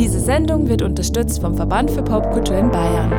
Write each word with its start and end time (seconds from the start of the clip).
Diese 0.00 0.18
Sendung 0.18 0.66
wird 0.66 0.80
unterstützt 0.80 1.42
vom 1.42 1.54
Verband 1.54 1.90
für 1.90 2.02
Popkultur 2.02 2.56
in 2.56 2.70
Bayern. 2.70 3.12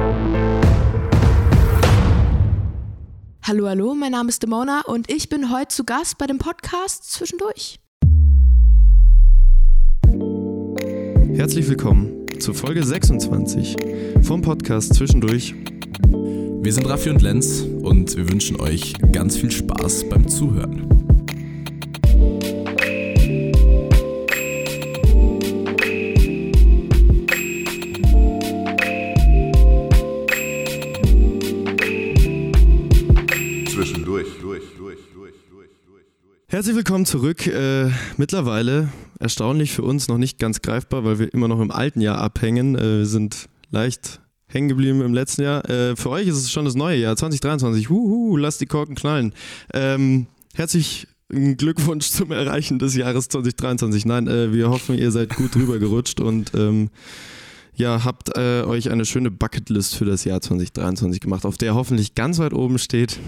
Hallo, 3.44 3.70
hallo, 3.70 3.94
mein 3.94 4.14
Name 4.14 4.30
ist 4.30 4.42
Demona 4.42 4.82
und 4.88 5.12
ich 5.12 5.30
bin 5.30 5.52
heute 5.52 5.68
zu 5.68 5.84
Gast 5.84 6.18
bei 6.18 6.25
dem 6.25 6.39
Podcast 6.39 7.04
Zwischendurch. 7.12 7.80
Herzlich 11.36 11.70
willkommen 11.70 12.25
zu 12.39 12.55
Folge 12.55 12.84
26 12.84 13.75
vom 14.23 14.41
Podcast 14.41 14.95
Zwischendurch. 14.95 15.54
Wir 16.63 16.73
sind 16.73 16.89
Raffi 16.89 17.11
und 17.11 17.21
Lenz 17.21 17.61
und 17.61 18.18
wir 18.18 18.27
wünschen 18.27 18.59
euch 18.59 18.95
ganz 19.11 19.38
viel 19.38 19.52
Spaß 19.52 20.09
beim 20.09 20.27
Zuhören. 20.27 21.00
Herzlich 36.61 36.75
willkommen 36.75 37.08
zurück. 37.08 37.47
Äh, 37.47 37.89
mittlerweile 38.17 38.89
erstaunlich 39.20 39.72
für 39.72 39.81
uns 39.81 40.08
noch 40.08 40.20
nicht 40.20 40.38
ganz 40.38 40.61
greifbar, 40.61 41.03
weil 41.03 41.17
wir 41.17 41.34
immer 41.34 41.47
noch 41.47 41.59
im 41.59 41.72
alten 41.72 42.02
Jahr 42.02 42.20
abhängen. 42.20 42.75
Äh, 42.75 43.00
wir 43.00 43.06
sind 43.08 43.50
leicht 43.72 44.22
hängen 44.45 44.70
geblieben 44.70 45.02
im 45.02 45.11
letzten 45.11 45.42
Jahr. 45.42 45.67
Äh, 45.67 45.95
für 45.95 46.11
euch 46.11 46.28
ist 46.28 46.36
es 46.36 46.52
schon 46.52 46.66
das 46.66 46.75
neue 46.75 47.00
Jahr 47.00 47.17
2023. 47.17 47.89
Huhu, 47.89 48.38
lasst 48.38 48.61
die 48.61 48.67
Korken 48.67 48.94
knallen. 48.94 49.34
Ähm, 49.73 50.28
herzlich 50.53 51.08
Glückwunsch 51.30 52.11
zum 52.11 52.31
Erreichen 52.31 52.78
des 52.78 52.95
Jahres 52.95 53.28
2023. 53.30 54.06
Nein, 54.06 54.28
äh, 54.28 54.53
wir 54.53 54.70
hoffen, 54.70 55.00
ihr 55.00 55.09
seid 55.09 55.36
gut 55.36 55.56
drüber 55.56 55.80
gerutscht 55.80 56.20
und 56.20 56.52
ähm, 56.53 56.92
ja, 57.73 58.03
habt 58.03 58.38
äh, 58.38 58.62
euch 58.62 58.92
eine 58.92 59.06
schöne 59.06 59.32
Bucketlist 59.32 59.95
für 59.95 60.06
das 60.06 60.26
Jahr 60.26 60.42
2023 60.42 61.22
gemacht, 61.22 61.44
auf 61.44 61.58
der 61.58 61.73
hoffentlich 61.73 62.14
ganz 62.14 62.38
weit 62.38 62.54
oben 62.54 62.78
steht, 62.78 63.20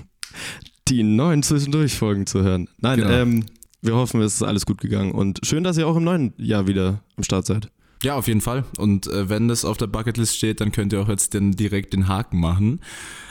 die 0.88 1.04
neuen 1.04 1.44
Zwischendurch-Folgen 1.44 2.26
zu 2.28 2.44
hören. 2.44 2.68
Nein, 2.80 3.00
Genau. 3.00 3.12
ähm, 3.12 3.46
wir 3.82 3.96
hoffen, 3.96 4.22
es 4.22 4.36
ist 4.36 4.44
alles 4.44 4.66
gut 4.66 4.80
gegangen 4.80 5.12
und 5.12 5.40
schön, 5.44 5.64
dass 5.64 5.78
ihr 5.78 5.88
auch 5.88 5.98
im 5.98 6.04
neuen 6.06 6.34
Jahr 6.38 6.68
wieder 6.68 7.04
am 7.18 7.24
Start 7.24 7.46
seid. 7.46 7.70
Ja, 8.02 8.16
auf 8.16 8.28
jeden 8.28 8.42
Fall. 8.42 8.66
Und 8.78 9.08
äh, 9.08 9.30
wenn 9.30 9.48
das 9.48 9.64
auf 9.64 9.78
der 9.78 9.88
Bucketlist 9.88 10.36
steht, 10.36 10.60
dann 10.60 10.74
könnt 10.74 10.92
ihr 10.92 11.02
auch 11.02 11.08
jetzt 11.08 11.34
den, 11.34 11.54
direkt 11.54 11.94
den 11.94 12.10
Haken 12.10 12.38
machen. 12.38 12.82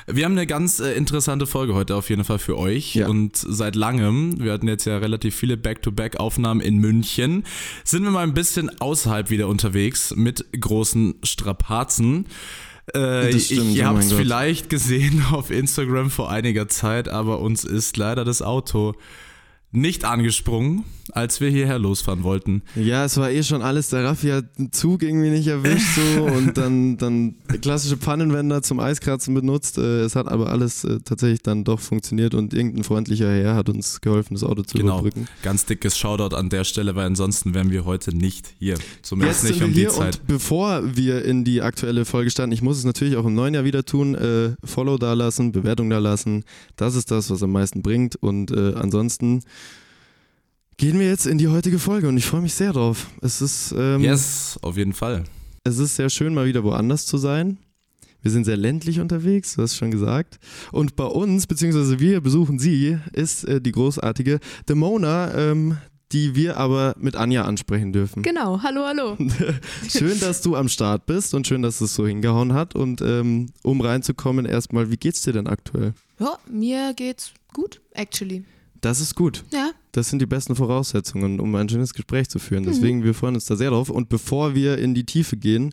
Wir 0.06 0.24
haben 0.24 0.32
eine 0.32 0.46
ganz 0.46 0.80
äh, 0.80 0.92
interessante 0.94 1.46
Folge 1.46 1.74
heute 1.74 1.94
auf 1.94 2.08
jeden 2.08 2.24
Fall 2.24 2.38
für 2.38 2.56
euch. 2.56 2.94
Ja. 2.94 3.08
Und 3.08 3.36
seit 3.36 3.76
langem, 3.76 4.40
wir 4.42 4.50
hatten 4.52 4.68
jetzt 4.68 4.86
ja 4.86 4.96
relativ 4.96 5.34
viele 5.36 5.58
Back-to-Back-Aufnahmen 5.58 6.62
in 6.62 6.78
München, 6.78 7.44
sind 7.84 8.02
wir 8.02 8.10
mal 8.10 8.22
ein 8.22 8.32
bisschen 8.32 8.70
außerhalb 8.80 9.28
wieder 9.28 9.46
unterwegs 9.48 10.14
mit 10.16 10.46
großen 10.58 11.16
Strapazen. 11.22 12.26
Äh, 12.94 13.38
stimmt, 13.38 13.74
ihr 13.76 13.84
oh 13.84 13.88
habt 13.88 14.00
es 14.00 14.12
vielleicht 14.12 14.68
gesehen 14.68 15.24
auf 15.32 15.50
Instagram 15.50 16.10
vor 16.10 16.30
einiger 16.30 16.68
Zeit, 16.68 17.08
aber 17.08 17.40
uns 17.40 17.64
ist 17.64 17.96
leider 17.96 18.24
das 18.24 18.42
Auto 18.42 18.94
nicht 19.70 20.04
angesprungen, 20.04 20.84
als 21.12 21.40
wir 21.40 21.50
hierher 21.50 21.78
losfahren 21.78 22.22
wollten. 22.22 22.62
Ja, 22.76 23.04
es 23.04 23.16
war 23.16 23.30
eh 23.30 23.42
schon 23.42 23.62
alles. 23.62 23.88
Der 23.88 24.04
Raffi 24.04 24.28
hat 24.28 24.44
den 24.58 24.72
Zug 24.72 25.02
irgendwie 25.02 25.30
nicht 25.30 25.46
erwischt 25.48 25.96
so 25.96 26.24
und 26.36 26.56
dann, 26.56 26.96
dann 26.98 27.34
klassische 27.60 27.96
Pannenwender 27.96 28.62
zum 28.62 28.78
Eiskratzen 28.80 29.34
benutzt. 29.34 29.78
Äh, 29.78 30.02
Es 30.02 30.14
hat 30.16 30.28
aber 30.28 30.50
alles 30.50 30.84
äh, 30.84 31.00
tatsächlich 31.04 31.42
dann 31.42 31.64
doch 31.64 31.80
funktioniert 31.80 32.34
und 32.34 32.54
irgendein 32.54 32.84
freundlicher 32.84 33.30
Herr 33.32 33.54
hat 33.54 33.68
uns 33.68 34.00
geholfen, 34.00 34.34
das 34.34 34.44
Auto 34.44 34.62
zu 34.62 34.76
Genau, 34.78 35.00
überbrücken. 35.00 35.26
ganz 35.42 35.66
dickes 35.66 35.98
Shoutout 35.98 36.34
an 36.36 36.48
der 36.48 36.64
Stelle, 36.64 36.94
weil 36.94 37.06
ansonsten 37.06 37.54
wären 37.54 37.70
wir 37.70 37.84
heute 37.84 38.16
nicht 38.16 38.54
hier. 38.58 38.74
Jetzt 38.74 38.82
Zumindest 39.02 39.40
sind 39.42 39.50
nicht 39.56 39.64
um 39.64 39.72
die 39.74 39.88
Zeit. 39.88 40.16
und 40.20 40.26
bevor 40.26 40.96
wir 40.96 41.24
in 41.24 41.44
die 41.44 41.62
aktuelle 41.62 42.04
Folge 42.04 42.30
starten, 42.30 42.52
ich 42.52 42.62
muss 42.62 42.78
es 42.78 42.84
natürlich 42.84 43.16
auch 43.16 43.26
im 43.26 43.34
neuen 43.34 43.54
Jahr 43.54 43.64
wieder 43.64 43.84
tun, 43.84 44.14
äh, 44.14 44.54
Follow 44.64 44.98
da 44.98 45.14
lassen, 45.14 45.52
Bewertung 45.52 45.90
da 45.90 45.98
lassen. 45.98 46.44
Das 46.76 46.94
ist 46.94 47.10
das, 47.10 47.30
was 47.30 47.42
am 47.42 47.50
meisten 47.52 47.82
bringt 47.82 48.16
und 48.16 48.50
äh, 48.50 48.74
ansonsten 48.74 49.40
gehen 50.82 50.98
wir 50.98 51.06
jetzt 51.06 51.26
in 51.26 51.38
die 51.38 51.46
heutige 51.46 51.78
Folge 51.78 52.08
und 52.08 52.16
ich 52.16 52.26
freue 52.26 52.40
mich 52.40 52.54
sehr 52.54 52.72
drauf. 52.72 53.06
Es 53.20 53.40
ist 53.40 53.72
ähm, 53.78 54.00
Yes, 54.00 54.58
auf 54.62 54.76
jeden 54.76 54.94
Fall. 54.94 55.22
Es 55.62 55.78
ist 55.78 55.94
sehr 55.94 56.10
schön, 56.10 56.34
mal 56.34 56.44
wieder 56.44 56.64
woanders 56.64 57.06
zu 57.06 57.18
sein. 57.18 57.58
Wir 58.20 58.32
sind 58.32 58.46
sehr 58.46 58.56
ländlich 58.56 58.98
unterwegs, 58.98 59.54
du 59.54 59.62
hast 59.62 59.70
es 59.70 59.76
schon 59.76 59.92
gesagt. 59.92 60.40
Und 60.72 60.96
bei 60.96 61.04
uns, 61.04 61.46
beziehungsweise 61.46 62.00
wir 62.00 62.20
besuchen 62.20 62.58
sie, 62.58 62.98
ist 63.12 63.44
äh, 63.44 63.60
die 63.60 63.70
großartige 63.70 64.40
Demona, 64.68 65.32
ähm, 65.36 65.76
die 66.10 66.34
wir 66.34 66.56
aber 66.56 66.96
mit 66.98 67.14
Anja 67.14 67.44
ansprechen 67.44 67.92
dürfen. 67.92 68.24
Genau, 68.24 68.60
hallo, 68.64 68.84
hallo. 68.84 69.16
Schön, 69.88 70.18
dass 70.18 70.42
du 70.42 70.56
am 70.56 70.68
Start 70.68 71.06
bist 71.06 71.32
und 71.34 71.46
schön, 71.46 71.62
dass 71.62 71.80
es 71.80 71.94
so 71.94 72.08
hingehauen 72.08 72.54
hat. 72.54 72.74
Und 72.74 73.00
ähm, 73.02 73.50
um 73.62 73.80
reinzukommen, 73.80 74.46
erstmal, 74.46 74.90
wie 74.90 74.96
geht's 74.96 75.22
dir 75.22 75.32
denn 75.32 75.46
aktuell? 75.46 75.94
Ja, 76.18 76.38
mir 76.50 76.92
geht's 76.94 77.32
gut, 77.52 77.80
actually. 77.92 78.44
Das 78.82 79.00
ist 79.00 79.14
gut. 79.14 79.44
Ja, 79.52 79.70
Das 79.92 80.10
sind 80.10 80.20
die 80.20 80.26
besten 80.26 80.54
Voraussetzungen, 80.56 81.38
um 81.40 81.54
ein 81.54 81.68
schönes 81.68 81.94
Gespräch 81.94 82.28
zu 82.28 82.38
führen. 82.38 82.64
Deswegen, 82.64 83.04
wir 83.04 83.14
freuen 83.14 83.36
uns 83.36 83.44
da 83.46 83.56
sehr 83.56 83.70
drauf. 83.70 83.88
Und 83.90 84.08
bevor 84.08 84.54
wir 84.54 84.76
in 84.78 84.92
die 84.94 85.04
Tiefe 85.04 85.36
gehen, 85.36 85.72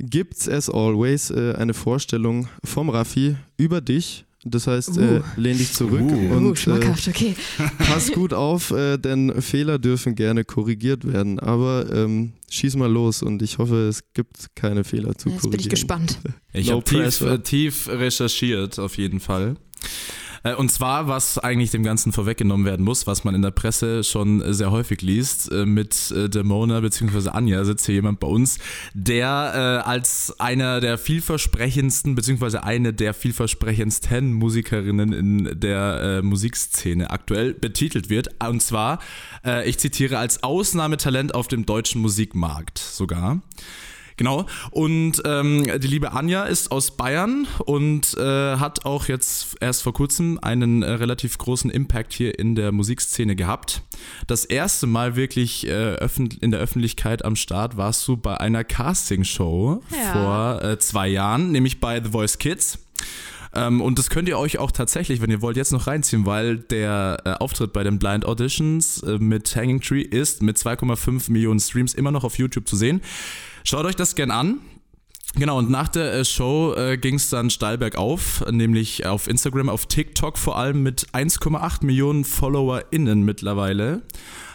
gibt's 0.00 0.48
as 0.48 0.68
always 0.70 1.30
äh, 1.30 1.54
eine 1.56 1.74
Vorstellung 1.74 2.48
vom 2.64 2.88
Raffi 2.88 3.36
über 3.58 3.80
dich. 3.80 4.24
Das 4.44 4.66
heißt, 4.66 4.96
äh, 4.96 5.18
Uh. 5.18 5.22
lehn 5.36 5.58
dich 5.58 5.72
zurück 5.72 6.00
Uh. 6.00 6.14
uh, 6.14 6.36
und 6.36 6.52
äh, 6.52 6.56
schmackhaft, 6.56 7.08
okay. 7.08 7.34
pass 7.78 8.12
gut 8.12 8.32
auf, 8.32 8.70
äh, 8.70 8.96
denn 8.96 9.42
Fehler 9.42 9.78
dürfen 9.78 10.14
gerne 10.14 10.44
korrigiert 10.44 11.04
werden. 11.12 11.38
Aber 11.40 11.92
ähm, 11.92 12.32
schieß 12.48 12.76
mal 12.76 12.90
los 12.90 13.22
und 13.22 13.42
ich 13.42 13.58
hoffe, 13.58 13.88
es 13.88 14.04
gibt 14.14 14.54
keine 14.54 14.84
Fehler 14.84 15.16
zu 15.18 15.28
Jetzt 15.28 15.40
korrigieren. 15.42 15.50
bin 15.50 15.60
ich 15.60 15.68
gespannt. 15.68 16.18
Ich 16.54 16.68
No 16.68 16.76
habe 16.76 16.84
tief, 16.84 17.20
äh, 17.20 17.38
tief 17.40 17.88
recherchiert, 17.88 18.78
auf 18.78 18.96
jeden 18.96 19.20
Fall. 19.20 19.56
Äh, 20.42 20.54
Und 20.54 20.70
zwar, 20.70 21.08
was 21.08 21.38
eigentlich 21.38 21.70
dem 21.70 21.82
Ganzen 21.82 22.12
vorweggenommen 22.12 22.66
werden 22.66 22.84
muss, 22.84 23.06
was 23.06 23.24
man 23.24 23.34
in 23.34 23.42
der 23.42 23.50
Presse 23.50 24.04
schon 24.04 24.52
sehr 24.52 24.70
häufig 24.70 25.02
liest, 25.02 25.50
äh, 25.50 25.66
mit 25.66 26.10
äh, 26.10 26.28
Demona 26.28 26.80
bzw. 26.80 27.30
Anja 27.30 27.64
sitzt 27.64 27.86
hier 27.86 27.96
jemand 27.96 28.20
bei 28.20 28.26
uns, 28.26 28.58
der 28.94 29.86
als 29.86 30.34
einer 30.38 30.80
der 30.80 30.98
vielversprechendsten 30.98 32.14
bzw. 32.14 32.58
eine 32.58 32.92
der 32.92 33.14
vielversprechendsten 33.14 34.32
Musikerinnen 34.32 35.12
in 35.12 35.60
der 35.60 36.22
Musikszene 36.22 37.10
aktuell 37.10 37.54
betitelt 37.54 38.10
wird. 38.10 38.28
Und 38.42 38.62
zwar, 38.62 39.00
ich 39.64 39.78
zitiere, 39.78 40.18
als 40.18 40.42
Ausnahmetalent 40.42 41.34
auf 41.34 41.48
dem 41.48 41.66
deutschen 41.66 42.00
Musikmarkt 42.00 42.78
sogar. 42.78 43.42
Genau. 44.18 44.44
Und 44.72 45.22
ähm, 45.24 45.64
die 45.80 45.86
liebe 45.86 46.12
Anja 46.12 46.44
ist 46.44 46.70
aus 46.70 46.90
Bayern 46.90 47.46
und 47.64 48.14
äh, 48.18 48.56
hat 48.56 48.84
auch 48.84 49.06
jetzt 49.08 49.56
erst 49.60 49.82
vor 49.82 49.94
kurzem 49.94 50.38
einen 50.42 50.82
äh, 50.82 50.90
relativ 50.90 51.38
großen 51.38 51.70
Impact 51.70 52.12
hier 52.12 52.38
in 52.38 52.54
der 52.54 52.72
Musikszene 52.72 53.34
gehabt. 53.36 53.82
Das 54.26 54.44
erste 54.44 54.86
Mal 54.86 55.16
wirklich 55.16 55.66
äh, 55.66 55.96
in 56.40 56.50
der 56.50 56.60
Öffentlichkeit 56.60 57.24
am 57.24 57.36
Start 57.36 57.76
warst 57.76 58.06
du 58.06 58.16
bei 58.16 58.36
einer 58.38 58.64
Castingshow 58.64 59.82
Ja. 59.90 60.12
vor 60.12 60.62
äh, 60.64 60.78
zwei 60.78 61.08
Jahren, 61.08 61.52
nämlich 61.52 61.80
bei 61.80 62.02
The 62.02 62.10
Voice 62.10 62.38
Kids. 62.38 62.78
Ähm, 63.54 63.80
und 63.80 63.98
das 63.98 64.10
könnt 64.10 64.28
ihr 64.28 64.38
euch 64.38 64.58
auch 64.58 64.70
tatsächlich, 64.70 65.22
wenn 65.22 65.30
ihr 65.30 65.40
wollt, 65.40 65.56
jetzt 65.56 65.72
noch 65.72 65.86
reinziehen, 65.86 66.26
weil 66.26 66.58
der 66.58 67.22
äh, 67.24 67.30
Auftritt 67.32 67.72
bei 67.72 67.82
den 67.82 67.98
Blind 67.98 68.24
Auditions 68.26 69.02
äh, 69.02 69.18
mit 69.18 69.54
Hanging 69.56 69.80
Tree 69.80 70.02
ist 70.02 70.42
mit 70.42 70.58
2,5 70.58 71.30
Millionen 71.32 71.58
Streams 71.60 71.94
immer 71.94 72.10
noch 72.10 72.24
auf 72.24 72.36
YouTube 72.38 72.68
zu 72.68 72.76
sehen. 72.76 73.00
Schaut 73.68 73.84
euch 73.84 73.96
das 73.96 74.14
gern 74.14 74.30
an. 74.30 74.60
Genau, 75.34 75.58
und 75.58 75.68
nach 75.68 75.88
der 75.88 76.14
äh, 76.14 76.24
Show 76.24 76.72
äh, 76.74 76.96
ging 76.96 77.16
es 77.16 77.28
dann 77.28 77.50
steil 77.50 77.76
bergauf, 77.76 78.42
nämlich 78.50 79.04
auf 79.04 79.28
Instagram, 79.28 79.68
auf 79.68 79.84
TikTok 79.84 80.38
vor 80.38 80.56
allem 80.56 80.82
mit 80.82 81.08
1,8 81.12 81.84
Millionen 81.84 82.24
FollowerInnen 82.24 83.26
mittlerweile. 83.26 84.04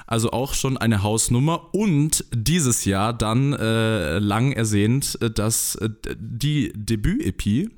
Also 0.08 0.32
auch 0.32 0.56
schon 0.56 0.80
eine 0.80 1.04
Hausnummer. 1.04 1.76
Und 1.76 2.26
dieses 2.34 2.86
Jahr 2.86 3.14
dann 3.14 3.54
äh, 3.54 4.18
lang 4.18 4.52
ersehnt, 4.52 5.20
äh, 5.22 5.30
dass 5.30 5.76
äh, 5.76 5.92
die 6.18 6.74
Debüt-EP, 6.76 7.70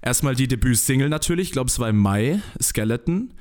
erstmal 0.00 0.36
die 0.36 0.46
Debüt-Single 0.46 1.08
natürlich, 1.08 1.48
ich 1.48 1.52
glaube 1.52 1.70
es 1.70 1.80
war 1.80 1.88
im 1.88 1.98
Mai, 1.98 2.40
Skeleton. 2.62 3.34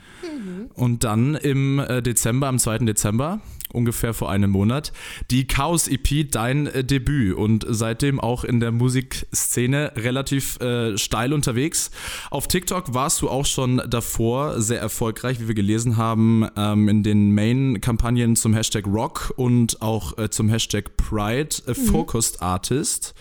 Und 0.73 1.03
dann 1.03 1.35
im 1.35 1.81
Dezember, 2.03 2.47
am 2.47 2.57
2. 2.57 2.79
Dezember, 2.79 3.41
ungefähr 3.77 4.13
vor 4.13 4.29
einem 4.29 4.51
Monat, 4.51 4.91
die 5.31 5.47
Chaos 5.47 5.87
EP, 5.87 6.29
dein 6.29 6.67
äh, 6.67 6.83
Debüt. 6.83 7.35
Und 7.35 7.65
seitdem 7.69 8.19
auch 8.19 8.43
in 8.43 8.59
der 8.59 8.71
Musikszene 8.71 9.93
relativ 9.95 10.59
äh, 10.59 10.97
steil 10.97 11.33
unterwegs. 11.33 11.91
Auf 12.31 12.47
TikTok 12.47 12.93
warst 12.93 13.21
du 13.21 13.29
auch 13.29 13.45
schon 13.45 13.81
davor 13.87 14.59
sehr 14.61 14.81
erfolgreich, 14.81 15.39
wie 15.39 15.47
wir 15.47 15.55
gelesen 15.55 15.97
haben, 15.97 16.47
ähm, 16.57 16.89
in 16.89 17.03
den 17.03 17.33
Main-Kampagnen 17.33 18.35
zum 18.35 18.53
Hashtag 18.53 18.87
Rock 18.87 19.33
und 19.35 19.81
auch 19.81 20.17
äh, 20.17 20.29
zum 20.29 20.49
Hashtag 20.49 20.97
Pride 20.97 21.55
äh, 21.67 21.73
Focused 21.73 22.41
Artist. 22.41 23.13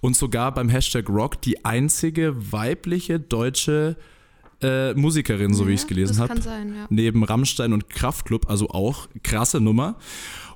Und 0.00 0.16
sogar 0.16 0.52
beim 0.52 0.68
Hashtag 0.68 1.08
Rock 1.08 1.40
die 1.40 1.64
einzige 1.64 2.52
weibliche 2.52 3.18
deutsche 3.18 3.96
äh, 4.64 4.94
Musikerin, 4.94 5.54
so 5.54 5.66
wie 5.68 5.72
ich 5.74 5.80
es 5.82 5.86
gelesen 5.86 6.18
habe. 6.18 6.28
kann 6.28 6.42
sein, 6.42 6.74
ja. 6.76 6.86
Neben 6.90 7.22
Rammstein 7.24 7.72
und 7.72 7.88
Kraftklub, 7.90 8.48
also 8.48 8.70
auch 8.70 9.08
krasse 9.22 9.60
Nummer. 9.60 9.96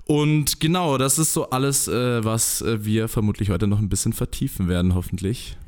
Und 0.06 0.58
genau, 0.60 0.96
das 0.96 1.18
ist 1.18 1.34
so 1.34 1.50
alles, 1.50 1.86
äh, 1.86 2.24
was 2.24 2.62
äh, 2.62 2.84
wir 2.84 3.08
vermutlich 3.08 3.50
heute 3.50 3.66
noch 3.66 3.78
ein 3.78 3.88
bisschen 3.90 4.12
vertiefen 4.14 4.68
werden, 4.68 4.94
hoffentlich. 4.94 5.58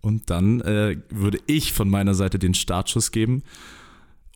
Und 0.00 0.30
dann 0.30 0.60
äh, 0.62 0.96
würde 1.10 1.38
ich 1.46 1.72
von 1.72 1.88
meiner 1.90 2.14
Seite 2.14 2.38
den 2.38 2.54
Startschuss 2.54 3.10
geben, 3.10 3.42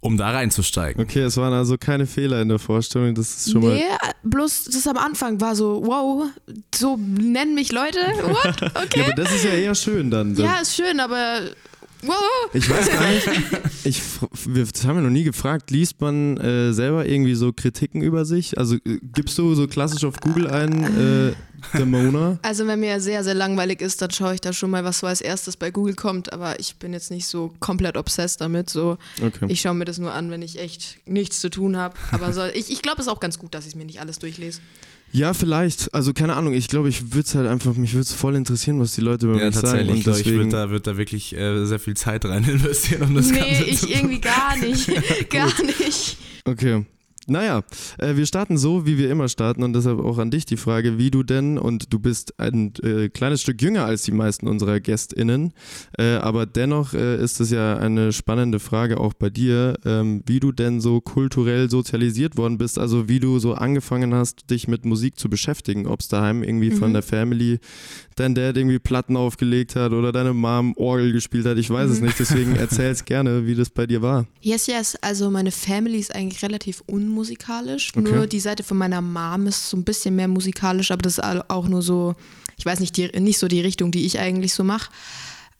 um 0.00 0.16
da 0.16 0.30
reinzusteigen. 0.30 1.02
Okay, 1.02 1.20
es 1.22 1.36
waren 1.38 1.52
also 1.52 1.76
keine 1.76 2.06
Fehler 2.06 2.40
in 2.40 2.48
der 2.48 2.58
Vorstellung, 2.58 3.14
das 3.14 3.36
ist 3.46 3.52
schon 3.52 3.62
mal. 3.62 3.74
Nee, 3.74 3.82
bloß 4.22 4.64
das 4.64 4.86
am 4.86 4.96
Anfang 4.96 5.40
war 5.40 5.56
so, 5.56 5.82
wow, 5.84 6.26
so 6.74 6.96
nennen 6.96 7.54
mich 7.54 7.72
Leute. 7.72 7.98
What? 8.22 8.60
Ja, 8.60 8.70
Okay. 8.84 9.02
aber 9.04 9.12
das 9.14 9.34
ist 9.34 9.44
ja 9.44 9.50
eher 9.50 9.74
schön 9.74 10.10
dann. 10.10 10.34
Ja, 10.36 10.60
ist 10.60 10.74
schön, 10.76 11.00
aber 11.00 11.40
wow. 12.02 12.50
Ich 12.52 12.68
weiß 12.68 12.90
gar 12.90 13.08
nicht, 13.08 13.28
ich, 13.84 14.02
wir, 14.46 14.64
das 14.64 14.84
haben 14.84 14.96
wir 14.96 15.02
noch 15.02 15.10
nie 15.10 15.24
gefragt, 15.24 15.70
liest 15.70 16.00
man 16.00 16.36
äh, 16.36 16.72
selber 16.72 17.06
irgendwie 17.06 17.34
so 17.34 17.52
Kritiken 17.52 18.02
über 18.02 18.24
sich? 18.24 18.58
Also 18.58 18.76
äh, 18.76 18.98
gibst 19.14 19.38
du 19.38 19.54
so 19.54 19.66
klassisch 19.66 20.04
auf 20.04 20.18
Google 20.20 20.48
ein, 20.48 20.84
äh, 20.84 21.32
Demona? 21.74 22.38
Also 22.42 22.66
wenn 22.66 22.80
mir 22.80 23.00
sehr, 23.00 23.24
sehr 23.24 23.34
langweilig 23.34 23.80
ist, 23.80 24.00
dann 24.02 24.10
schaue 24.10 24.34
ich 24.34 24.40
da 24.40 24.52
schon 24.52 24.70
mal, 24.70 24.84
was 24.84 25.00
so 25.00 25.06
als 25.06 25.20
erstes 25.20 25.56
bei 25.56 25.70
Google 25.70 25.94
kommt. 25.94 26.32
Aber 26.32 26.58
ich 26.60 26.76
bin 26.76 26.92
jetzt 26.92 27.10
nicht 27.10 27.26
so 27.26 27.52
komplett 27.60 27.96
obsessed 27.96 28.40
damit. 28.40 28.70
So, 28.70 28.98
Okay. 29.22 29.46
ich 29.48 29.60
schaue 29.60 29.74
mir 29.74 29.84
das 29.84 29.98
nur 29.98 30.12
an, 30.12 30.30
wenn 30.30 30.42
ich 30.42 30.58
echt 30.58 30.98
nichts 31.06 31.40
zu 31.40 31.50
tun 31.50 31.76
habe. 31.76 31.96
Aber 32.12 32.32
so, 32.32 32.44
ich, 32.44 32.70
ich 32.70 32.82
glaube, 32.82 33.00
es 33.00 33.06
ist 33.06 33.12
auch 33.12 33.20
ganz 33.20 33.38
gut, 33.38 33.54
dass 33.54 33.66
ich 33.66 33.74
mir 33.74 33.84
nicht 33.84 34.00
alles 34.00 34.18
durchlese. 34.18 34.60
Ja, 35.10 35.32
vielleicht. 35.32 35.94
Also 35.94 36.12
keine 36.12 36.34
Ahnung, 36.36 36.52
ich 36.52 36.68
glaube, 36.68 36.88
ich 36.90 37.12
würde 37.14 37.26
es 37.26 37.34
halt 37.34 37.48
einfach, 37.48 37.74
mich 37.74 37.94
würde 37.94 38.02
es 38.02 38.12
voll 38.12 38.36
interessieren, 38.36 38.78
was 38.78 38.94
die 38.94 39.00
Leute 39.00 39.26
über 39.26 39.38
Ja, 39.38 39.46
mich 39.46 39.54
sagen. 39.54 39.66
tatsächlich. 39.66 39.90
Und 39.90 39.96
Ich 39.98 40.04
glaube, 40.04 40.18
ich 40.18 40.24
deswegen, 40.24 40.38
würde 40.44 40.56
da, 40.56 40.70
würd 40.70 40.86
da 40.86 40.96
wirklich 40.98 41.34
äh, 41.34 41.64
sehr 41.64 41.78
viel 41.78 41.96
Zeit 41.96 42.24
rein 42.26 42.44
investieren, 42.48 43.02
um 43.02 43.14
das 43.14 43.30
nee, 43.30 43.38
Ganze 43.38 43.64
ich 43.64 43.90
irgendwie 43.94 44.20
gar 44.20 44.56
nicht. 44.58 44.86
gar 45.30 45.62
nicht. 45.64 46.18
Okay. 46.44 46.84
Naja, 47.30 47.62
äh, 47.98 48.16
wir 48.16 48.24
starten 48.24 48.56
so, 48.56 48.86
wie 48.86 48.96
wir 48.96 49.10
immer 49.10 49.28
starten 49.28 49.62
und 49.62 49.74
deshalb 49.74 50.00
auch 50.00 50.16
an 50.16 50.30
dich 50.30 50.46
die 50.46 50.56
Frage, 50.56 50.96
wie 50.96 51.10
du 51.10 51.22
denn, 51.22 51.58
und 51.58 51.92
du 51.92 51.98
bist 51.98 52.40
ein 52.40 52.72
äh, 52.82 53.10
kleines 53.10 53.42
Stück 53.42 53.60
jünger 53.60 53.84
als 53.84 54.02
die 54.02 54.12
meisten 54.12 54.48
unserer 54.48 54.80
GästInnen, 54.80 55.52
äh, 55.98 56.14
aber 56.14 56.46
dennoch 56.46 56.94
äh, 56.94 57.22
ist 57.22 57.40
es 57.40 57.50
ja 57.50 57.76
eine 57.76 58.12
spannende 58.12 58.60
Frage 58.60 58.98
auch 58.98 59.12
bei 59.12 59.28
dir, 59.28 59.78
ähm, 59.84 60.22
wie 60.26 60.40
du 60.40 60.52
denn 60.52 60.80
so 60.80 61.02
kulturell 61.02 61.68
sozialisiert 61.68 62.38
worden 62.38 62.56
bist, 62.56 62.78
also 62.78 63.08
wie 63.08 63.20
du 63.20 63.38
so 63.38 63.52
angefangen 63.52 64.14
hast, 64.14 64.50
dich 64.50 64.66
mit 64.66 64.86
Musik 64.86 65.18
zu 65.18 65.28
beschäftigen, 65.28 65.86
ob 65.86 66.00
es 66.00 66.08
daheim 66.08 66.42
irgendwie 66.42 66.70
von 66.70 66.94
der 66.94 67.02
Family 67.02 67.58
dein 68.16 68.34
Dad 68.34 68.56
irgendwie 68.56 68.78
Platten 68.78 69.16
aufgelegt 69.16 69.76
hat 69.76 69.92
oder 69.92 70.12
deine 70.12 70.32
Mom 70.32 70.74
Orgel 70.76 71.12
gespielt 71.12 71.46
hat, 71.46 71.58
ich 71.58 71.70
weiß 71.70 71.90
es 71.90 72.00
nicht, 72.00 72.18
deswegen 72.18 72.56
erzähl's 72.56 73.04
gerne, 73.04 73.46
wie 73.46 73.54
das 73.54 73.70
bei 73.70 73.86
dir 73.86 74.02
war. 74.02 74.26
Yes, 74.40 74.66
yes. 74.66 74.96
Also 75.02 75.30
meine 75.30 75.50
Family 75.50 75.98
ist 75.98 76.14
eigentlich 76.14 76.42
relativ 76.42 76.82
unmusikalisch. 76.86 77.17
Okay. 77.96 78.10
Nur 78.10 78.26
die 78.26 78.40
Seite 78.40 78.62
von 78.62 78.76
meiner 78.78 79.00
Mom 79.00 79.46
ist 79.46 79.68
so 79.70 79.76
ein 79.76 79.84
bisschen 79.84 80.16
mehr 80.16 80.28
musikalisch, 80.28 80.90
aber 80.90 81.02
das 81.02 81.18
ist 81.18 81.24
auch 81.24 81.68
nur 81.68 81.82
so, 81.82 82.14
ich 82.56 82.66
weiß 82.66 82.80
nicht, 82.80 82.96
die, 82.96 83.08
nicht 83.20 83.38
so 83.38 83.48
die 83.48 83.60
Richtung, 83.60 83.90
die 83.90 84.06
ich 84.06 84.18
eigentlich 84.18 84.54
so 84.54 84.64
mache. 84.64 84.90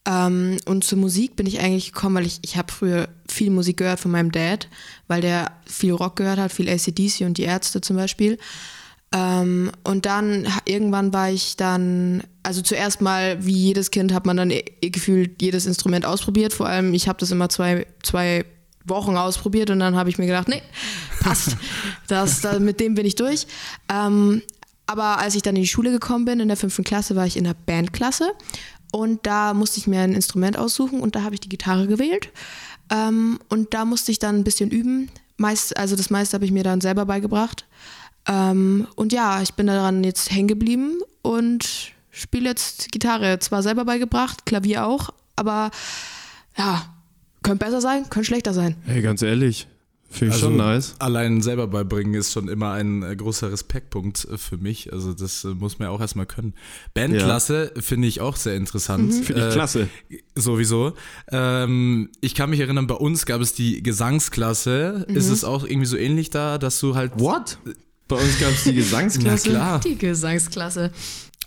Ähm, 0.07 0.57
und 0.65 0.85
zur 0.85 0.99
Musik 0.99 1.37
bin 1.37 1.47
ich 1.47 1.61
eigentlich 1.61 1.93
gekommen, 1.93 2.17
weil 2.17 2.27
ich, 2.27 2.39
ich 2.43 2.57
habe 2.57 2.73
früher 2.73 3.09
viel 3.29 3.51
Musik 3.51 3.77
gehört 3.79 4.01
von 4.01 4.11
meinem 4.11 4.33
Dad, 4.33 4.69
weil 5.07 5.21
der 5.21 5.53
viel 5.67 5.93
Rock 5.93 6.17
gehört 6.17 6.39
hat, 6.39 6.53
viel 6.53 6.69
ACDC 6.69 7.23
und 7.23 7.37
die 7.37 7.43
Ärzte 7.43 7.81
zum 7.81 7.97
Beispiel. 7.97 8.39
Ähm, 9.13 9.71
und 9.85 10.05
dann 10.07 10.47
irgendwann 10.67 11.13
war 11.13 11.31
ich 11.31 11.57
dann, 11.57 12.23
also 12.43 12.61
zuerst 12.61 13.01
mal, 13.01 13.45
wie 13.45 13.53
jedes 13.57 13.91
Kind, 13.91 14.13
hat 14.13 14.27
man 14.27 14.37
dann 14.37 14.51
eh- 14.51 14.65
eh 14.83 14.91
gefühlt 14.91 15.41
jedes 15.41 15.67
Instrument 15.67 16.05
ausprobiert. 16.05 16.53
Vor 16.53 16.69
allem, 16.69 16.93
ich 16.95 17.09
habe 17.09 17.19
das 17.19 17.31
immer 17.31 17.49
zwei, 17.49 17.87
zwei 18.03 18.45
Wochen 18.89 19.17
ausprobiert 19.17 19.71
und 19.71 19.79
dann 19.79 19.97
habe 19.97 20.11
ich 20.11 20.19
mir 20.19 20.27
gedacht, 20.27 20.49
nee, 20.49 20.63
passt. 21.21 21.57
Das, 22.07 22.41
da, 22.41 22.59
mit 22.59 22.81
dem 22.81 22.95
bin 22.95 23.05
ich 23.05 23.17
durch. 23.17 23.47
Ähm, 23.93 24.43
aber 24.87 25.19
als 25.19 25.35
ich 25.35 25.43
dann 25.43 25.57
in 25.57 25.63
die 25.63 25.69
Schule 25.69 25.91
gekommen 25.91 26.25
bin, 26.25 26.41
in 26.41 26.49
der 26.49 26.57
fünften 26.57 26.85
Klasse, 26.85 27.15
war 27.17 27.27
ich 27.27 27.37
in 27.37 27.45
der 27.45 27.55
Bandklasse 27.55 28.33
und 28.93 29.27
da 29.27 29.53
musste 29.53 29.79
ich 29.79 29.87
mir 29.87 30.01
ein 30.01 30.15
Instrument 30.15 30.57
aussuchen 30.57 31.01
und 31.01 31.15
da 31.15 31.23
habe 31.23 31.35
ich 31.35 31.41
die 31.41 31.51
Gitarre 31.51 31.87
gewählt. 31.87 32.31
Ähm, 32.91 33.39
und 33.49 33.75
da 33.75 33.85
musste 33.85 34.11
ich 34.11 34.19
dann 34.19 34.37
ein 34.37 34.45
bisschen 34.45 34.71
üben. 34.71 35.11
Meist, 35.37 35.77
also 35.77 35.95
das 35.95 36.09
meiste 36.11 36.35
habe 36.35 36.47
ich 36.47 36.53
mir 36.53 36.65
dann 36.65 36.81
selber 36.81 37.05
beigebracht. 37.05 37.67
Ähm, 38.27 38.87
und 38.97 39.13
ja, 39.13 39.43
ich 39.43 39.55
bin 39.55 39.67
daran 39.67 40.05
jetzt 40.05 40.31
hängen 40.31 40.49
geblieben 40.49 41.01
und 41.23 41.93
spiele 42.11 42.49
jetzt 42.49 42.91
Gitarre. 42.91 43.39
Zwar 43.41 43.63
selber 43.63 43.85
beigebracht, 43.85 44.47
Klavier 44.47 44.87
auch, 44.87 45.11
aber 45.37 45.71
ja, 46.57 46.95
könnte 47.43 47.65
besser 47.65 47.81
sein, 47.81 48.09
könnte 48.11 48.27
schlechter 48.27 48.53
sein. 48.55 48.77
Hey, 48.85 49.01
ganz 49.03 49.23
ehrlich, 49.23 49.67
finde 50.11 50.35
ich 50.35 50.43
Also, 50.43 50.47
schon 50.49 50.57
nice. 50.57 50.95
Allein 50.99 51.41
selber 51.43 51.67
beibringen 51.67 52.15
ist 52.15 52.33
schon 52.33 52.49
immer 52.49 52.73
ein 52.73 53.03
äh, 53.03 53.15
großer 53.15 53.53
Respektpunkt 53.53 54.25
äh, 54.31 54.39
für 54.39 54.57
mich. 54.57 54.93
Also 54.93 55.13
das 55.13 55.45
äh, 55.45 55.49
muss 55.49 55.79
man 55.79 55.89
ja 55.89 55.91
auch 55.93 56.01
erstmal 56.01 56.27
können. 56.27 56.55
Bandklasse 56.95 57.73
finde 57.79 58.09
ich 58.09 58.21
auch 58.21 58.37
sehr 58.37 58.57
interessant. 58.57 59.13
Finde 59.15 59.43
ich 59.43 59.49
Äh, 59.49 59.53
klasse. 59.53 59.89
Sowieso. 60.35 60.95
Ähm, 61.31 62.11
ich 62.21 62.35
kann 62.35 62.51
mich 62.51 62.61
erinnern, 62.61 62.87
bei 62.87 62.95
uns 62.95 63.27
gab 63.27 63.41
es 63.41 63.53
die 63.55 63.83
Gesangsklasse. 63.83 65.07
Ist 65.09 65.29
es 65.29 65.45
auch 65.45 65.65
irgendwie 65.65 65.87
so 65.87 65.97
ähnlich 65.97 66.31
da, 66.31 66.59
dass 66.59 66.81
du 66.81 66.95
halt. 66.95 67.13
What? 67.19 67.59
Bei 68.09 68.17
uns 68.17 68.39
gab 68.41 68.51
es 68.51 68.65
die 68.65 68.71
Na 68.73 68.77
Gesangsklasse. 68.77 69.51
klar. 69.51 69.81
Die 69.81 69.97
Gesangsklasse. 69.99 70.91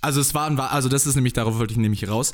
Also 0.01 0.19
es 0.19 0.33
war 0.33 0.47
ein, 0.47 0.57
Wa- 0.57 0.67
also 0.67 0.89
das 0.89 1.05
ist 1.05 1.15
nämlich, 1.15 1.33
darauf 1.33 1.59
wollte 1.59 1.73
ich 1.73 1.77
nämlich 1.79 2.07
raus. 2.09 2.33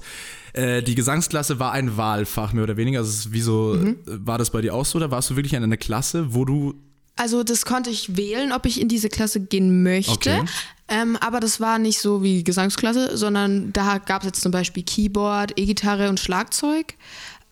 Äh, 0.54 0.82
die 0.82 0.96
Gesangsklasse 0.96 1.60
war 1.60 1.74
ein 1.74 1.98
Wahlfach, 1.98 2.54
mehr 2.54 2.64
oder 2.64 2.78
weniger. 2.78 3.00
Also 3.00 3.10
es 3.12 3.18
ist 3.26 3.32
wie 3.34 3.42
so, 3.42 3.76
äh, 3.76 3.96
war 4.06 4.38
das 4.38 4.50
bei 4.52 4.62
dir 4.62 4.74
auch 4.74 4.86
so? 4.86 4.98
Oder 4.98 5.12
warst 5.12 5.30
du 5.30 5.36
wirklich 5.36 5.54
in 5.54 5.64
einer 5.64 5.78
Klasse, 5.78 6.34
wo 6.34 6.46
du 6.46 6.76
Also 7.18 7.44
das 7.44 7.66
konnte 7.66 7.90
ich 7.90 8.16
wählen, 8.16 8.52
ob 8.54 8.66
ich 8.66 8.80
in 8.80 8.88
diese 8.88 9.10
Klasse 9.10 9.42
gehen 9.42 9.84
möchte. 9.84 10.14
Okay. 10.14 10.46
Ähm, 10.88 11.18
aber 11.18 11.42
das 11.42 11.60
war 11.60 11.78
nicht 11.80 12.00
so 12.00 12.24
wie 12.24 12.46
Gesangsklasse, 12.46 13.18
sondern 13.18 13.74
da 13.74 13.98
gab 13.98 14.22
es 14.22 14.28
jetzt 14.28 14.42
zum 14.42 14.54
Beispiel 14.54 14.84
Keyboard, 14.84 15.60
E-Gitarre 15.60 16.08
und 16.08 16.22
Schlagzeug. 16.22 16.94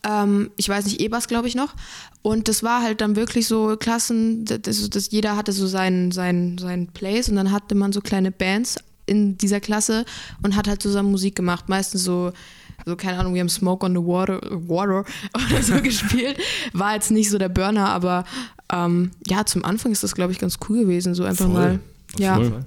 Ähm, 0.03 0.51
ich 0.55 0.69
weiß 0.69 0.85
nicht, 0.85 1.01
E-Bass 1.01 1.27
glaube 1.27 1.49
ich 1.49 1.55
noch. 1.55 1.73
Und 2.21 2.47
das 2.47 2.63
war 2.63 2.81
halt 2.81 3.01
dann 3.01 3.17
wirklich 3.17 3.47
so 3.47 3.75
Klassen, 3.77 4.45
das, 4.45 4.89
das, 4.89 5.11
jeder 5.11 5.35
hatte 5.35 5.51
so 5.51 5.67
seinen, 5.67 6.11
seinen, 6.13 6.57
seinen 6.57 6.87
Place 6.87 7.27
und 7.27 7.35
dann 7.35 7.51
hatte 7.51 7.75
man 7.75 7.91
so 7.91 7.99
kleine 7.99 8.31
Bands 8.31 8.77
in 9.05 9.37
dieser 9.37 9.59
Klasse 9.59 10.05
und 10.43 10.55
hat 10.55 10.67
halt 10.67 10.81
zusammen 10.81 11.11
Musik 11.11 11.35
gemacht. 11.35 11.69
Meistens 11.69 12.03
so, 12.03 12.31
so 12.85 12.95
keine 12.95 13.19
Ahnung, 13.19 13.33
wir 13.33 13.41
haben 13.41 13.49
Smoke 13.49 13.85
on 13.85 13.93
the 13.93 14.01
Water, 14.01 14.39
Water 14.51 15.05
oder 15.49 15.61
so 15.61 15.81
gespielt. 15.81 16.37
War 16.73 16.93
jetzt 16.95 17.11
nicht 17.11 17.29
so 17.29 17.37
der 17.37 17.49
Burner, 17.49 17.89
aber 17.89 18.23
ähm, 18.71 19.11
ja, 19.27 19.45
zum 19.45 19.63
Anfang 19.65 19.91
ist 19.91 20.03
das, 20.03 20.15
glaube 20.15 20.31
ich, 20.31 20.39
ganz 20.39 20.57
cool 20.69 20.79
gewesen. 20.79 21.13
So 21.15 21.23
einfach 21.23 21.45
Voll. 21.45 21.53
mal. 21.53 21.79
Ja. 22.17 22.35
Voll. 22.35 22.65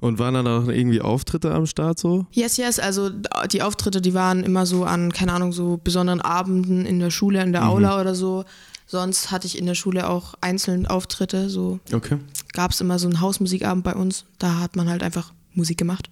Und 0.00 0.20
waren 0.20 0.34
dann 0.34 0.46
auch 0.46 0.68
irgendwie 0.68 1.00
Auftritte 1.00 1.52
am 1.52 1.66
Start 1.66 1.98
so? 1.98 2.24
Yes, 2.30 2.56
yes, 2.56 2.78
also 2.78 3.10
die 3.50 3.62
Auftritte, 3.62 4.00
die 4.00 4.14
waren 4.14 4.44
immer 4.44 4.64
so 4.64 4.84
an, 4.84 5.12
keine 5.12 5.32
Ahnung, 5.32 5.52
so 5.52 5.80
besonderen 5.82 6.20
Abenden 6.20 6.86
in 6.86 7.00
der 7.00 7.10
Schule, 7.10 7.42
in 7.42 7.50
der 7.52 7.68
Aula 7.68 8.00
oder 8.00 8.14
so. 8.14 8.44
Sonst 8.86 9.32
hatte 9.32 9.48
ich 9.48 9.58
in 9.58 9.66
der 9.66 9.74
Schule 9.74 10.08
auch 10.08 10.34
einzeln 10.40 10.86
Auftritte, 10.86 11.50
so 11.50 11.80
Okay. 11.92 12.18
gab 12.52 12.70
es 12.70 12.80
immer 12.80 13.00
so 13.00 13.08
einen 13.08 13.20
Hausmusikabend 13.20 13.82
bei 13.82 13.94
uns. 13.94 14.24
Da 14.38 14.60
hat 14.60 14.76
man 14.76 14.88
halt 14.88 15.02
einfach 15.02 15.32
Musik 15.58 15.76
gemacht. 15.78 16.08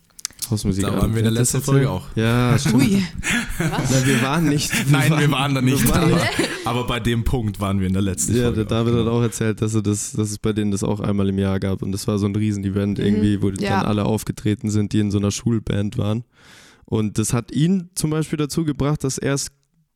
Hausmusik. 0.50 0.84
Da 0.84 0.96
waren 0.96 1.10
wir 1.12 1.18
in 1.18 1.24
der 1.24 1.32
letzten 1.32 1.56
erzählen? 1.56 1.74
Folge 1.86 1.90
auch. 1.90 2.06
Ja, 2.14 2.56
stimmt. 2.58 2.74
Ui. 2.76 3.02
Na, 3.58 4.06
wir 4.06 4.22
waren 4.22 4.48
nicht. 4.48 4.70
Nein, 4.90 5.10
wir 5.18 5.30
waren 5.32 5.54
da 5.56 5.60
nicht. 5.62 5.82
wir 5.82 5.90
waren 5.90 6.12
aber, 6.12 6.22
aber 6.64 6.86
bei 6.86 7.00
dem 7.00 7.24
Punkt 7.24 7.58
waren 7.58 7.80
wir 7.80 7.88
in 7.88 7.94
der 7.94 8.02
letzten 8.02 8.36
Ja, 8.36 8.42
Folge. 8.44 8.56
der 8.58 8.64
David 8.66 8.92
auch, 8.92 8.98
hat 8.98 9.04
genau. 9.06 9.18
auch 9.18 9.22
erzählt, 9.22 9.60
dass, 9.60 9.74
er 9.74 9.82
das, 9.82 10.12
dass 10.12 10.30
es 10.30 10.38
bei 10.38 10.52
denen 10.52 10.70
das 10.70 10.84
auch 10.84 11.00
einmal 11.00 11.28
im 11.30 11.38
Jahr 11.38 11.58
gab. 11.58 11.82
Und 11.82 11.90
das 11.90 12.06
war 12.06 12.18
so 12.18 12.26
ein 12.26 12.36
Riesenevent 12.36 12.98
irgendwie, 13.00 13.42
wo 13.42 13.48
Mhm. 13.48 13.56
Ja. 13.58 13.78
dann 13.80 13.86
alle 13.86 14.04
aufgetreten 14.04 14.70
sind, 14.70 14.92
die 14.92 15.00
in 15.00 15.10
so 15.10 15.18
einer 15.18 15.32
Schulband 15.32 15.98
waren. 15.98 16.22
Und 16.84 17.18
das 17.18 17.32
hat 17.32 17.50
ihn 17.50 17.90
zum 17.96 18.10
Beispiel 18.10 18.36
dazu 18.36 18.64
gebracht, 18.64 19.02
dass 19.02 19.18
er 19.18 19.34
es 19.34 19.48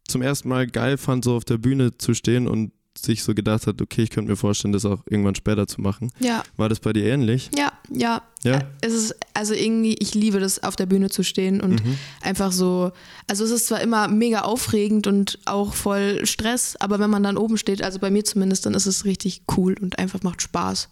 zum 0.09 0.23
ersten 0.23 0.49
Mal 0.49 0.66
geil 0.66 0.97
fand, 0.99 1.25
so 1.25 1.37
auf 1.37 1.45
der 1.45 1.59
Bühne 1.59 1.97
zu 1.97 2.12
stehen 2.14 2.49
und 2.49 2.73
sich 2.99 3.23
so 3.23 3.35
gedacht 3.35 3.66
hat, 3.66 3.80
okay, 3.80 4.02
ich 4.02 4.11
könnte 4.11 4.30
mir 4.30 4.37
vorstellen, 4.37 4.73
das 4.73 4.85
auch 4.85 5.00
irgendwann 5.09 5.35
später 5.35 5.66
zu 5.66 5.80
machen. 5.80 6.11
Ja, 6.18 6.42
War 6.56 6.68
das 6.68 6.80
bei 6.80 6.92
dir 6.92 7.04
ähnlich? 7.06 7.50
ja, 7.56 7.73
ja. 7.90 8.23
Ja? 8.42 8.61
Es 8.80 8.94
ist, 8.94 9.14
also 9.35 9.52
irgendwie, 9.54 9.94
ich 10.00 10.14
liebe 10.14 10.40
das, 10.40 10.62
auf 10.62 10.75
der 10.75 10.87
Bühne 10.87 11.11
zu 11.11 11.23
stehen 11.23 11.61
und 11.61 11.82
einfach 12.23 12.52
so, 12.52 12.90
also 13.26 13.44
es 13.44 13.50
ist 13.50 13.66
zwar 13.66 13.80
immer 13.82 14.09
mega 14.09 14.40
aufregend 14.40 15.06
und 15.06 15.38
auch 15.44 15.75
voll 15.75 16.25
Stress, 16.26 16.75
aber 16.80 16.99
wenn 16.99 17.11
man 17.11 17.23
dann 17.23 17.37
oben 17.37 17.59
steht, 17.59 17.82
also 17.82 17.99
bei 17.99 18.11
mir 18.11 18.25
zumindest, 18.25 18.64
dann 18.66 18.73
ist 18.75 18.87
es 18.87 19.04
richtig 19.04 19.42
cool 19.56 19.76
und 19.80 19.99
einfach 19.99 20.23
macht 20.23 20.40
Spaß. 20.42 20.88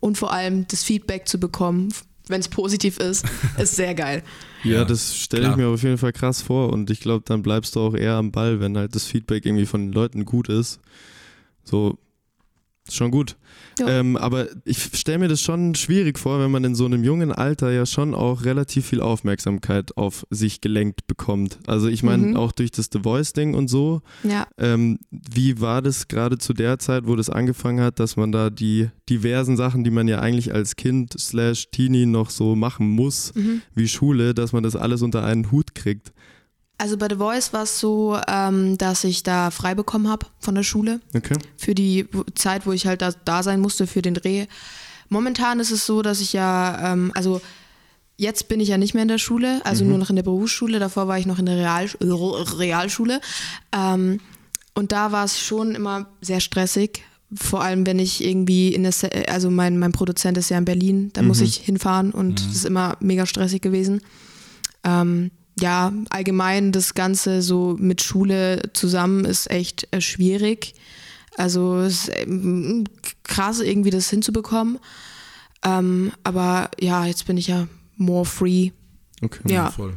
Und 0.00 0.16
vor 0.18 0.32
allem 0.32 0.66
das 0.68 0.82
Feedback 0.84 1.28
zu 1.28 1.38
bekommen, 1.38 1.92
wenn 2.28 2.40
es 2.40 2.48
positiv 2.48 2.98
ist, 2.98 3.24
ist 3.58 3.76
sehr 3.76 3.94
geil. 3.94 4.22
Ja, 4.64 4.78
Ja, 4.78 4.84
das 4.84 5.14
stelle 5.16 5.50
ich 5.50 5.56
mir 5.56 5.68
auf 5.68 5.82
jeden 5.82 5.98
Fall 5.98 6.12
krass 6.12 6.40
vor 6.42 6.72
und 6.72 6.90
ich 6.90 7.00
glaube, 7.00 7.24
dann 7.26 7.42
bleibst 7.42 7.76
du 7.76 7.80
auch 7.80 7.94
eher 7.94 8.14
am 8.14 8.32
Ball, 8.32 8.58
wenn 8.58 8.76
halt 8.76 8.94
das 8.96 9.04
Feedback 9.04 9.44
irgendwie 9.46 9.66
von 9.66 9.82
den 9.86 9.92
Leuten 9.92 10.24
gut 10.24 10.48
ist. 10.48 10.80
So, 11.66 11.98
Schon 12.88 13.10
gut. 13.10 13.34
Ja. 13.80 13.88
Ähm, 13.88 14.16
aber 14.16 14.46
ich 14.64 14.80
stelle 14.96 15.18
mir 15.18 15.26
das 15.26 15.40
schon 15.42 15.74
schwierig 15.74 16.20
vor, 16.20 16.38
wenn 16.38 16.52
man 16.52 16.62
in 16.62 16.76
so 16.76 16.84
einem 16.84 17.02
jungen 17.02 17.32
Alter 17.32 17.72
ja 17.72 17.84
schon 17.84 18.14
auch 18.14 18.44
relativ 18.44 18.86
viel 18.86 19.00
Aufmerksamkeit 19.00 19.96
auf 19.96 20.24
sich 20.30 20.60
gelenkt 20.60 21.08
bekommt. 21.08 21.58
Also 21.66 21.88
ich 21.88 22.04
meine, 22.04 22.28
Mhm. 22.28 22.36
auch 22.36 22.52
durch 22.52 22.70
das 22.70 22.88
The 22.92 23.00
Voice-Ding 23.00 23.54
und 23.54 23.66
so. 23.66 24.02
Ja. 24.22 24.46
Ähm, 24.56 25.00
wie 25.10 25.60
war 25.60 25.82
das 25.82 26.06
gerade 26.06 26.38
zu 26.38 26.52
der 26.52 26.78
Zeit, 26.78 27.08
wo 27.08 27.16
das 27.16 27.28
angefangen 27.28 27.80
hat, 27.80 27.98
dass 27.98 28.16
man 28.16 28.30
da 28.30 28.50
die 28.50 28.88
diversen 29.10 29.56
Sachen, 29.56 29.82
die 29.82 29.90
man 29.90 30.06
ja 30.06 30.20
eigentlich 30.20 30.54
als 30.54 30.76
Kind 30.76 31.12
slash 31.18 31.72
Teenie 31.72 32.06
noch 32.06 32.30
so 32.30 32.54
machen 32.54 32.88
muss, 32.88 33.34
Mhm. 33.34 33.62
wie 33.74 33.88
Schule, 33.88 34.32
dass 34.32 34.52
man 34.52 34.62
das 34.62 34.76
alles 34.76 35.02
unter 35.02 35.24
einen 35.24 35.50
Hut 35.50 35.74
kriegt? 35.74 36.12
Also 36.78 36.96
bei 36.98 37.08
The 37.08 37.16
Voice 37.16 37.52
war 37.52 37.62
es 37.62 37.80
so, 37.80 38.18
ähm, 38.28 38.76
dass 38.76 39.04
ich 39.04 39.22
da 39.22 39.50
frei 39.50 39.74
bekommen 39.74 40.08
habe 40.08 40.26
von 40.40 40.54
der 40.54 40.62
Schule 40.62 41.00
Okay. 41.14 41.36
für 41.56 41.74
die 41.74 42.06
Zeit, 42.34 42.66
wo 42.66 42.72
ich 42.72 42.86
halt 42.86 43.00
da, 43.02 43.12
da 43.24 43.42
sein 43.42 43.60
musste 43.60 43.86
für 43.86 44.02
den 44.02 44.14
Dreh. 44.14 44.46
Momentan 45.08 45.58
ist 45.60 45.70
es 45.70 45.86
so, 45.86 46.02
dass 46.02 46.20
ich 46.20 46.32
ja, 46.34 46.92
ähm, 46.92 47.12
also 47.14 47.40
jetzt 48.18 48.48
bin 48.48 48.60
ich 48.60 48.68
ja 48.68 48.76
nicht 48.78 48.92
mehr 48.94 49.02
in 49.02 49.08
der 49.08 49.18
Schule, 49.18 49.60
also 49.64 49.84
nur 49.84 49.98
noch 49.98 50.10
in 50.10 50.16
der 50.16 50.22
Berufsschule. 50.22 50.78
Davor 50.78 51.08
war 51.08 51.18
ich 51.18 51.26
noch 51.26 51.38
in 51.38 51.46
der 51.46 51.56
Real, 51.56 51.84
äh, 51.84 52.04
Realschule. 52.56 53.20
Ähm, 53.72 54.20
und 54.74 54.92
da 54.92 55.12
war 55.12 55.24
es 55.24 55.40
schon 55.40 55.74
immer 55.74 56.06
sehr 56.20 56.40
stressig. 56.40 57.02
Vor 57.34 57.62
allem, 57.62 57.86
wenn 57.86 57.98
ich 57.98 58.22
irgendwie 58.22 58.74
in 58.74 58.82
der, 58.82 58.92
Se 58.92 59.10
also 59.28 59.50
mein, 59.50 59.78
mein 59.78 59.92
Produzent 59.92 60.36
ist 60.38 60.50
ja 60.50 60.58
in 60.58 60.64
Berlin, 60.64 61.10
da 61.14 61.22
muss 61.22 61.40
ich 61.40 61.56
hinfahren 61.56 62.10
und 62.12 62.40
das 62.46 62.54
ist 62.56 62.64
immer 62.66 62.96
mega 63.00 63.26
stressig 63.26 63.62
gewesen. 63.62 64.00
Ähm, 64.84 65.30
ja, 65.58 65.92
allgemein 66.10 66.72
das 66.72 66.94
Ganze 66.94 67.42
so 67.42 67.76
mit 67.78 68.02
Schule 68.02 68.62
zusammen 68.74 69.24
ist 69.24 69.50
echt 69.50 69.88
äh, 69.90 70.00
schwierig. 70.00 70.74
Also 71.36 71.76
es 71.78 72.08
ist 72.08 72.12
ähm, 72.14 72.84
krass, 73.22 73.60
irgendwie 73.60 73.90
das 73.90 74.10
hinzubekommen. 74.10 74.78
Ähm, 75.62 76.12
aber 76.24 76.70
ja, 76.78 77.06
jetzt 77.06 77.26
bin 77.26 77.36
ich 77.36 77.46
ja 77.46 77.68
more 77.96 78.24
free. 78.24 78.70
okay. 79.22 79.52
Ja. 79.52 79.70
Voll. 79.70 79.96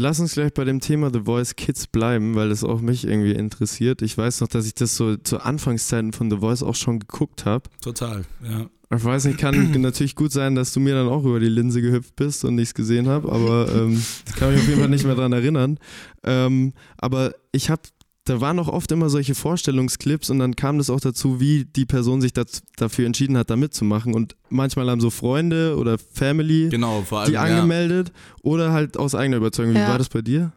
Lass 0.00 0.20
uns 0.20 0.34
gleich 0.34 0.54
bei 0.54 0.62
dem 0.62 0.78
Thema 0.78 1.10
The 1.12 1.22
Voice 1.24 1.56
Kids 1.56 1.88
bleiben, 1.88 2.36
weil 2.36 2.50
das 2.50 2.62
auch 2.62 2.80
mich 2.80 3.04
irgendwie 3.04 3.32
interessiert. 3.32 4.00
Ich 4.00 4.16
weiß 4.16 4.40
noch, 4.42 4.46
dass 4.46 4.64
ich 4.64 4.74
das 4.74 4.94
so 4.94 5.16
zu 5.16 5.40
Anfangszeiten 5.40 6.12
von 6.12 6.30
The 6.30 6.36
Voice 6.36 6.62
auch 6.62 6.76
schon 6.76 7.00
geguckt 7.00 7.44
habe. 7.44 7.68
Total, 7.82 8.24
ja. 8.44 8.66
Ich 8.96 9.04
weiß 9.04 9.24
nicht, 9.24 9.40
kann 9.40 9.72
natürlich 9.80 10.14
gut 10.14 10.30
sein, 10.30 10.54
dass 10.54 10.72
du 10.72 10.78
mir 10.78 10.94
dann 10.94 11.08
auch 11.08 11.24
über 11.24 11.40
die 11.40 11.48
Linse 11.48 11.82
gehüpft 11.82 12.14
bist 12.14 12.44
und 12.44 12.54
nichts 12.54 12.74
gesehen 12.74 13.08
habe, 13.08 13.32
aber 13.32 13.74
ähm, 13.74 14.00
ich 14.28 14.36
kann 14.36 14.52
mich 14.52 14.60
auf 14.60 14.68
jeden 14.68 14.78
Fall 14.78 14.88
nicht 14.88 15.04
mehr 15.04 15.16
dran 15.16 15.32
erinnern. 15.32 15.80
Ähm, 16.22 16.74
aber 16.98 17.34
ich 17.50 17.68
habe, 17.68 17.82
da 18.28 18.40
waren 18.40 18.58
auch 18.58 18.68
oft 18.68 18.90
immer 18.92 19.08
solche 19.08 19.34
Vorstellungsclips 19.34 20.30
und 20.30 20.38
dann 20.38 20.56
kam 20.56 20.78
das 20.78 20.90
auch 20.90 21.00
dazu, 21.00 21.40
wie 21.40 21.64
die 21.64 21.86
Person 21.86 22.20
sich 22.20 22.32
das, 22.32 22.62
dafür 22.76 23.06
entschieden 23.06 23.36
hat, 23.36 23.50
da 23.50 23.56
mitzumachen. 23.56 24.14
Und 24.14 24.36
manchmal 24.50 24.88
haben 24.90 25.00
so 25.00 25.10
Freunde 25.10 25.76
oder 25.76 25.96
Family 25.98 26.68
Genau, 26.70 27.02
vor 27.02 27.20
allem. 27.20 27.30
die 27.30 27.36
angemeldet 27.38 28.12
oder 28.42 28.72
halt 28.72 28.96
aus 28.96 29.14
eigener 29.14 29.38
Überzeugung. 29.38 29.74
Wie 29.74 29.78
Ja. 29.78 29.88
war 29.88 29.98
das 29.98 30.08
bei 30.08 30.22
dir? 30.22 30.52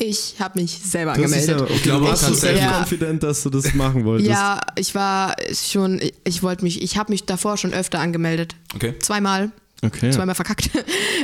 Ich 0.00 0.36
habe 0.38 0.60
mich 0.60 0.70
selber 0.78 1.12
Du 1.14 1.22
angemeldet. 1.24 1.46
selber- 1.46 1.64
Okay, 1.64 1.72
Ich 1.74 1.82
glaube 1.82 2.04
du 2.04 2.10
warst 2.10 2.22
so 2.22 2.28
tatsächlich. 2.28 2.60
self-confident, 2.62 3.22
dass 3.24 3.42
du 3.42 3.50
das 3.50 3.74
machen 3.74 4.04
wolltest. 4.04 4.30
Ja, 4.30 4.60
ich 4.76 4.94
war 4.94 5.34
schon, 5.52 6.00
ich, 6.00 6.14
ich 6.24 6.42
wollte 6.44 6.62
mich, 6.64 6.82
ich 6.82 6.96
habe 6.96 7.10
mich 7.10 7.24
davor 7.26 7.56
schon 7.56 7.72
öfter 7.72 7.98
angemeldet. 7.98 8.54
Okay. 8.76 8.94
Zweimal, 9.00 9.50
Okay. 9.82 10.10
zweimal 10.10 10.34
verkackt. 10.34 10.70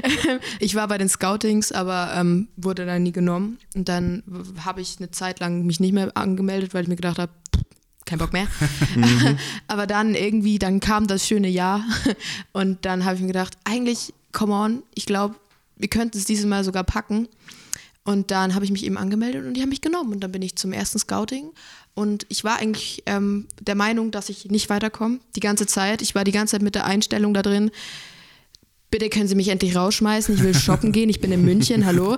ich 0.61 0.75
war 0.75 0.87
bei 0.87 0.99
den 0.99 1.08
Scoutings, 1.08 1.73
aber 1.73 2.12
ähm, 2.14 2.49
wurde 2.56 2.87
dann 2.87 3.02
nie 3.02 3.12
genommen. 3.12 3.58
Und 3.75 3.88
dann 3.88 4.23
habe 4.64 4.80
ich 4.80 4.99
eine 4.99 5.11
Zeit 5.11 5.40
lang 5.40 5.66
mich 5.66 5.80
nicht 5.80 5.92
mehr 5.92 6.16
angemeldet, 6.16 6.73
weil 6.73 6.82
ich 6.82 6.88
mir 6.88 6.96
gedacht 6.96 7.18
habe, 7.18 7.32
kein 8.04 8.18
Bock 8.18 8.32
mehr. 8.32 8.46
aber 9.66 9.87
dann 9.87 10.14
irgendwie, 10.14 10.58
dann 10.58 10.80
kam 10.80 11.06
das 11.06 11.26
schöne 11.26 11.49
Jahr 11.49 11.84
und 12.52 12.84
dann 12.84 13.04
habe 13.04 13.16
ich 13.16 13.23
mir 13.23 13.28
gedacht, 13.28 13.56
eigentlich, 13.64 14.14
come 14.32 14.52
on, 14.52 14.82
ich 14.94 15.06
glaube, 15.06 15.34
wir 15.76 15.88
könnten 15.88 16.18
es 16.18 16.25
dieses 16.25 16.46
Mal 16.46 16.64
sogar 16.64 16.84
packen. 16.84 17.28
Und 18.06 18.30
dann 18.30 18.54
habe 18.54 18.66
ich 18.66 18.70
mich 18.70 18.84
eben 18.84 18.99
angemeldet 18.99 19.46
und 19.46 19.54
die 19.54 19.62
haben 19.62 19.70
mich 19.70 19.80
genommen. 19.80 20.12
Und 20.12 20.20
dann 20.20 20.30
bin 20.30 20.42
ich 20.42 20.56
zum 20.56 20.75
ersten 20.75 20.99
Scouting. 20.99 21.52
Und 21.94 22.26
ich 22.28 22.44
war 22.44 22.58
eigentlich 22.58 23.02
ähm, 23.06 23.46
der 23.62 23.75
Meinung, 23.75 24.11
dass 24.11 24.28
ich 24.28 24.50
nicht 24.50 24.68
weiterkomme, 24.68 25.20
die 25.37 25.40
ganze 25.40 25.66
Zeit. 25.66 26.02
Ich 26.02 26.14
war 26.14 26.23
die 26.23 26.32
ganze 26.32 26.52
Zeit 26.52 26.62
mit 26.62 26.75
der 26.75 26.84
Einstellung 26.84 27.32
da 27.32 27.40
drin, 27.40 27.70
bitte 28.94 29.10
können 29.10 29.26
Sie 29.26 29.34
mich 29.34 29.48
endlich 29.48 29.74
rausschmeißen, 29.74 30.36
ich 30.36 30.42
will 30.44 30.54
shoppen 30.54 30.92
gehen, 30.92 31.10
ich 31.10 31.20
bin 31.20 31.32
in 31.32 31.44
München, 31.44 31.84
hallo. 31.84 32.16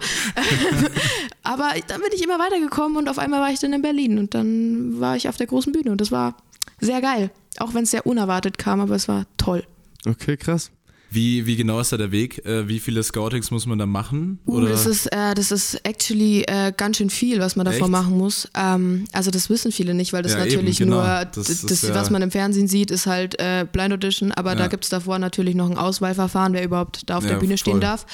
Aber 1.42 1.70
dann 1.86 2.02
bin 2.02 2.10
ich 2.12 2.22
immer 2.22 2.38
weitergekommen 2.38 2.98
und 2.98 3.08
auf 3.08 3.18
einmal 3.18 3.40
war 3.40 3.50
ich 3.50 3.58
dann 3.60 3.72
in 3.72 3.80
Berlin 3.80 4.18
und 4.18 4.34
dann 4.34 5.00
war 5.00 5.16
ich 5.16 5.26
auf 5.26 5.38
der 5.38 5.46
großen 5.46 5.72
Bühne 5.72 5.90
und 5.90 6.02
das 6.02 6.12
war 6.12 6.36
sehr 6.78 7.00
geil. 7.00 7.30
Auch 7.60 7.72
wenn 7.72 7.84
es 7.84 7.92
sehr 7.92 8.06
unerwartet 8.06 8.58
kam, 8.58 8.80
aber 8.80 8.94
es 8.94 9.08
war 9.08 9.24
toll. 9.38 9.64
Okay, 10.06 10.36
krass. 10.36 10.70
Wie, 11.16 11.46
wie 11.46 11.56
genau 11.56 11.80
ist 11.80 11.92
da 11.92 11.96
der 11.96 12.12
Weg? 12.12 12.44
Äh, 12.44 12.68
wie 12.68 12.78
viele 12.78 13.02
Scoutings 13.02 13.50
muss 13.50 13.64
man 13.66 13.78
da 13.78 13.86
machen? 13.86 14.38
Uh, 14.46 14.56
Oder? 14.58 14.68
das 14.68 14.84
ist, 14.84 15.06
äh, 15.06 15.34
das 15.34 15.50
ist 15.50 15.80
actually 15.84 16.42
äh, 16.42 16.72
ganz 16.76 16.98
schön 16.98 17.08
viel, 17.08 17.40
was 17.40 17.56
man 17.56 17.64
davor 17.64 17.86
Echt? 17.86 17.90
machen 17.90 18.18
muss. 18.18 18.48
Ähm, 18.54 19.06
also 19.12 19.30
das 19.30 19.48
wissen 19.48 19.72
viele 19.72 19.94
nicht, 19.94 20.12
weil 20.12 20.22
das 20.22 20.32
Ja, 20.32 20.40
eben, 20.44 20.50
natürlich 20.56 20.76
genau. 20.78 20.96
nur, 20.96 21.24
Das 21.24 21.46
das, 21.46 21.64
ist 21.64 21.82
ja- 21.84 21.94
was 21.94 22.10
man 22.10 22.20
im 22.20 22.30
Fernsehen 22.30 22.68
sieht, 22.68 22.90
ist 22.90 23.06
halt 23.06 23.40
äh, 23.40 23.66
Blind 23.70 23.94
Audition, 23.94 24.30
aber 24.32 24.50
Ja. 24.50 24.56
da 24.56 24.66
gibt 24.68 24.84
es 24.84 24.90
davor 24.90 25.18
natürlich 25.18 25.54
noch 25.54 25.70
ein 25.70 25.78
Auswahlverfahren, 25.78 26.52
wer 26.52 26.62
überhaupt 26.62 27.08
da 27.08 27.16
auf 27.16 27.26
der 27.26 27.36
Bühne 27.36 27.56
stehen 27.56 27.72
voll. 27.74 27.80
darf. 27.80 28.04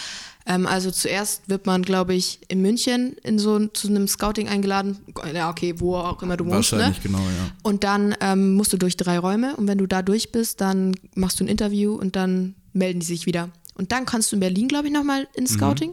Ähm, 0.47 0.67
also 0.67 0.91
zuerst 0.93 1.49
wird 1.49 1.67
man, 1.67 1.83
glaube 1.83 2.15
ich, 2.15 2.39
in 2.49 2.63
München 2.63 3.17
in 3.25 3.39
so 3.39 3.67
zu 3.67 3.89
einem 3.89 4.07
Scouting 4.09 4.49
eingeladen. 4.49 4.99
Ja, 5.35 5.51
okay, 5.51 5.75
wo 5.79 5.97
auch 5.97 6.23
immer 6.23 6.37
du 6.37 6.45
wohnst, 6.47 6.73
ne? 6.73 6.79
Wahrscheinlich, 6.79 7.03
genau, 7.03 7.19
ja. 7.19 7.51
Und 7.63 7.83
dann 7.85 8.15
ähm, 8.21 8.55
musst 8.55 8.73
du 8.73 8.77
durch 8.77 8.97
drei 8.97 9.19
Räume 9.19 9.57
und 9.57 9.67
wenn 9.69 9.79
du 9.79 9.87
da 9.87 10.03
durch 10.03 10.33
bist, 10.33 10.61
dann 10.61 10.95
machst 11.15 11.41
du 11.41 11.45
ein 11.45 11.49
Interview 11.49 11.95
und 11.95 12.15
dann 12.17 12.55
melden 12.73 13.01
die 13.01 13.07
sich 13.07 13.27
wieder. 13.27 13.51
Und 13.75 13.93
dann 13.93 14.05
kannst 14.07 14.31
du 14.33 14.37
in 14.37 14.41
Berlin, 14.41 14.69
glaube 14.69 14.89
ich, 14.89 14.93
nochmal 14.93 15.23
Mhm, 15.23 15.29
ins 15.35 15.53
Scouting. 15.55 15.93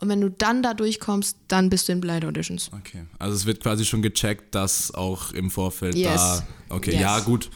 Und 0.00 0.08
wenn 0.08 0.20
du 0.20 0.28
dann 0.30 0.62
da 0.62 0.74
durchkommst, 0.74 1.36
dann 1.48 1.70
bist 1.70 1.88
du 1.88 1.92
in 1.92 2.00
Blind 2.00 2.24
Auditions. 2.24 2.70
Okay. 2.72 3.04
Also 3.18 3.36
es 3.36 3.46
wird 3.46 3.60
quasi 3.62 3.84
schon 3.84 4.02
gecheckt, 4.02 4.54
dass 4.54 4.92
auch 4.92 5.32
im 5.32 5.50
Vorfeld 5.50 5.94
Yes. 5.94 6.14
da. 6.16 6.46
Okay, 6.70 6.92
Yes. 6.92 7.00
ja, 7.00 7.20
gut. 7.20 7.50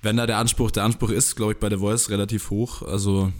Wenn 0.00 0.16
da 0.16 0.26
der 0.26 0.38
Anspruch, 0.38 0.70
der 0.70 0.84
Anspruch 0.84 1.10
ist, 1.10 1.36
glaube 1.36 1.52
ich, 1.52 1.58
bei 1.58 1.68
The 1.68 1.76
Voice 1.76 2.08
relativ 2.10 2.50
hoch. 2.50 2.82
Also 2.82 3.32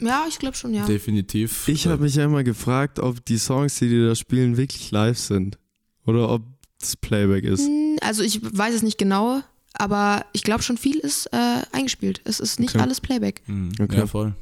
Ja, 0.00 0.24
ich 0.28 0.38
glaube 0.38 0.56
schon, 0.56 0.72
ja. 0.72 0.86
definitiv. 0.86 1.68
Ich 1.68 1.86
habe 1.86 2.02
mich 2.02 2.14
ja 2.14 2.24
immer 2.24 2.42
gefragt, 2.44 2.98
ob 3.00 3.24
die 3.26 3.36
Songs, 3.38 3.76
die 3.80 3.88
die 3.88 4.06
da 4.06 4.14
spielen, 4.14 4.56
wirklich 4.56 4.90
live 4.92 5.18
sind. 5.18 5.58
Oder 6.06 6.30
ob 6.30 6.42
das 6.80 6.96
Playback 6.96 7.44
ist. 7.44 7.66
Hm, 7.66 7.98
Also 8.00 8.22
ich 8.22 8.40
weiß 8.42 8.74
es 8.76 8.82
nicht 8.82 8.96
genau, 8.98 9.42
aber 9.74 10.24
ich 10.32 10.42
glaube 10.42 10.62
schon 10.62 10.76
viel 10.78 10.98
ist 10.98 11.26
äh, 11.32 11.62
eingespielt. 11.72 12.20
Es 12.24 12.40
ist 12.40 12.60
nicht 12.60 12.74
Okay. 12.74 12.82
alles 12.82 13.00
Playback. 13.00 13.42
Mhm. 13.46 13.72
Okay. 13.80 13.98
Ja, 13.98 14.06
voll. 14.06 14.34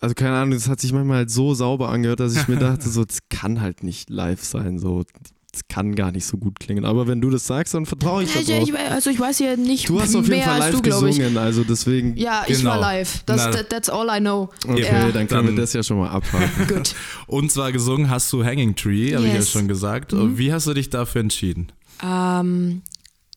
Also 0.00 0.14
keine 0.14 0.36
Ahnung, 0.36 0.52
das 0.54 0.68
hat 0.68 0.80
sich 0.80 0.92
manchmal 0.92 1.18
halt 1.18 1.30
so 1.30 1.54
sauber 1.54 1.88
angehört, 1.88 2.20
dass 2.20 2.36
ich 2.36 2.48
mir 2.48 2.56
dachte, 2.56 2.88
so, 2.88 3.04
das 3.04 3.18
kann 3.30 3.60
halt 3.60 3.82
nicht 3.82 4.10
live 4.10 4.42
sein. 4.44 4.78
So, 4.78 5.04
das 5.52 5.62
kann 5.68 5.94
gar 5.94 6.10
nicht 6.10 6.26
so 6.26 6.36
gut 6.36 6.58
klingen. 6.58 6.84
Aber 6.84 7.06
wenn 7.06 7.20
du 7.20 7.30
das 7.30 7.46
sagst, 7.46 7.74
dann 7.74 7.86
vertraue 7.86 8.24
ich 8.24 8.34
ich, 8.34 8.74
also 8.76 9.08
ich 9.08 9.20
weiß 9.20 9.38
ja 9.38 9.56
nicht 9.56 9.88
Du 9.88 10.00
hast 10.00 10.16
auf 10.16 10.24
jeden 10.26 10.38
mehr 10.38 10.44
Fall 10.46 10.58
live 10.58 10.74
du, 10.74 10.82
gesungen, 10.82 11.38
also 11.38 11.62
deswegen. 11.62 12.16
Ja, 12.16 12.44
ich 12.48 12.58
Genau. 12.58 12.70
war 12.70 12.80
live. 12.80 13.22
Das, 13.24 13.36
Na. 13.46 13.50
that, 13.52 13.70
that's 13.70 13.88
all 13.88 14.08
I 14.14 14.18
know. 14.18 14.50
Okay, 14.66 14.82
Ja. 14.82 15.12
dann 15.12 15.28
können 15.28 15.48
wir 15.50 15.54
das 15.54 15.72
ja 15.72 15.84
schon 15.84 15.98
mal 15.98 16.08
abhaken. 16.10 16.66
Gut. 16.74 16.94
Und 17.28 17.52
zwar 17.52 17.70
gesungen 17.70 18.10
hast 18.10 18.32
du 18.32 18.44
Hanging 18.44 18.74
Tree, 18.74 19.14
habe 19.14 19.24
ich 19.26 19.32
ja 19.32 19.38
Yes. 19.38 19.52
schon 19.52 19.68
gesagt. 19.68 20.12
Mhm. 20.12 20.36
Wie 20.36 20.52
hast 20.52 20.66
du 20.66 20.74
dich 20.74 20.90
dafür 20.90 21.20
entschieden? 21.20 21.68
Ähm, 22.04 22.82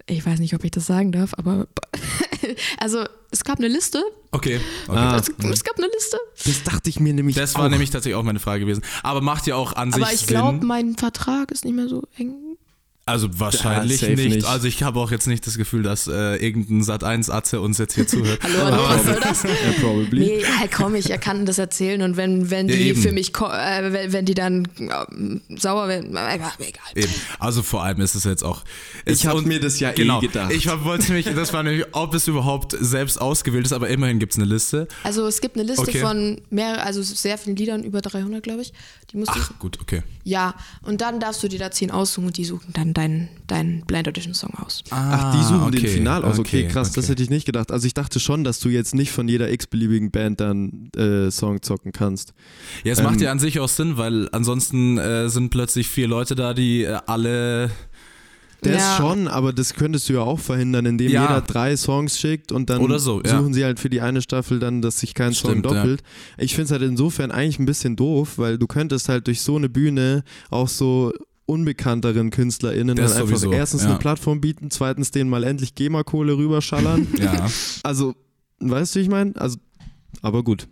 ich 0.07 0.25
weiß 0.25 0.39
nicht, 0.39 0.53
ob 0.53 0.63
ich 0.63 0.71
das 0.71 0.85
sagen 0.85 1.11
darf, 1.11 1.33
aber 1.37 1.67
also 2.79 3.05
es 3.31 3.43
gab 3.43 3.57
eine 3.59 3.67
Liste. 3.67 4.01
Okay. 4.31 4.59
okay. 4.87 4.97
Ah. 4.97 5.17
Es, 5.17 5.29
es 5.29 5.63
gab 5.63 5.77
eine 5.77 5.87
Liste. 5.87 6.17
Das 6.45 6.63
dachte 6.63 6.89
ich 6.89 6.99
mir 6.99 7.13
nämlich 7.13 7.35
Das 7.35 7.55
auch. 7.55 7.59
war 7.59 7.69
nämlich 7.69 7.89
tatsächlich 7.89 8.15
auch 8.15 8.23
meine 8.23 8.39
Frage 8.39 8.61
gewesen. 8.61 8.83
Aber 9.03 9.21
macht 9.21 9.47
ja 9.47 9.55
auch 9.55 9.73
an 9.73 9.93
Aber 9.93 10.05
sich 10.05 10.15
ich 10.15 10.19
Sinn. 10.21 10.27
glaube, 10.27 10.65
mein 10.65 10.95
Vertrag 10.95 11.51
ist 11.51 11.65
nicht 11.65 11.75
mehr 11.75 11.89
so 11.89 12.03
eng. 12.17 12.46
Also 13.07 13.27
wahrscheinlich 13.39 14.01
Ja, 14.01 14.09
nicht. 14.09 14.29
nicht. 14.29 14.45
Also 14.45 14.67
ich 14.67 14.83
habe 14.83 14.99
auch 14.99 15.11
jetzt 15.11 15.27
nicht 15.27 15.47
das 15.47 15.57
Gefühl, 15.57 15.81
dass 15.81 16.07
äh, 16.07 16.35
irgendein 16.35 16.81
Sat1-Atze 16.83 17.61
uns 17.61 17.77
jetzt 17.77 17.95
hier 17.95 18.05
zuhört. 18.07 18.39
Hallo, 18.43 18.65
hallo, 18.65 18.83
was 18.89 19.05
soll 19.05 19.19
das? 19.23 19.43
Ja, 19.43 19.49
probably. 19.79 20.19
Nee, 20.19 20.41
ja, 20.41 20.67
komm, 20.75 20.93
ich 20.93 21.07
kann 21.21 21.45
das 21.45 21.57
erzählen 21.57 22.01
und 22.01 22.17
wenn, 22.17 22.49
wenn 22.51 22.67
Ja, 22.67 22.75
die 22.75 22.89
eben. 22.89 23.01
für 23.01 23.13
mich, 23.13 23.29
äh, 23.35 23.93
wenn, 23.93 24.11
wenn 24.11 24.25
die 24.25 24.33
dann 24.33 24.67
ähm, 24.77 25.41
sauer 25.57 25.87
werden, 25.87 26.15
äh, 26.17 26.35
egal. 26.35 26.51
Eben. 26.95 27.13
Also 27.39 27.63
vor 27.63 27.81
allem 27.83 28.01
ist 28.01 28.13
es 28.15 28.25
jetzt 28.25 28.43
auch. 28.43 28.63
Ich 29.05 29.13
es- 29.13 29.25
hab 29.25 29.35
und- 29.35 29.47
mir 29.47 29.61
das 29.61 29.79
ja 29.79 29.91
eh 29.91 29.93
genau, 29.93 30.19
gedacht. 30.19 30.51
Ich 30.51 30.67
hab- 30.67 30.83
wollte 30.83 31.05
nämlich, 31.13 31.33
das 31.33 31.53
war 31.53 31.63
nämlich, 31.63 31.85
ob 31.93 32.13
es 32.13 32.27
überhaupt 32.27 32.75
selbst 32.79 33.21
ausgewählt 33.21 33.65
ist, 33.65 33.71
aber 33.71 33.87
immerhin 33.87 34.19
gibt 34.19 34.33
es 34.33 34.37
eine 34.37 34.47
Liste. 34.47 34.87
Also 35.03 35.25
es 35.27 35.39
gibt 35.39 35.55
eine 35.55 35.63
Liste 35.65 35.83
Okay. 35.83 35.99
von 36.01 36.41
mehr, 36.49 36.85
also 36.85 37.01
sehr 37.01 37.37
vielen 37.37 37.55
Liedern, 37.55 37.83
über 37.85 38.01
300, 38.01 38.43
glaube 38.43 38.63
ich. 38.63 38.73
Die 39.11 39.17
musst 39.17 39.33
du, 39.33 39.39
Ach 39.39 39.51
gut, 39.59 39.79
okay. 39.79 40.03
ja, 40.25 40.53
und 40.81 40.99
dann 40.99 41.21
darfst 41.21 41.41
du 41.41 41.47
dir 41.47 41.59
da 41.59 41.71
10 41.71 41.91
aussuchen 41.91 42.27
und 42.27 42.35
die 42.37 42.43
suchen 42.43 42.73
dann 42.73 42.93
deinen 42.93 43.29
dein 43.47 43.83
Blind 43.87 44.07
Audition 44.07 44.33
Song 44.33 44.53
aus. 44.55 44.83
Ach, 44.89 45.33
die 45.33 45.43
suchen 45.43 45.71
den 45.71 45.79
okay, 45.79 45.87
Final 45.87 46.25
aus. 46.25 46.39
Okay, 46.39 46.63
okay, 46.63 46.67
krass, 46.67 46.91
das 46.91 47.05
okay. 47.05 47.11
hätte 47.13 47.23
ich 47.23 47.29
nicht 47.29 47.45
gedacht. 47.45 47.71
Also 47.71 47.87
ich 47.87 47.93
dachte 47.93 48.19
schon, 48.19 48.43
dass 48.43 48.59
du 48.59 48.67
jetzt 48.67 48.93
nicht 48.93 49.11
von 49.11 49.29
jeder 49.29 49.49
x-beliebigen 49.49 50.11
Band 50.11 50.41
dann 50.41 50.89
äh, 50.97 51.31
Song 51.31 51.61
zocken 51.61 51.93
kannst. 51.93 52.33
Ja, 52.83 52.91
es 52.91 52.99
Ähm, 52.99 53.05
macht 53.05 53.21
ja 53.21 53.31
an 53.31 53.39
sich 53.39 53.61
auch 53.61 53.69
Sinn, 53.69 53.95
weil 53.97 54.27
ansonsten 54.33 54.97
äh, 54.97 55.29
sind 55.29 55.49
plötzlich 55.51 55.87
vier 55.87 56.09
Leute 56.09 56.35
da, 56.35 56.53
die 56.53 56.83
äh, 56.83 56.99
alle 57.05 57.71
Das 58.61 58.73
Ja. 58.73 58.97
schon, 58.97 59.27
aber 59.27 59.53
das 59.53 59.75
könntest 59.75 60.09
du 60.09 60.13
ja 60.13 60.21
auch 60.21 60.39
verhindern, 60.39 60.85
indem 60.87 61.11
Ja. 61.11 61.21
jeder 61.23 61.41
drei 61.41 61.77
Songs 61.77 62.19
schickt 62.19 62.51
und 62.51 62.69
dann 62.71 62.81
Oder 62.81 62.97
so, 62.97 63.21
ja. 63.23 63.37
suchen 63.37 63.53
sie 63.53 63.63
halt 63.63 63.79
für 63.79 63.89
die 63.89 64.01
eine 64.01 64.21
Staffel 64.21 64.59
dann, 64.59 64.81
dass 64.81 64.99
sich 64.99 65.13
kein 65.13 65.33
Stimmt, 65.33 65.63
Song 65.65 65.73
ja. 65.75 65.81
doppelt. 65.81 66.01
Ich 66.39 66.55
finde 66.55 66.65
es 66.65 66.71
halt 66.71 66.81
insofern 66.81 67.29
eigentlich 67.31 67.59
ein 67.59 67.65
bisschen 67.67 67.95
doof, 67.95 68.37
weil 68.37 68.57
du 68.57 68.65
könntest 68.65 69.09
halt 69.09 69.27
durch 69.27 69.41
so 69.41 69.55
eine 69.57 69.69
Bühne 69.69 70.23
auch 70.49 70.67
so 70.69 71.13
unbekannteren 71.45 72.29
KünstlerInnen 72.29 72.95
Das 72.97 73.13
dann 73.13 73.21
einfach 73.21 73.37
sowieso, 73.37 73.53
erstens 73.53 73.83
ja. 73.83 73.89
eine 73.91 73.99
Plattform 73.99 74.41
bieten, 74.41 74.69
zweitens 74.69 75.11
denen 75.11 75.29
mal 75.29 75.43
endlich 75.43 75.75
GEMA-Kohle 75.75 76.37
rüberschallern. 76.37 77.07
Ja. 77.19 77.47
also, 77.83 78.15
weißt 78.59 78.95
du, 78.95 78.99
wie 78.99 79.03
ich 79.03 79.09
meine? 79.09 79.33
Also, 79.39 79.57
aber 80.21 80.43
gut. 80.43 80.67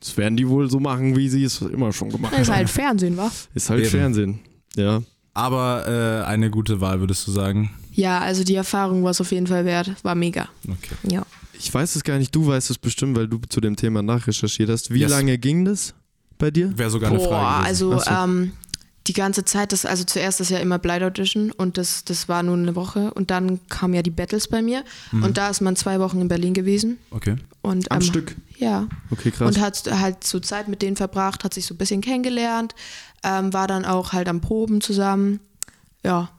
Das 0.00 0.16
werden 0.16 0.36
die 0.36 0.48
wohl 0.48 0.68
so 0.70 0.80
machen, 0.80 1.16
wie 1.16 1.28
sie 1.28 1.44
es 1.44 1.60
immer 1.62 1.92
schon 1.92 2.10
gemacht 2.10 2.32
Das 2.32 2.42
ist 2.42 2.48
haben. 2.48 2.56
halt 2.56 2.70
Fernsehen, 2.70 3.16
wa? 3.16 3.30
Ist 3.54 3.70
halt 3.70 3.80
Eben. 3.82 3.90
Fernsehen. 3.90 4.38
Ja. 4.76 5.02
Aber 5.34 5.86
äh, 6.24 6.26
eine 6.26 6.50
gute 6.50 6.80
Wahl, 6.80 7.00
würdest 7.00 7.26
du 7.26 7.30
sagen? 7.32 7.70
Ja, 7.92 8.20
also 8.20 8.44
die 8.44 8.54
Erfahrung 8.54 9.02
war 9.04 9.10
es 9.10 9.20
auf 9.20 9.32
jeden 9.32 9.46
Fall 9.46 9.64
wert. 9.64 9.92
War 10.02 10.14
mega. 10.14 10.48
Okay. 10.68 10.94
Ja. 11.10 11.22
Ich 11.58 11.72
weiß 11.72 11.94
es 11.96 12.04
gar 12.04 12.18
nicht, 12.18 12.34
du 12.34 12.46
weißt 12.46 12.70
es 12.70 12.78
bestimmt, 12.78 13.16
weil 13.16 13.28
du 13.28 13.38
zu 13.48 13.60
dem 13.60 13.76
Thema 13.76 14.02
nachrecherchiert 14.02 14.68
hast. 14.68 14.92
Wie 14.92 15.00
Yes. 15.00 15.10
lange 15.10 15.38
ging 15.38 15.64
das 15.64 15.94
bei 16.38 16.50
dir? 16.50 16.76
Wäre 16.76 16.90
sogar 16.90 17.10
eine 17.10 17.18
Boah, 17.18 17.28
Frage. 17.28 17.64
gewesen. 17.64 17.92
also 17.92 17.98
so. 17.98 18.10
ähm, 18.10 18.52
die 19.06 19.12
ganze 19.14 19.44
Zeit, 19.44 19.72
das, 19.72 19.84
also 19.84 20.04
zuerst 20.04 20.40
ist 20.40 20.50
ja 20.50 20.58
immer 20.58 20.78
Blind 20.78 21.02
Audition 21.02 21.50
und 21.50 21.76
das, 21.76 22.04
das 22.04 22.28
war 22.28 22.42
nur 22.42 22.56
eine 22.56 22.76
Woche 22.76 23.12
und 23.14 23.30
dann 23.30 23.58
kamen 23.68 23.94
ja 23.94 24.02
die 24.02 24.10
Battles 24.10 24.46
bei 24.48 24.62
mir 24.62 24.84
Mhm. 25.10 25.24
und 25.24 25.36
da 25.38 25.48
ist 25.50 25.60
man 25.60 25.74
zwei 25.76 25.98
Wochen 26.00 26.20
in 26.20 26.28
Berlin 26.28 26.54
gewesen 26.54 26.98
okay. 27.10 27.36
und 27.62 27.90
Am 27.90 27.96
ähm, 27.98 28.02
Stück. 28.02 28.36
Ja. 28.58 28.86
Okay, 29.10 29.32
krass. 29.32 29.48
Und 29.48 29.60
hat 29.60 29.90
halt 30.00 30.22
so 30.24 30.38
Zeit 30.38 30.68
mit 30.68 30.82
denen 30.82 30.96
verbracht, 30.96 31.42
hat 31.42 31.52
sich 31.54 31.66
so 31.66 31.74
ein 31.74 31.78
bisschen 31.78 32.00
kennengelernt, 32.00 32.74
ähm, 33.24 33.52
war 33.52 33.66
dann 33.66 33.84
auch 33.84 34.12
halt 34.12 34.28
am 34.28 34.40
Proben 34.40 34.80
zusammen. 34.80 35.40
Ja. 36.04 36.30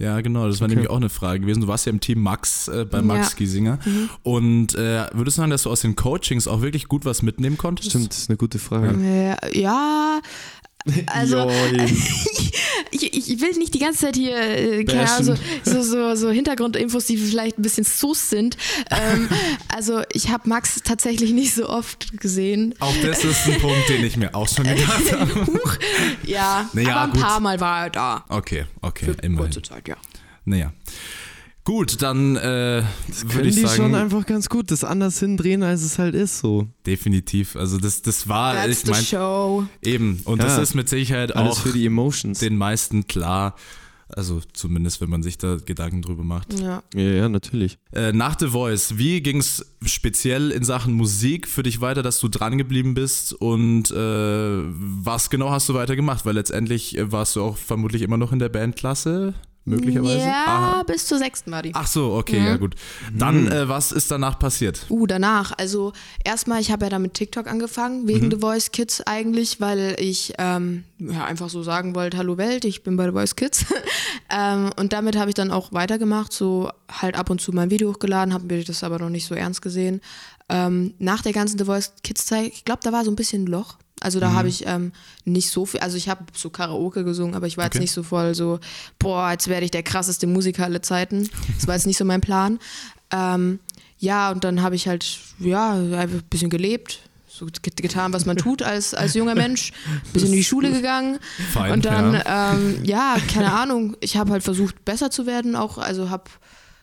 Ja, 0.00 0.20
genau, 0.20 0.46
das 0.46 0.60
war 0.60 0.66
Okay. 0.66 0.76
nämlich 0.76 0.90
auch 0.90 0.96
eine 0.98 1.08
Frage 1.08 1.40
gewesen. 1.40 1.62
Du 1.62 1.66
warst 1.66 1.84
ja 1.86 1.90
im 1.90 1.98
Team 1.98 2.20
Max 2.22 2.68
äh, 2.68 2.84
bei 2.88 3.02
Max 3.02 3.30
Ja. 3.30 3.36
Giesinger. 3.36 3.78
Und 4.22 4.76
äh, 4.76 5.06
würdest 5.12 5.38
du 5.38 5.40
sagen, 5.40 5.50
dass 5.50 5.64
du 5.64 5.70
aus 5.70 5.80
den 5.80 5.96
Coachings 5.96 6.46
auch 6.46 6.60
wirklich 6.62 6.86
gut 6.86 7.04
was 7.04 7.22
mitnehmen 7.22 7.58
konntest? 7.58 7.90
Stimmt, 7.90 8.10
das 8.10 8.18
ist 8.18 8.30
eine 8.30 8.36
gute 8.36 8.60
Frage. 8.60 9.36
Ja. 9.54 10.20
Also, 11.06 11.50
ich, 12.90 13.30
ich 13.30 13.40
will 13.40 13.52
nicht 13.58 13.74
die 13.74 13.78
ganze 13.78 14.00
Zeit 14.06 14.16
hier, 14.16 14.36
äh, 14.36 14.84
keine 14.84 15.10
Ahnung, 15.10 15.36
so, 15.64 15.72
so, 15.72 15.82
so, 15.82 16.14
so 16.14 16.30
Hintergrundinfos, 16.30 17.06
die 17.06 17.16
vielleicht 17.16 17.58
ein 17.58 17.62
bisschen 17.62 17.84
sus 17.84 18.30
sind. 18.30 18.56
Ähm, 18.90 19.28
also, 19.74 20.02
ich 20.12 20.30
habe 20.30 20.48
Max 20.48 20.80
tatsächlich 20.84 21.32
nicht 21.32 21.54
so 21.54 21.68
oft 21.68 22.18
gesehen. 22.20 22.74
Auch 22.80 22.94
das 23.02 23.24
ist 23.24 23.46
ein 23.46 23.60
Punkt, 23.60 23.88
den 23.88 24.04
ich 24.04 24.16
mir 24.16 24.34
auch 24.34 24.48
schon 24.48 24.64
gedacht 24.64 25.12
habe. 25.18 25.46
Huch. 25.46 25.76
Ja, 26.24 26.68
Naja, 26.72 26.90
aber 26.90 27.00
ein 27.02 27.10
gut. 27.12 27.20
paar 27.20 27.40
Mal 27.40 27.60
war 27.60 27.84
er 27.84 27.90
da. 27.90 28.24
Okay, 28.28 28.64
okay, 28.82 29.06
Für 29.06 29.12
immerhin. 29.22 29.36
kurze 29.36 29.62
Zeit, 29.62 29.88
ja. 29.88 29.96
Naja. 30.44 30.72
Gut, 31.68 32.00
dann 32.00 32.36
äh, 32.36 32.40
würde 32.40 33.28
Können 33.28 33.44
ich 33.50 33.54
die 33.56 33.60
sagen, 33.60 33.76
schon 33.76 33.94
einfach 33.94 34.24
ganz 34.24 34.48
gut 34.48 34.70
das 34.70 34.84
anders 34.84 35.18
hindrehen, 35.18 35.62
als 35.62 35.82
es 35.82 35.98
halt 35.98 36.14
ist 36.14 36.38
so. 36.38 36.66
definitiv. 36.86 37.56
Also 37.56 37.76
das, 37.76 38.00
das 38.00 38.26
war, 38.26 38.54
That's 38.54 38.84
ich 38.84 38.90
meine, 38.90 39.04
show. 39.04 39.66
eben. 39.82 40.22
Und 40.24 40.42
das 40.42 40.56
Ja. 40.56 40.62
ist 40.62 40.74
mit 40.74 40.88
Sicherheit 40.88 41.36
Alles 41.36 41.52
auch 41.52 41.58
für 41.58 41.72
die 41.72 41.84
Emotions. 41.84 42.38
den 42.38 42.56
meisten 42.56 43.06
klar. 43.06 43.54
Also 44.08 44.40
zumindest, 44.54 45.02
wenn 45.02 45.10
man 45.10 45.22
sich 45.22 45.36
da 45.36 45.56
Gedanken 45.56 46.00
drüber 46.00 46.24
macht. 46.24 46.58
Ja. 46.58 46.82
Ja, 46.94 47.02
ja, 47.02 47.28
natürlich. 47.28 47.76
Äh, 47.92 48.12
nach 48.14 48.38
The 48.40 48.46
Voice, 48.48 48.96
wie 48.96 49.20
ging 49.20 49.36
es 49.36 49.66
speziell 49.84 50.50
in 50.52 50.64
Sachen 50.64 50.94
Musik 50.94 51.46
für 51.46 51.62
dich 51.64 51.82
weiter, 51.82 52.02
dass 52.02 52.18
du 52.18 52.28
dran 52.28 52.56
geblieben 52.56 52.94
bist 52.94 53.34
und 53.34 53.90
äh, 53.90 53.94
was 53.94 55.28
genau 55.28 55.50
hast 55.50 55.68
du 55.68 55.74
weiter 55.74 55.96
gemacht? 55.96 56.24
Weil 56.24 56.36
letztendlich 56.36 56.96
warst 56.98 57.36
du 57.36 57.42
auch 57.42 57.58
vermutlich 57.58 58.00
immer 58.00 58.16
noch 58.16 58.32
in 58.32 58.38
der 58.38 58.48
Bandklasse, 58.48 59.34
möglicherweise. 59.68 60.26
Ja, 60.26 60.44
Aha. 60.46 60.82
bis 60.82 61.06
zur 61.06 61.18
sechsten 61.18 61.50
war 61.50 61.62
die. 61.62 61.74
Ach 61.74 61.86
so, 61.86 62.14
okay, 62.14 62.44
ja 62.44 62.56
gut. 62.56 62.74
Dann, 63.12 63.48
äh, 63.50 63.68
was 63.68 63.92
ist 63.92 64.10
danach 64.10 64.38
passiert? 64.38 64.86
Uh, 64.90 65.06
danach. 65.06 65.52
Also 65.56 65.92
erstmal, 66.24 66.60
ich 66.60 66.70
habe 66.70 66.86
ja 66.86 66.90
dann 66.90 67.02
mit 67.02 67.14
TikTok 67.14 67.46
angefangen, 67.46 68.08
wegen 68.08 68.30
The 68.30 68.38
Voice 68.38 68.72
Kids 68.72 69.00
eigentlich, 69.06 69.60
weil 69.60 69.96
ich 69.98 70.34
ähm, 70.38 70.84
ja, 70.98 71.24
einfach 71.24 71.48
so 71.48 71.62
sagen 71.62 71.94
wollte, 71.94 72.16
hallo 72.16 72.36
Welt, 72.38 72.64
ich 72.64 72.82
bin 72.82 72.96
bei 72.96 73.06
The 73.06 73.12
Voice 73.12 73.36
Kids. 73.36 73.66
ähm, 74.30 74.70
und 74.76 74.92
damit 74.92 75.16
habe 75.16 75.30
ich 75.30 75.34
dann 75.34 75.50
auch 75.50 75.72
weitergemacht, 75.72 76.32
so 76.32 76.70
halt 76.90 77.16
ab 77.16 77.30
und 77.30 77.40
zu 77.40 77.52
mein 77.52 77.70
Video 77.70 77.90
hochgeladen, 77.90 78.34
habe 78.34 78.46
mir 78.46 78.64
das 78.64 78.82
aber 78.84 78.98
noch 78.98 79.10
nicht 79.10 79.26
so 79.26 79.34
ernst 79.34 79.62
gesehen. 79.62 80.00
Ähm, 80.48 80.94
nach 80.98 81.22
der 81.22 81.32
ganzen 81.32 81.58
The 81.58 81.64
Voice 81.64 81.92
Kids 82.02 82.26
Zeit, 82.26 82.52
ich 82.52 82.64
glaube, 82.64 82.80
da 82.82 82.92
war 82.92 83.04
so 83.04 83.10
ein 83.10 83.16
bisschen 83.16 83.44
ein 83.44 83.46
Loch. 83.48 83.76
Also 84.00 84.20
da 84.20 84.32
habe 84.32 84.48
ich 84.48 84.64
ähm, 84.66 84.92
nicht 85.24 85.50
so 85.50 85.66
viel, 85.66 85.80
also 85.80 85.96
ich 85.96 86.08
habe 86.08 86.24
so 86.32 86.50
Karaoke 86.50 87.02
gesungen, 87.04 87.34
aber 87.34 87.46
ich 87.46 87.56
war 87.56 87.64
Okay. 87.66 87.76
jetzt 87.78 87.80
nicht 87.80 87.92
so 87.92 88.02
voll 88.02 88.34
so, 88.34 88.60
boah, 88.98 89.30
jetzt 89.32 89.48
werde 89.48 89.64
ich 89.64 89.70
der 89.72 89.82
krasseste 89.82 90.26
Musiker 90.26 90.64
aller 90.64 90.82
Zeiten. 90.82 91.28
Das 91.56 91.66
war 91.66 91.74
jetzt 91.74 91.86
nicht 91.86 91.96
so 91.98 92.04
mein 92.04 92.20
Plan. 92.20 92.58
Ähm, 93.10 93.58
ja, 93.98 94.30
und 94.30 94.44
dann 94.44 94.62
habe 94.62 94.76
ich 94.76 94.86
halt, 94.86 95.18
ja, 95.40 95.72
einfach 95.72 96.18
ein 96.18 96.28
bisschen 96.30 96.50
gelebt, 96.50 97.00
so 97.26 97.46
get- 97.46 97.76
getan, 97.76 98.12
was 98.12 98.24
man 98.26 98.36
tut 98.36 98.62
als, 98.62 98.94
als 98.94 99.14
junger 99.14 99.34
Mensch, 99.34 99.72
ein 99.86 100.12
bisschen 100.12 100.28
in 100.30 100.36
die 100.36 100.44
Schule 100.44 100.70
gegangen. 100.70 101.18
Fein, 101.52 101.72
und 101.72 101.84
dann, 101.84 102.12
ja. 102.14 102.54
ähm, 102.54 102.84
ja, 102.84 103.16
keine 103.32 103.52
Ahnung, 103.52 103.96
ich 104.00 104.16
habe 104.16 104.30
halt 104.30 104.42
versucht, 104.44 104.84
besser 104.84 105.10
zu 105.10 105.26
werden, 105.26 105.56
auch, 105.56 105.78
also 105.78 106.10
habe 106.10 106.24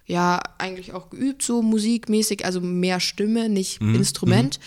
ja 0.06 0.42
eigentlich 0.58 0.94
auch 0.94 1.10
geübt, 1.10 1.42
so 1.44 1.62
musikmäßig, 1.62 2.44
also 2.46 2.60
mehr 2.62 3.00
Stimme, 3.00 3.48
nicht 3.50 3.82
Mhm, 3.82 3.96
Instrument. 3.96 4.60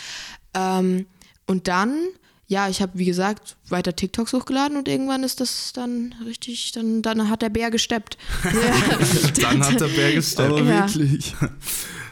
Ähm, 0.54 1.06
und 1.46 1.68
dann, 1.68 1.94
ja, 2.50 2.68
ich 2.68 2.80
habe, 2.80 2.92
wie 2.98 3.04
gesagt, 3.04 3.56
weiter 3.68 3.94
TikToks 3.94 4.32
hochgeladen 4.32 4.78
und 4.78 4.88
irgendwann 4.88 5.22
ist 5.22 5.40
das 5.40 5.72
dann 5.74 6.14
richtig, 6.24 6.72
dann, 6.72 7.02
dann 7.02 7.28
hat 7.28 7.42
der 7.42 7.50
Bär 7.50 7.70
gesteppt. 7.70 8.16
Dann 9.40 9.62
hat 9.64 9.80
der 9.80 9.86
Bär. 9.88 10.22
Aber 10.38 10.62
Ja. 10.62 10.92
wirklich. 10.94 11.34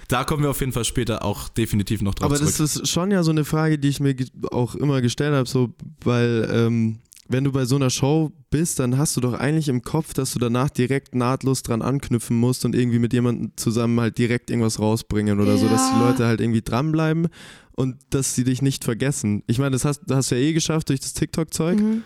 Da 0.09 0.23
kommen 0.25 0.43
wir 0.45 0.51
auf 0.51 0.61
jeden 0.61 0.73
Fall 0.73 0.85
später 0.85 1.25
auch 1.25 1.49
definitiv 1.49 2.01
noch 2.03 2.15
drauf 2.15 2.27
Aber 2.27 2.37
zurück. 2.37 2.55
das 2.59 2.77
ist 2.77 2.89
schon 2.89 3.11
ja 3.11 3.23
so 3.25 3.33
eine 3.33 3.45
Frage, 3.45 3.77
die 3.79 3.89
ich 3.89 3.99
mir 3.99 4.15
auch 4.53 4.77
immer 4.77 5.01
gestellt 5.01 5.35
habe, 5.35 5.49
so, 5.49 5.75
weil 6.05 6.49
ähm, 6.53 6.99
wenn 7.29 7.45
du 7.45 7.53
bei 7.53 7.65
so 7.65 7.77
einer 7.77 7.91
Show 7.91 8.33
bist, 8.51 8.79
dann 8.79 8.99
hast 8.99 9.17
du 9.17 9.21
doch 9.21 9.33
eigentlich 9.35 9.69
im 9.69 9.83
Kopf, 9.83 10.15
dass 10.15 10.33
du 10.33 10.39
danach 10.39 10.71
direkt 10.71 11.15
nahtlos 11.15 11.63
dran 11.63 11.83
anknüpfen 11.83 12.37
musst 12.39 12.65
und 12.65 12.75
irgendwie 12.75 12.99
mit 12.99 13.13
jemandem 13.13 13.53
zusammen 13.57 13.99
halt 14.01 14.19
direkt 14.19 14.51
irgendwas 14.51 14.79
rausbringen 14.79 15.41
oder 15.41 15.57
so, 15.59 15.69
dass 15.69 15.89
die 15.91 15.97
Ja. 15.97 16.07
Leute 16.07 16.27
halt 16.27 16.41
irgendwie 16.41 16.63
dranbleiben 16.63 17.29
und 17.73 17.97
dass 18.11 18.35
sie 18.35 18.45
dich 18.45 18.63
nicht 18.63 18.85
vergessen. 18.85 19.43
Ich 19.47 19.59
meine, 19.59 19.73
das 19.73 19.85
hast, 19.85 20.03
das 20.07 20.17
hast 20.19 20.31
du 20.31 20.37
ja 20.37 20.41
eh 20.43 20.53
geschafft 20.53 20.89
durch 20.89 21.01
das 21.01 21.13
TikTok-Zeug, 21.15 21.79
Mhm. 21.81 22.03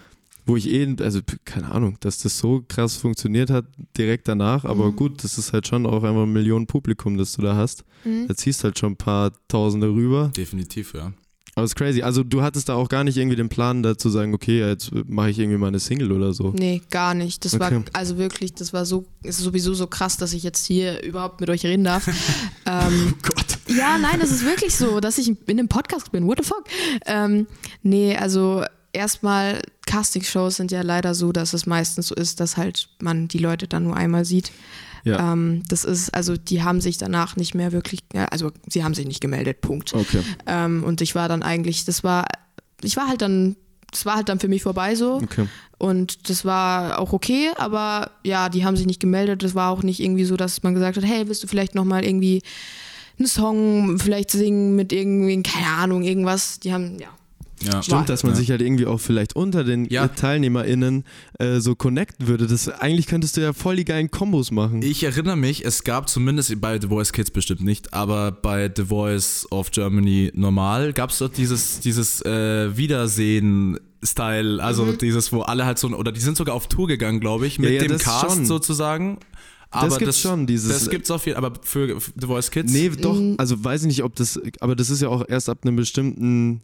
wo 0.46 0.56
ich 0.56 0.68
eh, 0.70 0.96
also 1.00 1.20
keine 1.44 1.70
Ahnung, 1.70 1.96
dass 2.00 2.18
das 2.18 2.38
so 2.38 2.64
krass 2.66 2.96
funktioniert 2.96 3.50
hat 3.50 3.66
direkt 3.96 4.26
danach, 4.26 4.64
aber 4.64 4.90
Mhm. 4.90 4.96
gut, 4.96 5.22
das 5.22 5.38
ist 5.38 5.52
halt 5.52 5.66
schon 5.68 5.86
auch 5.86 6.02
einfach 6.02 6.22
ein 6.22 6.32
Millionen 6.32 6.66
Publikum, 6.66 7.16
das 7.18 7.34
du 7.34 7.42
da 7.42 7.54
hast. 7.56 7.84
Mhm. 8.04 8.26
Da 8.26 8.34
ziehst 8.34 8.64
halt 8.64 8.78
schon 8.78 8.92
ein 8.92 8.96
paar 8.96 9.32
Tausende 9.48 9.88
rüber. 9.88 10.32
Definitiv, 10.34 10.94
ja. 10.94 11.12
Aber 11.60 11.64
ist 11.66 11.76
crazy. 11.76 12.02
Also 12.02 12.22
du 12.24 12.42
hattest 12.42 12.68
da 12.68 12.74
auch 12.74 12.88
gar 12.88 13.04
nicht 13.04 13.16
irgendwie 13.16 13.36
den 13.36 13.48
Plan 13.48 13.82
dazu 13.82 14.08
sagen, 14.10 14.34
okay, 14.34 14.60
jetzt 14.66 14.90
mache 15.06 15.30
ich 15.30 15.38
irgendwie 15.38 15.58
mal 15.58 15.68
eine 15.68 15.78
Single 15.80 16.10
oder 16.12 16.32
so. 16.32 16.52
Nee, 16.56 16.82
gar 16.90 17.14
nicht. 17.14 17.44
Das 17.44 17.54
Okay. 17.54 17.60
war, 17.76 17.82
also 17.92 18.18
wirklich, 18.18 18.54
das 18.54 18.72
war 18.72 18.84
so, 18.86 19.04
es 19.22 19.38
ist 19.38 19.44
sowieso 19.44 19.74
so 19.74 19.86
krass, 19.86 20.16
dass 20.16 20.32
ich 20.32 20.42
jetzt 20.42 20.66
hier 20.66 21.02
überhaupt 21.02 21.40
mit 21.40 21.50
euch 21.50 21.64
reden 21.64 21.84
darf. 21.84 22.06
ähm, 22.66 23.14
Oh 23.14 23.28
Gott. 23.34 23.58
ja, 23.76 23.98
nein, 23.98 24.18
das 24.20 24.30
ist 24.30 24.44
wirklich 24.44 24.74
so, 24.74 25.00
dass 25.00 25.18
ich 25.18 25.28
in 25.28 25.38
einem 25.46 25.68
Podcast 25.68 26.10
bin. 26.12 26.26
What 26.26 26.38
the 26.42 26.44
fuck? 26.48 26.64
Ähm, 27.06 27.46
nee, 27.82 28.16
also 28.16 28.64
erstmal, 28.92 29.62
Castingshows 29.86 30.56
sind 30.56 30.70
ja 30.72 30.82
leider 30.82 31.14
so, 31.14 31.32
dass 31.32 31.52
es 31.52 31.66
meistens 31.66 32.08
so 32.08 32.14
ist, 32.14 32.40
dass 32.40 32.56
halt 32.56 32.88
man 33.00 33.28
die 33.28 33.38
Leute 33.38 33.66
dann 33.68 33.84
nur 33.84 33.96
einmal 33.96 34.24
sieht. 34.24 34.52
Ja. 35.04 35.32
Ähm, 35.32 35.62
das 35.68 35.84
ist, 35.84 36.14
also 36.14 36.36
die 36.36 36.62
haben 36.62 36.80
sich 36.80 36.98
danach 36.98 37.36
nicht 37.36 37.54
mehr 37.54 37.72
wirklich, 37.72 38.00
also 38.30 38.50
sie 38.68 38.84
haben 38.84 38.94
sich 38.94 39.06
nicht 39.06 39.20
gemeldet, 39.20 39.60
Punkt. 39.60 39.94
Okay. 39.94 40.22
Ähm, 40.46 40.84
und 40.84 41.00
ich 41.00 41.14
war 41.14 41.28
dann 41.28 41.42
eigentlich, 41.42 41.84
das 41.84 42.04
war, 42.04 42.26
ich 42.82 42.96
war 42.96 43.08
halt 43.08 43.22
dann, 43.22 43.56
das 43.90 44.06
war 44.06 44.16
halt 44.16 44.28
dann 44.28 44.38
für 44.38 44.48
mich 44.48 44.62
vorbei 44.62 44.94
so. 44.94 45.14
Okay. 45.16 45.46
Und 45.78 46.28
das 46.28 46.44
war 46.44 46.98
auch 46.98 47.12
okay, 47.12 47.50
aber 47.56 48.10
ja, 48.22 48.48
die 48.48 48.64
haben 48.64 48.76
sich 48.76 48.86
nicht 48.86 49.00
gemeldet. 49.00 49.42
Das 49.42 49.54
war 49.54 49.70
auch 49.70 49.82
nicht 49.82 50.00
irgendwie 50.00 50.24
so, 50.24 50.36
dass 50.36 50.62
man 50.62 50.74
gesagt 50.74 50.96
hat, 50.96 51.04
hey, 51.04 51.26
willst 51.26 51.42
du 51.42 51.46
vielleicht 51.46 51.74
nochmal 51.74 52.04
irgendwie 52.04 52.42
einen 53.18 53.26
Song 53.26 53.98
vielleicht 53.98 54.30
singen 54.30 54.76
mit 54.76 54.92
irgendwie, 54.92 55.42
keine 55.42 55.66
Ahnung, 55.66 56.02
irgendwas. 56.02 56.60
Die 56.60 56.72
haben, 56.72 56.98
ja. 56.98 57.08
Ja. 57.62 57.82
Stimmt, 57.82 58.08
dass 58.08 58.22
man 58.22 58.32
Ja. 58.32 58.38
sich 58.38 58.50
halt 58.50 58.62
irgendwie 58.62 58.86
auch 58.86 58.98
vielleicht 59.00 59.36
unter 59.36 59.64
den 59.64 59.84
Ja. 59.86 60.04
äh, 60.04 60.08
TeilnehmerInnen 60.08 61.04
äh, 61.38 61.60
so 61.60 61.74
connecten 61.74 62.26
würde. 62.26 62.46
Das, 62.46 62.68
eigentlich 62.68 63.06
könntest 63.06 63.36
du 63.36 63.40
ja 63.42 63.52
voll 63.52 63.76
die 63.76 63.84
geilen 63.84 64.10
Kombos 64.10 64.50
machen. 64.50 64.82
Ich 64.82 65.02
erinnere 65.04 65.36
mich, 65.36 65.64
es 65.64 65.84
gab 65.84 66.08
zumindest 66.08 66.60
bei 66.60 66.80
The 66.80 66.88
Voice 66.88 67.12
Kids 67.12 67.30
bestimmt 67.30 67.60
nicht, 67.62 67.92
aber 67.92 68.32
bei 68.32 68.70
The 68.74 68.84
Voice 68.86 69.46
of 69.50 69.70
Germany 69.70 70.30
normal 70.34 70.92
gab 70.92 71.10
es 71.10 71.18
dort 71.18 71.36
dieses, 71.36 71.80
dieses 71.80 72.22
äh, 72.24 72.76
Wiedersehen-Style, 72.76 74.62
also 74.62 74.92
dieses, 74.92 75.32
wo 75.32 75.42
alle 75.42 75.64
halt 75.66 75.78
so, 75.78 75.88
oder 75.88 76.12
die 76.12 76.20
sind 76.20 76.36
sogar 76.36 76.54
auf 76.54 76.68
Tour 76.68 76.86
gegangen, 76.88 77.20
glaube 77.20 77.46
ich, 77.46 77.58
mit 77.58 77.70
ja, 77.72 77.80
dem 77.80 77.92
das 77.92 78.02
Cast 78.02 78.34
schon. 78.36 78.46
sozusagen. 78.46 79.18
Aber 79.72 79.98
gibt's 79.98 80.18
schon, 80.20 80.46
dieses- 80.48 80.72
Das 80.72 80.90
gibt's 80.90 81.10
auf 81.12 81.26
jeden 81.26 81.38
aber 81.38 81.52
für 81.62 82.00
für 82.00 82.10
The 82.20 82.26
Voice 82.26 82.50
Kids. 82.50 82.72
Nee, 82.72 82.88
doch, 83.00 83.16
also 83.38 83.62
weiß 83.62 83.82
ich 83.82 83.86
nicht, 83.86 84.02
ob 84.02 84.16
das, 84.16 84.40
aber 84.60 84.74
das 84.74 84.90
ist 84.90 85.00
ja 85.00 85.08
auch 85.08 85.24
erst 85.28 85.48
ab 85.48 85.58
einem 85.62 85.76
bestimmten. 85.76 86.62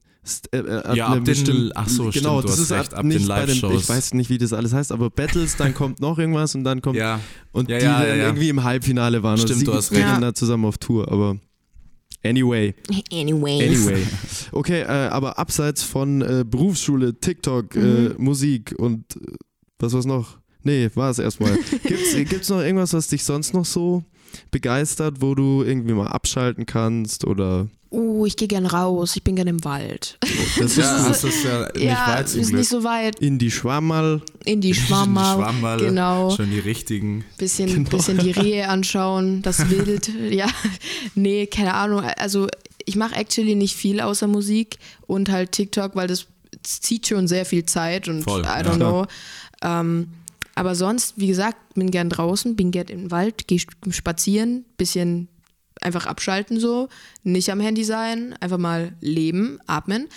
Äh, 0.52 0.58
äh, 0.58 0.96
Ja, 0.96 1.06
ab 1.08 1.24
den- 1.24 1.70
ach 1.74 1.88
so, 1.88 2.10
stimmt, 2.10 2.24
genau, 2.24 2.40
du 2.40 2.48
das 2.48 2.52
hast 2.56 2.60
ist 2.60 2.72
recht, 2.72 2.92
ab, 2.94 2.98
ab 3.00 3.02
den 3.02 3.08
nicht 3.08 3.28
bei 3.28 3.40
den, 3.46 3.48
Live-Shows. 3.60 3.82
Ich 3.82 3.88
weiß 3.88 4.14
nicht, 4.14 4.28
wie 4.30 4.38
das 4.38 4.52
alles 4.52 4.72
heißt, 4.72 4.90
aber 4.92 5.08
Battles, 5.10 5.56
dann 5.56 5.72
kommt 5.74 6.00
noch 6.00 6.18
irgendwas 6.18 6.54
und 6.54 6.64
dann 6.64 6.82
kommt 6.82 6.96
Ja. 6.96 7.20
und 7.52 7.68
Ja, 7.70 7.78
die 7.78 7.84
ja, 7.84 8.04
dann 8.04 8.18
irgendwie 8.18 8.48
im 8.48 8.64
Halbfinale 8.64 9.22
waren 9.22 9.38
Stimmt, 9.38 9.60
und 9.60 9.66
du 9.66 9.70
sie 9.72 9.76
hast 9.76 9.90
gehen 9.90 10.02
recht. 10.08 10.22
da 10.22 10.34
zusammen 10.34 10.64
auf 10.64 10.78
Tour, 10.78 11.10
aber 11.10 11.36
anyway, 12.24 12.74
Anyways. 13.12 13.86
anyway. 13.86 14.02
Okay, 14.52 14.80
äh, 14.82 14.86
aber 14.86 15.38
abseits 15.38 15.82
von 15.82 16.22
äh, 16.22 16.44
Berufsschule, 16.48 17.18
TikTok, 17.20 17.74
äh, 17.76 17.78
Mhm. 17.78 18.14
Musik 18.18 18.74
und 18.78 19.04
äh, 19.16 19.20
was 19.78 19.92
war's 19.92 20.06
noch? 20.06 20.38
Nee, 20.62 20.90
war 20.94 21.10
es 21.10 21.18
erstmal. 21.20 21.56
Gibt's, 21.84 22.14
äh, 22.14 22.24
gibt's 22.24 22.48
noch 22.48 22.60
irgendwas, 22.60 22.92
was 22.92 23.06
dich 23.08 23.22
sonst 23.22 23.54
noch 23.54 23.64
so 23.64 24.02
begeistert, 24.50 25.20
wo 25.20 25.34
du 25.34 25.62
irgendwie 25.62 25.94
mal 25.94 26.08
abschalten 26.08 26.66
kannst 26.66 27.24
oder 27.24 27.68
Oh, 27.90 28.26
ich 28.26 28.36
gehe 28.36 28.48
gern 28.48 28.66
raus. 28.66 29.14
Ich 29.16 29.22
bin 29.22 29.36
gern 29.36 29.46
im 29.46 29.64
Wald. 29.64 30.18
das 30.58 30.76
Ja, 30.76 30.96
ist 30.96 31.08
das 31.08 31.24
ist 31.24 31.44
ja 31.44 31.68
nicht 31.72 31.84
ja, 31.84 32.04
weit 32.08 32.34
ist 32.34 32.52
nicht 32.52 32.68
so 32.68 32.82
weit. 32.84 33.20
in 33.20 33.38
die 33.38 33.50
Schwammerl. 33.50 34.22
In 34.44 34.60
die 34.60 34.74
Schwammerl. 34.74 35.36
Schwammerl. 35.36 35.78
Genau. 35.80 36.30
Schon 36.30 36.50
die 36.50 36.58
richtigen. 36.58 37.24
Bisschen, 37.38 37.72
Genau. 37.72 37.88
bisschen 37.88 38.18
die 38.18 38.32
Rehe 38.32 38.68
anschauen, 38.68 39.40
das 39.42 39.70
Wild. 39.70 40.10
ja, 40.30 40.48
nee, 41.14 41.46
keine 41.46 41.74
Ahnung. 41.74 42.02
Also 42.18 42.48
ich 42.84 42.96
mache 42.96 43.14
actually 43.14 43.54
nicht 43.54 43.76
viel 43.76 44.00
außer 44.00 44.26
Musik 44.26 44.78
und 45.06 45.30
halt 45.30 45.52
TikTok, 45.52 45.94
weil 45.94 46.08
das 46.08 46.26
zieht 46.64 47.06
schon 47.06 47.28
sehr 47.28 47.46
viel 47.46 47.64
Zeit 47.66 48.08
und 48.08 48.24
Voll, 48.24 48.42
I 48.42 48.46
ja. 48.46 48.60
don't 48.62 48.76
know. 48.76 49.06
Ähm, 49.62 50.08
aber 50.56 50.74
sonst, 50.74 51.14
wie 51.18 51.26
gesagt, 51.28 51.74
bin 51.74 51.90
gern 51.90 52.08
draußen, 52.08 52.56
bin 52.56 52.70
gern 52.70 52.88
im 52.88 53.10
Wald, 53.10 53.46
gehe 53.46 53.60
spazieren, 53.90 54.64
bisschen 54.78 55.28
einfach 55.82 56.06
abschalten 56.06 56.58
so, 56.58 56.88
nicht 57.22 57.50
am 57.50 57.60
Handy 57.60 57.84
sein, 57.84 58.34
einfach 58.40 58.58
mal 58.58 58.96
leben, 59.00 59.60
atmen. 59.66 60.08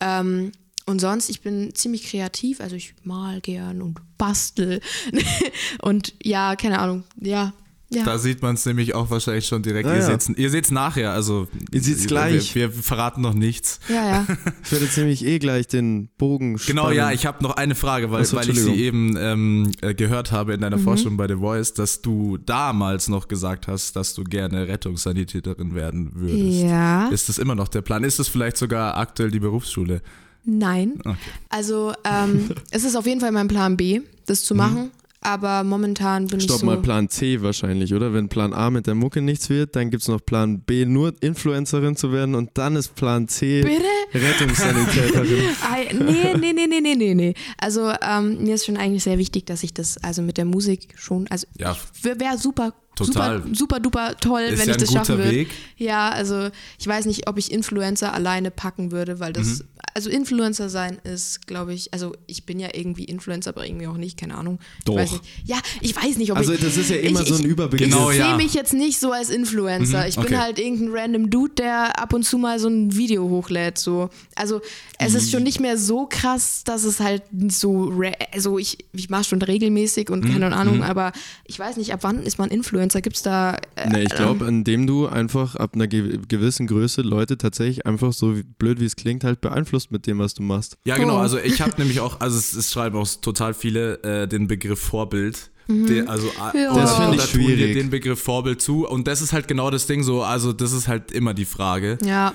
Ähm, 0.00 0.52
und 0.86 1.00
sonst, 1.00 1.28
ich 1.28 1.42
bin 1.42 1.74
ziemlich 1.74 2.04
kreativ, 2.04 2.60
also 2.60 2.74
ich 2.74 2.94
mal 3.04 3.42
gern 3.42 3.82
und 3.82 4.00
bastel. 4.16 4.80
und 5.82 6.14
ja, 6.22 6.56
keine 6.56 6.80
Ahnung, 6.80 7.04
ja. 7.20 7.52
Ja. 7.94 8.04
Da 8.04 8.18
sieht 8.18 8.42
man 8.42 8.54
es 8.54 8.64
nämlich 8.66 8.94
auch 8.94 9.10
wahrscheinlich 9.10 9.46
schon 9.46 9.62
direkt. 9.62 9.88
Ah, 9.88 9.94
ihr 9.96 10.00
ja. 10.08 10.18
ihr 10.36 10.50
seht's 10.50 10.70
nachher, 10.70 11.12
also 11.12 11.48
Ihr 11.70 11.82
seht's 11.82 12.00
wir- 12.02 12.06
gleich. 12.08 12.54
Wir, 12.54 12.74
wir 12.74 12.82
verraten 12.82 13.20
noch 13.20 13.34
nichts. 13.34 13.80
ja, 13.88 14.04
ja. 14.06 14.26
Ich 14.64 14.72
werde 14.72 14.84
jetzt 14.86 14.96
nämlich 14.98 15.24
eh 15.24 15.38
gleich 15.38 15.68
den 15.68 16.08
Bogen 16.18 16.56
Genau, 16.66 16.82
spannen. 16.82 16.96
ja, 16.96 17.12
ich 17.12 17.26
habe 17.26 17.42
noch 17.42 17.56
eine 17.56 17.74
Frage, 17.74 18.10
weil, 18.10 18.24
so, 18.24 18.36
weil 18.36 18.48
ich 18.48 18.58
sie 18.60 18.74
eben 18.74 19.16
ähm, 19.18 19.70
äh, 19.80 19.94
gehört 19.94 20.32
habe 20.32 20.54
in 20.54 20.60
deiner 20.60 20.78
Mhm. 20.78 20.82
Forschung 20.84 21.16
bei 21.16 21.28
The 21.28 21.36
Voice, 21.36 21.74
dass 21.74 22.00
du 22.02 22.38
damals 22.38 23.08
noch 23.08 23.28
gesagt 23.28 23.68
hast, 23.68 23.96
dass 23.96 24.14
du 24.14 24.24
gerne 24.24 24.68
Rettungssanitäterin 24.68 25.74
werden 25.74 26.10
würdest. 26.14 26.62
Ja. 26.62 27.08
Ist 27.08 27.28
das 27.28 27.38
immer 27.38 27.54
noch 27.54 27.68
der 27.68 27.82
Plan? 27.82 28.04
Ist 28.04 28.18
das 28.18 28.28
vielleicht 28.28 28.56
sogar 28.56 28.96
aktuell 28.96 29.30
die 29.30 29.40
Berufsschule? 29.40 30.02
Nein. 30.44 30.94
Okay. 31.04 31.16
Also, 31.50 31.92
ähm, 32.04 32.50
es 32.70 32.84
ist 32.84 32.96
auf 32.96 33.06
jeden 33.06 33.20
Fall 33.20 33.32
mein 33.32 33.48
Plan 33.48 33.76
B, 33.76 34.00
das 34.26 34.42
zu 34.44 34.54
machen. 34.54 34.90
Aber 35.24 35.62
momentan 35.64 36.26
bin 36.26 36.40
Stopp 36.40 36.56
ich 36.56 36.60
so. 36.60 36.66
mal, 36.66 36.78
Plan 36.78 37.08
C 37.08 37.40
wahrscheinlich, 37.42 37.94
oder? 37.94 38.12
Wenn 38.12 38.28
Plan 38.28 38.52
A 38.52 38.70
mit 38.70 38.86
der 38.86 38.94
Mucke 38.94 39.22
nichts 39.22 39.48
wird, 39.50 39.76
dann 39.76 39.90
gibt 39.90 40.02
es 40.02 40.08
noch 40.08 40.20
Plan 40.24 40.60
B, 40.60 40.84
nur 40.84 41.14
Influencerin 41.20 41.96
zu 41.96 42.12
werden 42.12 42.34
und 42.34 42.50
dann 42.54 42.76
ist 42.76 42.94
Plan 42.96 43.28
C 43.28 43.62
Bitte? 43.62 43.84
Rettungssanitäterin. 44.14 45.42
Nee, 45.92 46.34
nee, 46.38 46.52
nee, 46.52 46.66
nee, 46.66 46.80
nee, 46.80 46.94
nee, 46.94 47.14
nee. 47.14 47.34
Also 47.58 47.92
ähm, 48.02 48.42
mir 48.44 48.54
ist 48.54 48.66
schon 48.66 48.76
eigentlich 48.76 49.02
sehr 49.04 49.18
wichtig, 49.18 49.46
dass 49.46 49.62
ich 49.62 49.72
das 49.74 49.96
also 49.98 50.22
mit 50.22 50.36
der 50.38 50.44
Musik 50.44 50.94
schon, 50.96 51.26
also 51.28 51.46
Ja. 51.58 51.76
wäre 52.02 52.38
super, 52.38 52.74
Total. 52.94 53.38
super, 53.42 53.54
super 53.56 53.80
duper 53.80 54.16
toll, 54.20 54.42
Ist 54.42 54.58
wenn 54.60 54.68
ja 54.68 54.74
ich 54.74 54.80
das 54.80 54.92
schaffen 54.92 55.18
würde. 55.18 55.30
Weg. 55.30 55.48
Ja, 55.78 56.10
also 56.10 56.48
ich 56.78 56.86
weiß 56.86 57.06
nicht, 57.06 57.28
ob 57.28 57.38
ich 57.38 57.50
Influencer 57.50 58.12
alleine 58.12 58.50
packen 58.50 58.92
würde, 58.92 59.18
weil 59.18 59.32
das, 59.32 59.60
Mhm. 59.60 59.64
also 59.94 60.10
Influencer 60.10 60.68
sein 60.68 60.98
ist, 61.02 61.46
glaube 61.46 61.72
ich, 61.72 61.92
also 61.94 62.14
ich 62.26 62.44
bin 62.44 62.60
ja 62.60 62.68
irgendwie 62.74 63.04
Influencer, 63.04 63.50
aber 63.50 63.66
irgendwie 63.66 63.86
auch 63.86 63.96
nicht, 63.96 64.18
keine 64.18 64.36
Ahnung. 64.36 64.58
Doch. 64.84 64.94
Ich 64.94 65.00
weiß 65.00 65.12
nicht. 65.12 65.24
Ja, 65.44 65.56
ich 65.80 65.96
weiß 65.96 66.16
nicht, 66.18 66.32
ob 66.32 66.36
Also 66.38 66.52
ich. 66.52 66.60
das 66.60 66.76
ist 66.76 66.90
ja 66.90 66.96
immer 66.96 67.22
ich, 67.22 67.28
so 67.28 67.34
ein 67.36 67.44
Überbegriff. 67.44 67.88
Genau, 67.88 68.10
ich 68.10 68.16
sehe 68.16 68.26
ja. 68.26 68.36
mich 68.36 68.52
jetzt 68.54 68.74
nicht 68.74 69.00
so 69.00 69.10
als 69.12 69.30
Influencer. 69.30 70.02
Mhm, 70.02 70.08
ich 70.08 70.18
okay. 70.18 70.28
bin 70.28 70.38
halt 70.40 70.58
irgendein 70.58 70.90
random 70.94 71.30
Dude, 71.30 71.54
der 71.54 71.98
ab 71.98 72.12
und 72.12 72.24
zu 72.24 72.36
mal 72.38 72.58
so 72.58 72.68
ein 72.68 72.94
Video 72.94 73.28
hochlädt. 73.28 73.78
So. 73.78 74.10
Also 74.36 74.60
es 74.98 75.14
ist 75.14 75.30
schon 75.32 75.42
nicht 75.42 75.60
mehr 75.60 75.78
so 75.78 76.06
krass, 76.08 76.62
dass 76.64 76.84
es 76.84 77.00
halt 77.00 77.22
so, 77.48 77.92
also 78.32 78.58
ich, 78.58 78.78
ich 78.92 79.08
mache 79.10 79.24
schon 79.24 79.40
regelmäßig 79.42 80.10
und 80.10 80.24
Mhm, 80.24 80.32
keine 80.32 80.54
Ahnung, 80.54 80.82
aber 80.84 81.12
ich 81.46 81.58
weiß 81.58 81.76
nicht, 81.78 81.92
ab 81.92 82.00
wann 82.02 82.22
ist 82.22 82.38
man 82.38 82.50
Influencer? 82.50 82.81
Gibt 82.88 83.16
es 83.16 83.22
da... 83.22 83.56
Äh, 83.76 83.88
Nee, 83.90 84.02
ich 84.04 84.14
glaube, 84.14 84.46
indem 84.46 84.86
du 84.86 85.06
einfach 85.06 85.56
ab 85.56 85.72
einer 85.74 85.86
ge 85.86 86.18
gewissen 86.28 86.66
Größe 86.66 87.02
Leute 87.02 87.38
tatsächlich 87.38 87.86
einfach 87.86 88.12
so 88.12 88.36
wie, 88.36 88.42
blöd 88.42 88.80
wie 88.80 88.84
es 88.86 88.96
klingt, 88.96 89.24
halt 89.24 89.40
beeinflusst 89.40 89.90
mit 89.90 90.06
dem, 90.06 90.18
was 90.18 90.34
du 90.34 90.42
machst. 90.42 90.76
Ja, 90.84 90.96
genau. 90.96 91.16
Oh. 91.16 91.20
Also 91.20 91.38
ich 91.38 91.60
habe 91.60 91.72
nämlich 91.78 92.00
auch, 92.00 92.20
also 92.20 92.36
es, 92.38 92.52
es 92.54 92.72
schreiben 92.72 92.96
auch 92.96 93.08
total 93.20 93.54
viele 93.54 94.02
äh, 94.02 94.26
den 94.28 94.46
Begriff 94.48 94.80
Vorbild. 94.80 95.50
Mhm. 95.68 95.86
Der, 95.86 96.08
also 96.08 96.28
Ja. 96.54 96.74
Das 96.74 96.96
find 96.96 97.14
ich 97.14 97.20
oder 97.20 97.28
tun 97.30 97.40
dir 97.40 97.56
schwierig. 97.56 97.74
den 97.76 97.90
Begriff 97.90 98.20
Vorbild 98.20 98.60
zu. 98.60 98.86
Und 98.88 99.06
das 99.06 99.22
ist 99.22 99.32
halt 99.32 99.46
genau 99.48 99.70
das 99.70 99.86
Ding 99.86 100.02
so, 100.02 100.22
also 100.22 100.52
das 100.52 100.72
ist 100.72 100.88
halt 100.88 101.12
immer 101.12 101.34
die 101.34 101.44
Frage. 101.44 101.98
ja, 102.04 102.34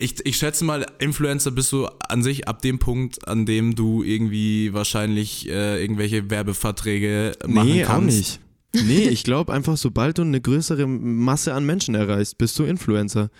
Ich, 0.00 0.14
ich 0.24 0.36
schätze 0.36 0.64
mal, 0.64 0.86
Influencer 1.00 1.50
bist 1.50 1.72
du 1.72 1.86
an 2.08 2.22
sich 2.22 2.46
ab 2.46 2.62
dem 2.62 2.78
Punkt, 2.78 3.26
an 3.26 3.46
dem 3.46 3.74
du 3.74 4.04
irgendwie 4.04 4.72
wahrscheinlich 4.72 5.48
äh, 5.48 5.82
irgendwelche 5.82 6.30
Werbeverträge 6.30 7.32
machen 7.48 7.68
Nee, 7.68 7.82
kannst. 7.82 7.90
auch 7.90 8.00
nicht. 8.16 8.40
Nee, 8.86 9.08
ich 9.08 9.24
glaube 9.24 9.52
einfach, 9.52 9.76
sobald 9.76 10.18
du 10.18 10.22
eine 10.22 10.40
größere 10.40 10.86
Masse 10.86 11.54
an 11.54 11.64
Menschen 11.64 11.94
erreichst, 11.94 12.38
bist 12.38 12.58
du 12.58 12.64
Influencer. 12.64 13.30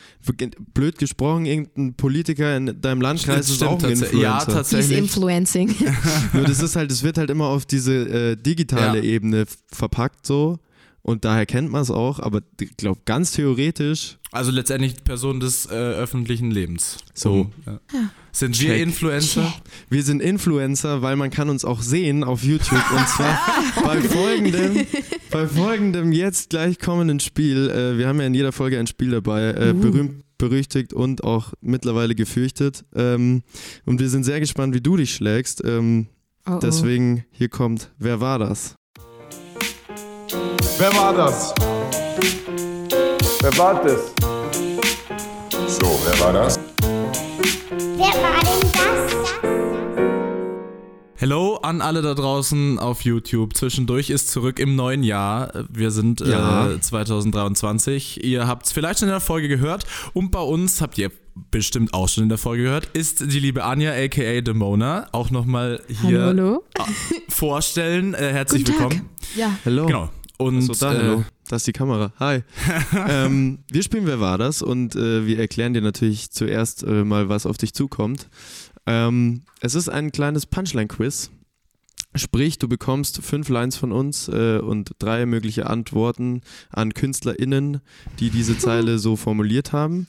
Blöd 0.74 0.98
gesprochen, 0.98 1.46
irgendein 1.46 1.94
Politiker 1.94 2.57
in 2.57 2.81
deinem 2.81 3.01
Landkreis 3.01 3.37
Das 3.38 3.51
ist 3.51 3.57
stimmt 3.57 3.70
auch 3.70 3.83
ein 3.83 3.90
ja, 3.90 3.94
Influencer. 4.07 4.38
ist 4.48 4.55
tatsächlich. 4.55 4.98
influencing. 4.98 5.74
Nur 6.33 6.44
das 6.44 6.62
ist 6.62 6.77
halt, 6.77 6.90
es 6.92 7.03
wird 7.03 7.18
halt 7.18 7.31
immer 7.31 7.46
auf 7.46 7.66
diese 7.66 7.94
äh, 8.33 8.37
digitale 8.37 8.98
Ja. 8.98 9.05
Ebene 9.05 9.44
verpackt 9.72 10.27
so. 10.27 10.59
Und 11.08 11.24
daher 11.24 11.46
kennt 11.46 11.72
man 11.72 11.80
es 11.80 11.90
auch, 11.90 12.20
aber 12.20 12.42
ich 12.60 12.76
glaube, 12.76 13.00
ganz 13.06 13.32
theoretisch, 13.32 14.18
Also 14.30 14.50
letztendlich 14.50 15.02
Person 15.04 15.40
des 15.40 15.64
äh, 15.64 15.70
öffentlichen 15.70 16.50
Lebens. 16.50 16.98
So. 17.14 17.50
Ja. 17.64 17.80
Sind 18.30 18.60
wir 18.60 18.68
Check. 18.74 18.82
Influencer? 18.82 19.54
wir 19.88 20.02
sind 20.02 20.20
Influencer, 20.20 21.00
weil 21.00 21.16
man 21.16 21.30
kann 21.30 21.48
uns 21.48 21.64
auch 21.64 21.80
sehen 21.80 22.24
auf 22.24 22.42
YouTube. 22.44 22.84
Und 22.94 23.08
zwar 23.08 23.40
bei 23.82 24.02
folgendem, 24.02 24.86
bei 25.30 25.48
folgendem 25.48 26.12
jetzt 26.12 26.50
gleich 26.50 26.78
kommenden 26.78 27.20
Spiel. 27.20 27.70
Äh, 27.70 27.96
wir 27.96 28.06
haben 28.06 28.20
ja 28.20 28.26
in 28.26 28.34
jeder 28.34 28.52
Folge 28.52 28.78
ein 28.78 28.86
Spiel 28.86 29.12
dabei, 29.12 29.44
äh, 29.52 29.70
Uh. 29.70 29.80
berühmt, 29.80 30.24
berüchtigt 30.36 30.92
und 30.92 31.24
auch 31.24 31.54
mittlerweile 31.62 32.14
gefürchtet. 32.14 32.84
Ähm, 32.94 33.42
und 33.86 33.98
wir 33.98 34.10
sind 34.10 34.24
sehr 34.24 34.40
gespannt, 34.40 34.74
wie 34.74 34.82
du 34.82 34.98
dich 34.98 35.14
schlägst. 35.14 35.64
Ähm, 35.64 36.08
Oh, 36.46 36.54
oh. 36.54 36.58
deswegen, 36.62 37.24
hier 37.30 37.50
kommt, 37.50 37.92
wer 37.98 38.20
war 38.22 38.38
das? 38.38 38.74
Wer 40.78 40.92
war 40.94 41.12
das? 41.14 41.54
Wer 43.40 43.58
war 43.58 43.82
das? 43.84 44.12
So, 45.66 46.00
wer 46.04 46.20
war 46.20 46.32
das? 46.32 46.58
Wer 47.96 48.06
war 48.22 48.40
denn 48.40 48.72
das? 48.72 49.12
Hello 51.16 51.56
an 51.56 51.80
alle 51.80 52.00
da 52.02 52.14
draußen 52.14 52.78
auf 52.78 53.02
YouTube. 53.02 53.56
Zwischendurch 53.56 54.10
ist 54.10 54.30
zurück 54.30 54.58
im 54.60 54.76
neuen 54.76 55.02
Jahr. 55.02 55.52
Wir 55.68 55.90
sind 55.90 56.20
Ja. 56.20 56.70
äh, 56.70 56.80
2023. 56.80 58.22
Ihr 58.24 58.46
habt 58.46 58.66
es 58.66 58.72
vielleicht 58.72 59.00
schon 59.00 59.08
in 59.08 59.12
der 59.12 59.20
Folge 59.20 59.48
gehört. 59.48 59.84
Und 60.14 60.30
bei 60.30 60.40
uns 60.40 60.80
habt 60.80 60.96
ihr 60.98 61.10
bestimmt 61.50 61.92
auch 61.94 62.08
schon 62.08 62.24
in 62.24 62.28
der 62.28 62.38
Folge 62.38 62.64
gehört, 62.64 62.86
ist 62.94 63.20
die 63.32 63.38
liebe 63.40 63.62
Anja 63.64 63.92
aka 63.92 64.40
Demona. 64.40 65.06
Auch 65.12 65.30
nochmal 65.30 65.80
hier 65.88 66.22
hallo, 66.22 66.62
hallo. 66.78 66.88
vorstellen. 67.28 68.14
Äh, 68.14 68.32
herzlich 68.32 68.64
Guten 68.64 68.78
Tag. 68.78 68.90
willkommen. 68.90 69.08
Ja, 69.36 69.50
Hello. 69.64 69.86
Genau. 69.86 70.08
Und 70.38 70.70
Achso, 70.70 70.72
da, 70.74 70.94
äh, 70.94 70.96
hallo. 70.96 71.24
Da 71.48 71.57
ist 71.57 71.66
die 71.66 71.72
Kamera. 71.72 72.12
Hi. 72.18 72.42
ähm, 73.09 73.59
wir 73.70 73.83
spielen 73.83 74.07
Wer 74.07 74.20
war 74.20 74.38
das? 74.38 74.62
Und 74.62 74.94
äh, 74.94 75.27
wir 75.27 75.38
erklären 75.38 75.74
dir 75.74 75.83
natürlich 75.83 76.31
zuerst 76.31 76.85
äh, 76.85 77.05
mal, 77.05 77.29
was 77.29 77.44
auf 77.44 77.59
dich 77.59 77.74
zukommt. 77.74 78.29
Ähm, 78.87 79.42
es 79.61 79.74
ist 79.74 79.88
ein 79.88 80.12
kleines 80.12 80.46
Punchline-Quiz. 80.46 81.31
Sprich, 82.14 82.59
du 82.59 82.68
bekommst 82.68 83.22
fünf 83.22 83.48
Lines 83.48 83.77
von 83.77 83.92
uns 83.92 84.29
äh, 84.29 84.59
und 84.59 84.92
drei 84.98 85.27
mögliche 85.27 85.66
Antworten 85.66 86.40
an 86.70 86.94
KünstlerInnen, 86.94 87.81
die 88.18 88.31
diese 88.31 88.57
Zeile 88.59 88.98
so 88.98 89.16
formuliert 89.16 89.72
haben. 89.72 90.07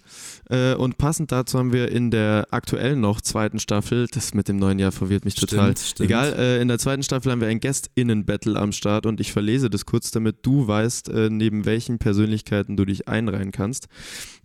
Äh, 0.49 0.73
und 0.73 0.97
passend 0.97 1.31
dazu 1.31 1.59
haben 1.59 1.73
wir 1.73 1.91
in 1.91 2.09
der 2.09 2.47
aktuellen 2.49 2.99
noch 2.99 3.21
zweiten 3.21 3.59
Staffel, 3.59 4.07
das 4.11 4.33
mit 4.33 4.47
dem 4.47 4.57
neuen 4.57 4.79
Jahr 4.79 4.91
verwirrt 4.91 5.23
mich 5.23 5.35
Stimmt, 5.35 5.51
total. 5.51 5.77
stimmt. 5.77 6.09
Egal, 6.09 6.33
äh, 6.33 6.61
in 6.61 6.67
der 6.67 6.79
zweiten 6.79 7.03
Staffel 7.03 7.31
haben 7.31 7.41
wir 7.41 7.47
ein 7.47 7.59
Guest-Innen-Battle 7.59 8.59
am 8.59 8.71
Start 8.71 9.05
und 9.05 9.19
ich 9.19 9.31
verlese 9.31 9.69
das 9.69 9.85
kurz, 9.85 10.09
damit 10.09 10.37
du 10.41 10.67
weißt, 10.67 11.09
äh, 11.09 11.29
neben 11.29 11.65
welchen 11.65 11.99
Persönlichkeiten 11.99 12.77
du 12.77 12.85
dich 12.85 13.07
einreihen 13.07 13.51
kannst. 13.51 13.87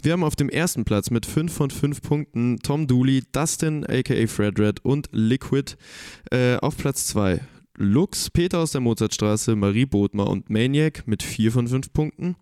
Wir 0.03 0.13
haben 0.13 0.25
auf 0.25 0.37
dem 0.37 0.51
ersten 0.51 0.85
Platz 0.85 1.11
mit 1.11 1.25
5 1.25 1.51
von 1.51 1.71
5 1.71 2.03
Punkten 2.03 2.59
Tom 2.59 2.87
Dooley, 2.87 3.23
Dustin 3.33 3.87
aka 3.87 4.27
Fred 4.27 4.59
Red 4.61 4.85
und 4.85 5.09
Liquid 5.13 5.77
äh, 6.31 6.57
auf 6.57 6.77
Platz 6.77 7.07
2. 7.07 7.41
Lux, 7.77 8.31
Peter 8.31 8.61
aus 8.61 8.71
der 8.71 8.81
Mozartstraße, 8.81 9.57
Marie 9.57 9.87
Bodmer 9.87 10.29
und 10.29 10.49
Maniac 10.49 11.07
mit 11.07 11.25
4 11.25 11.51
von 11.51 11.67
5 11.67 11.93
Punkten. 11.93 12.37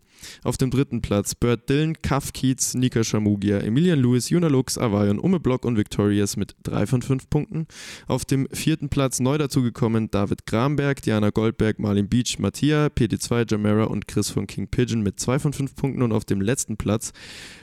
Auf 0.44 0.56
dem 0.56 0.70
dritten 0.70 1.00
Platz 1.00 1.34
Bert 1.34 1.68
Dillon, 1.68 2.00
Kaff 2.02 2.32
Kiez, 2.32 2.74
Nika 2.74 3.02
Shamugia, 3.02 3.58
Emilian 3.58 3.98
Lewis, 3.98 4.28
Juna 4.28 4.48
Lux, 4.48 4.78
Avayon, 4.78 5.18
Ume 5.18 5.40
Block 5.40 5.64
und 5.64 5.76
Victorious 5.76 6.36
mit 6.36 6.54
3 6.64 6.86
von 6.86 7.02
5 7.02 7.30
Punkten. 7.30 7.66
Auf 8.06 8.24
dem 8.24 8.46
vierten 8.52 8.88
Platz 8.88 9.20
neu 9.20 9.38
dazugekommen 9.38 10.10
David 10.10 10.46
Gramberg, 10.46 11.02
Diana 11.02 11.30
Goldberg, 11.30 11.78
Marlin 11.78 12.08
Beach, 12.08 12.38
Mattia, 12.38 12.86
PT2, 12.86 13.50
Jamera 13.50 13.84
und 13.84 14.06
Chris 14.06 14.30
von 14.30 14.46
King 14.46 14.68
Pigeon 14.68 15.02
mit 15.02 15.18
2 15.18 15.38
von 15.38 15.52
5 15.52 15.74
Punkten. 15.74 16.02
Und 16.02 16.12
auf 16.12 16.24
dem 16.24 16.40
letzten 16.40 16.76
Platz 16.76 17.12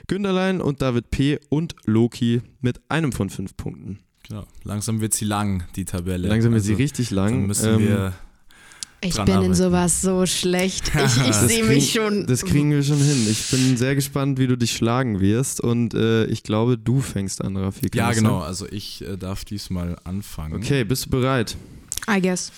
Günderlein 0.08 0.60
und 0.60 0.82
David 0.82 1.10
P. 1.10 1.38
und 1.48 1.76
Loki 1.86 2.42
mit 2.60 2.80
einem 2.88 3.12
von 3.12 3.30
5 3.30 3.56
Punkten. 3.56 4.00
Genau. 4.28 4.46
Langsam 4.64 5.00
wird 5.00 5.14
sie 5.14 5.24
lang, 5.24 5.64
die 5.76 5.84
Tabelle. 5.84 6.28
Langsam 6.28 6.52
wird 6.52 6.60
Also, 6.62 6.68
sie 6.74 6.82
richtig 6.82 7.10
lang. 7.10 7.32
Dann 7.32 7.46
müssen 7.46 7.74
Ähm, 7.74 7.80
wir. 7.80 8.12
Ich 9.02 9.14
bin 9.16 9.26
in 9.28 9.32
arbeiten. 9.32 9.54
sowas 9.54 10.02
so 10.02 10.26
schlecht. 10.26 10.92
Ich, 10.94 11.16
ich 11.28 11.34
sehe 11.34 11.64
mich 11.64 11.92
schon. 11.92 12.26
Das 12.26 12.44
kriegen 12.44 12.70
wir 12.70 12.82
schon 12.82 12.98
hin. 12.98 13.26
Ich 13.30 13.50
bin 13.50 13.76
sehr 13.78 13.94
gespannt, 13.94 14.38
wie 14.38 14.46
du 14.46 14.56
dich 14.58 14.72
schlagen 14.72 15.20
wirst. 15.20 15.60
Und 15.62 15.94
äh, 15.94 16.26
ich 16.26 16.42
glaube, 16.42 16.76
du 16.76 17.00
fängst 17.00 17.42
an, 17.42 17.56
Rafi. 17.56 17.88
Kann 17.88 17.98
Ja, 17.98 18.12
genau. 18.12 18.40
sein? 18.40 18.46
Also 18.48 18.68
ich 18.68 19.02
äh, 19.02 19.16
darf 19.16 19.44
diesmal 19.46 19.96
anfangen. 20.04 20.54
Okay, 20.54 20.84
bist 20.84 21.06
du 21.06 21.10
bereit? 21.10 21.56
I 22.08 22.20
guess. 22.20 22.52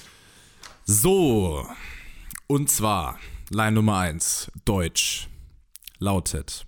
So, 0.84 1.64
und 2.48 2.68
zwar 2.70 3.18
Line 3.50 3.72
Nummer 3.72 3.98
1, 3.98 4.50
Deutsch, 4.64 5.28
lautet. 6.00 6.66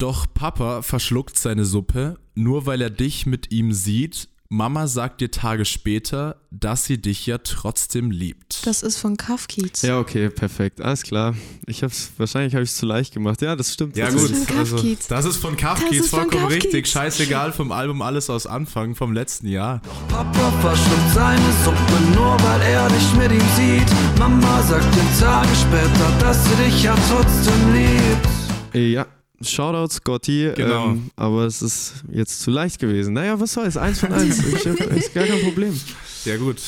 Doch 0.00 0.24
Papa 0.32 0.80
verschluckt 0.80 1.36
seine 1.36 1.66
Suppe, 1.66 2.16
nur 2.34 2.64
weil 2.64 2.80
er 2.80 2.88
dich 2.88 3.26
mit 3.26 3.52
ihm 3.52 3.74
sieht. 3.74 4.28
Mama 4.48 4.86
sagt 4.86 5.20
dir 5.20 5.30
Tage 5.30 5.66
später, 5.66 6.36
dass 6.50 6.86
sie 6.86 6.96
dich 7.02 7.26
ja 7.26 7.36
trotzdem 7.36 8.10
liebt. 8.10 8.66
Das 8.66 8.82
ist 8.82 8.96
von 8.96 9.18
Kafkiez. 9.18 9.82
Ja, 9.82 9.98
okay, 10.00 10.30
perfekt. 10.30 10.80
Alles 10.80 11.02
klar. 11.02 11.34
Ich 11.66 11.82
hab's, 11.82 12.12
wahrscheinlich 12.16 12.54
habe 12.54 12.64
ich 12.64 12.70
es 12.70 12.76
zu 12.78 12.86
leicht 12.86 13.12
gemacht. 13.12 13.42
Ja, 13.42 13.54
das 13.56 13.74
stimmt. 13.74 13.94
ja 13.98 14.06
Das 14.06 14.14
gut, 14.16 14.30
ist 14.30 14.48
von 14.48 14.56
also, 14.58 14.76
Kafkiez. 14.76 15.06
das 15.06 15.24
ist 15.26 15.36
von 15.36 15.52
Das 15.52 15.60
Kafkiez 15.60 16.00
ist 16.00 16.08
von 16.10 16.20
vollkommen 16.20 16.42
Kafkiez. 16.44 16.64
richtig. 16.64 16.88
Scheißegal 16.88 17.52
vom 17.52 17.70
Album 17.70 18.00
Alles 18.00 18.30
aus 18.30 18.46
Anfang 18.46 18.94
vom 18.94 19.12
letzten 19.12 19.48
Jahr. 19.48 19.82
Papa 20.08 20.50
verschluckt 20.62 21.10
seine 21.14 21.52
Suppe, 21.62 22.02
nur 22.14 22.38
weil 22.42 22.62
er 22.62 22.88
dich 22.88 23.14
mit 23.16 23.30
ihm 23.32 23.48
sieht. 23.54 24.18
Mama 24.18 24.62
sagt 24.62 24.94
dir 24.94 25.20
Tage 25.26 25.54
später, 25.54 26.10
dass 26.20 26.42
sie 26.48 26.54
dich 26.64 26.82
ja 26.84 26.96
trotzdem 27.10 27.74
liebt. 27.74 28.74
Äh, 28.74 29.04
Ja, 29.40 29.48
Shoutout 29.48 29.94
Scotty. 29.94 30.52
Genau. 30.54 30.90
Ähm, 30.90 31.10
aber 31.16 31.46
es 31.46 31.62
ist 31.62 32.04
jetzt 32.12 32.40
zu 32.40 32.50
leicht 32.50 32.78
gewesen. 32.78 33.14
Naja, 33.14 33.38
was 33.40 33.52
soll's? 33.52 33.76
Eins 33.76 34.00
von 34.00 34.12
eins. 34.12 34.42
Ich 34.54 34.66
hab, 34.66 34.78
ist 34.96 35.14
gar 35.14 35.26
kein 35.26 35.40
Problem. 35.42 35.78
Ja 36.24 36.36
gut. 36.36 36.60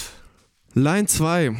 Line 0.74 1.06
2. 1.06 1.56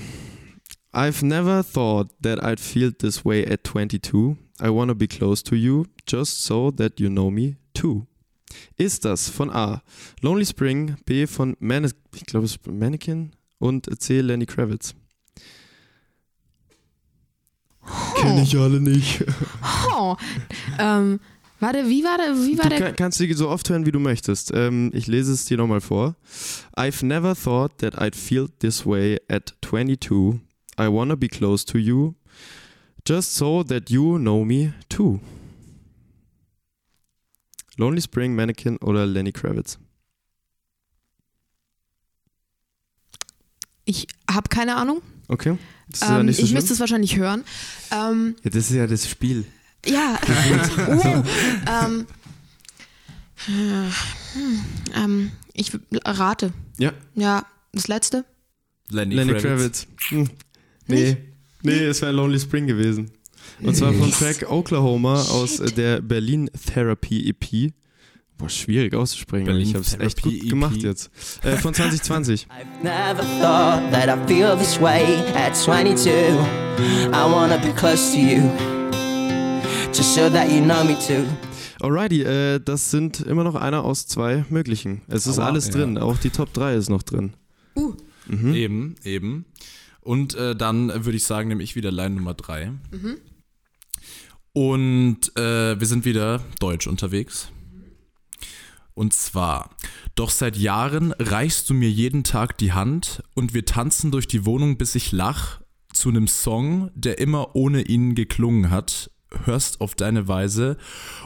I've 0.95 1.25
never 1.25 1.65
thought 1.65 2.09
that 2.23 2.43
I'd 2.43 2.61
feel 2.61 2.93
this 2.93 3.25
way 3.25 3.47
at 3.47 3.65
22. 3.65 4.37
I 4.61 4.69
wanna 4.69 4.95
be 4.95 5.07
close 5.07 5.43
to 5.45 5.57
you, 5.57 5.87
just 6.07 6.45
so 6.45 6.71
that 6.73 7.01
you 7.01 7.09
know 7.09 7.31
me 7.31 7.57
too. 7.75 8.07
Ist 8.77 9.05
das 9.05 9.29
von 9.29 9.51
A. 9.51 9.83
Lonely 10.21 10.45
Spring, 10.45 10.97
B. 11.05 11.27
von 11.27 11.57
Man 11.61 11.85
ich 11.85 12.27
glaube 12.27 12.47
es 12.47 12.53
ist 12.53 12.67
Mannequin 12.67 13.33
und 13.59 13.89
C. 14.01 14.21
Lenny 14.21 14.47
Kravitz. 14.47 14.95
Kenn 18.17 18.39
ich 18.39 18.57
alle 18.57 18.81
nicht. 18.81 19.25
Oh. 19.95 20.17
Ähm, 20.79 21.21
warte, 21.61 21.89
wie 21.89 22.05
war 22.05 22.17
der? 22.19 22.35
Wie 22.37 22.57
war 22.59 22.65
Du 22.65 22.77
der? 22.77 22.81
kann, 22.81 22.97
kannst 22.97 23.21
die 23.21 23.33
so 23.35 23.49
oft 23.49 23.69
hören, 23.69 23.85
wie 23.87 23.93
du 23.93 23.99
möchtest. 24.01 24.53
Ähm, 24.55 24.91
ich 24.95 25.07
lese 25.07 25.33
es 25.33 25.45
dir 25.45 25.57
nochmal 25.57 25.81
vor. 25.81 26.15
I've 26.77 27.05
never 27.05 27.35
thought 27.35 27.79
that 27.79 28.01
I'd 28.01 28.15
feel 28.15 28.49
this 28.61 28.87
way 28.87 29.19
at 29.29 29.55
22. 29.63 30.41
I 30.79 30.87
wanna 30.89 31.17
be 31.17 31.29
close 31.29 31.65
to 31.67 31.79
you. 31.79 32.15
Just 33.07 33.35
so 33.35 33.63
that 33.65 33.91
you 33.91 34.17
know 34.19 34.45
me 34.45 34.73
too. 34.89 35.21
Lonely 37.77 38.01
Spring, 38.01 38.35
Mannequin 38.35 38.77
oder 38.79 39.07
Lenny 39.07 39.33
Kravitz? 39.33 39.79
Ich 43.85 44.07
habe 44.31 44.49
keine 44.49 44.77
Ahnung. 44.77 45.03
Okay. 45.33 45.57
Das 45.89 46.03
ist 46.03 46.09
ja 46.09 46.21
Ähm, 46.21 46.27
nicht 46.27 46.37
so 46.37 46.43
ich 46.43 46.49
schlimm. 46.51 46.57
müsste 46.59 46.73
es 46.75 46.81
wahrscheinlich 46.81 47.17
hören. 47.17 47.43
Ähm, 47.91 48.37
ja, 48.43 48.51
das 48.51 48.71
ist 48.71 48.77
ja 48.77 48.87
das 48.87 49.09
Spiel. 49.09 49.45
ja. 49.87 50.19
oh, 50.89 51.23
ähm, 51.85 52.07
hm, 53.47 54.65
ähm, 54.95 55.31
ich 55.55 55.73
rate. 56.05 56.53
Ja. 56.79 56.93
Ja, 57.15 57.47
das 57.73 57.89
letzte. 57.89 58.25
Lenny, 58.91 59.15
Lenny 59.15 59.33
Kravitz. 59.33 59.87
Kravitz. 59.87 59.87
Hm. 60.11 60.29
Nee. 60.87 61.05
Nicht? 61.05 61.19
Nee, 61.63 61.85
es 61.87 62.03
wäre 62.03 62.13
Lonely 62.13 62.39
Spring 62.41 62.67
gewesen. 62.67 63.11
Und 63.61 63.75
zwar 63.77 63.93
vom 63.95 64.11
Track 64.11 64.51
Oklahoma 64.51 65.15
aus 65.23 65.57
der 65.77 66.01
Berlin 66.03 66.51
Therapy 66.67 67.29
EP. 67.29 67.73
Boah, 68.43 68.49
schwierig 68.49 68.93
auszusprechen, 68.93 69.47
Berlin 69.47 69.69
ich 69.69 69.75
habe 69.75 69.85
es 69.85 69.97
echt 70.01 70.21
gut 70.21 70.33
EP. 70.33 70.49
gemacht 70.49 70.83
jetzt. 70.83 71.13
Äh, 71.45 71.57
von 71.59 71.73
2020. 71.73 72.49
I've 72.51 72.83
never 72.83 73.23
thought 73.41 73.89
that 73.93 74.09
I 74.09 74.27
feel 74.27 74.57
this 74.59 74.81
way 74.81 75.23
at 75.37 75.55
22. 75.57 76.11
I 76.11 77.33
wanna 77.33 77.57
be 77.59 77.73
close 77.73 78.13
to 78.13 78.19
you, 78.19 78.51
just 79.93 80.17
so 80.17 80.29
that 80.29 80.51
you 80.51 80.61
know 80.61 80.83
me 80.83 80.97
too. 80.99 81.25
Alrighty, 81.81 82.23
äh, 82.23 82.59
das 82.59 82.91
sind 82.91 83.21
immer 83.21 83.45
noch 83.45 83.55
einer 83.55 83.85
aus 83.85 84.09
zwei 84.09 84.45
möglichen. 84.51 85.03
Es 85.07 85.29
ist 85.29 85.39
Aber, 85.39 85.47
alles 85.47 85.67
ja. 85.67 85.75
drin, 85.75 85.97
auch 85.97 86.17
die 86.17 86.31
Top 86.31 86.53
3 86.53 86.75
ist 86.75 86.91
noch 86.91 87.05
drin. 87.05 87.35
Uh. 87.77 87.95
Mhm. 88.27 88.55
Eben, 88.55 88.95
eben. 89.05 89.45
Und 90.01 90.35
äh, 90.35 90.57
dann 90.57 90.89
würde 90.89 91.17
ich 91.17 91.25
sagen, 91.25 91.49
nehme 91.49 91.63
ich 91.63 91.77
wieder 91.77 91.93
Line 91.93 92.17
Nummer 92.17 92.35
3. 92.35 92.73
Und 94.53 95.37
äh, 95.37 95.79
wir 95.79 95.87
sind 95.87 96.05
wieder 96.05 96.41
deutsch 96.59 96.89
unterwegs. 96.89 97.53
Und 98.95 99.15
zwar, 99.15 99.71
doch 100.15 100.31
seit 100.31 100.57
Jahren 100.57 101.13
reichst 101.13 101.71
du 101.71 101.75
mir 101.75 101.91
jeden 101.91 102.25
Tag 102.25 102.59
die 102.59 102.73
Hand 102.73 103.23
und 103.35 103.55
wir 103.55 103.65
tanzen 103.65 104.11
durch 104.11 104.29
die 104.29 104.45
Wohnung, 104.45 104.77
bis 104.77 104.95
ich 104.95 105.13
lach, 105.13 105.61
zu 105.93 106.09
einem 106.09 106.29
Song, 106.29 106.91
der 106.95 107.19
immer 107.19 107.55
ohne 107.55 107.83
ihn 107.83 108.15
geklungen 108.15 108.71
hat, 108.71 109.11
hörst 109.45 109.81
auf 109.81 109.95
deine 109.95 110.29
Weise 110.29 110.77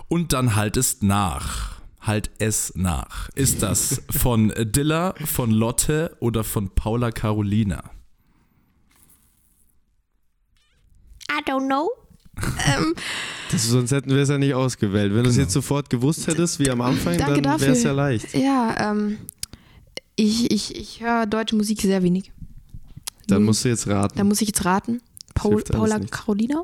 und 0.09 0.33
dann 0.33 0.55
haltest 0.55 1.03
nach. 1.03 1.77
Halt 2.01 2.31
es 2.39 2.73
nach. 2.77 3.31
Ist 3.31 3.63
das 3.63 4.03
von 4.11 4.53
Dilla, 4.57 5.15
von 5.25 5.51
Lotte 5.51 6.17
oder 6.21 6.45
von 6.45 6.71
Paula 6.71 7.11
Carolina? 7.11 7.91
I 11.29 11.43
don't 11.45 11.67
know. 11.67 11.91
Ähm, 12.67 12.95
Das, 13.51 13.65
sonst 13.67 13.93
hätten 13.93 14.11
wir 14.11 14.19
es 14.19 14.29
ja 14.29 14.39
nicht 14.39 14.55
ausgewählt. 14.55 15.15
Wenn 15.15 15.25
du 15.25 15.31
es 15.31 15.37
jetzt 15.37 15.53
sofort 15.53 15.89
gewusst 15.89 16.27
hättest, 16.27 16.59
wie 16.59 16.69
am 16.71 16.81
Anfang, 16.81 17.17
Danke 17.17 17.41
dann 17.43 17.61
wäre 17.61 17.73
es 17.73 17.83
ja 17.83 17.93
leicht. 17.93 18.35
ja, 18.35 18.91
ähm, 18.91 19.19
ich, 20.17 20.51
ich, 20.51 20.75
ich 20.77 21.01
höre 21.01 21.27
deutsche 21.27 21.57
Musik 21.57 21.81
sehr 21.81 22.03
wenig. 22.03 22.33
Dann 23.29 23.39
Hm. 23.39 23.45
musst 23.47 23.65
du 23.65 23.69
jetzt 23.69 23.87
raten. 23.89 24.17
Da 24.19 24.25
muss 24.25 24.41
ich 24.43 24.49
jetzt 24.49 24.65
raten. 24.65 25.01
Paul, 25.37 25.63
Paula. 25.63 26.01
Carolina? 26.11 26.63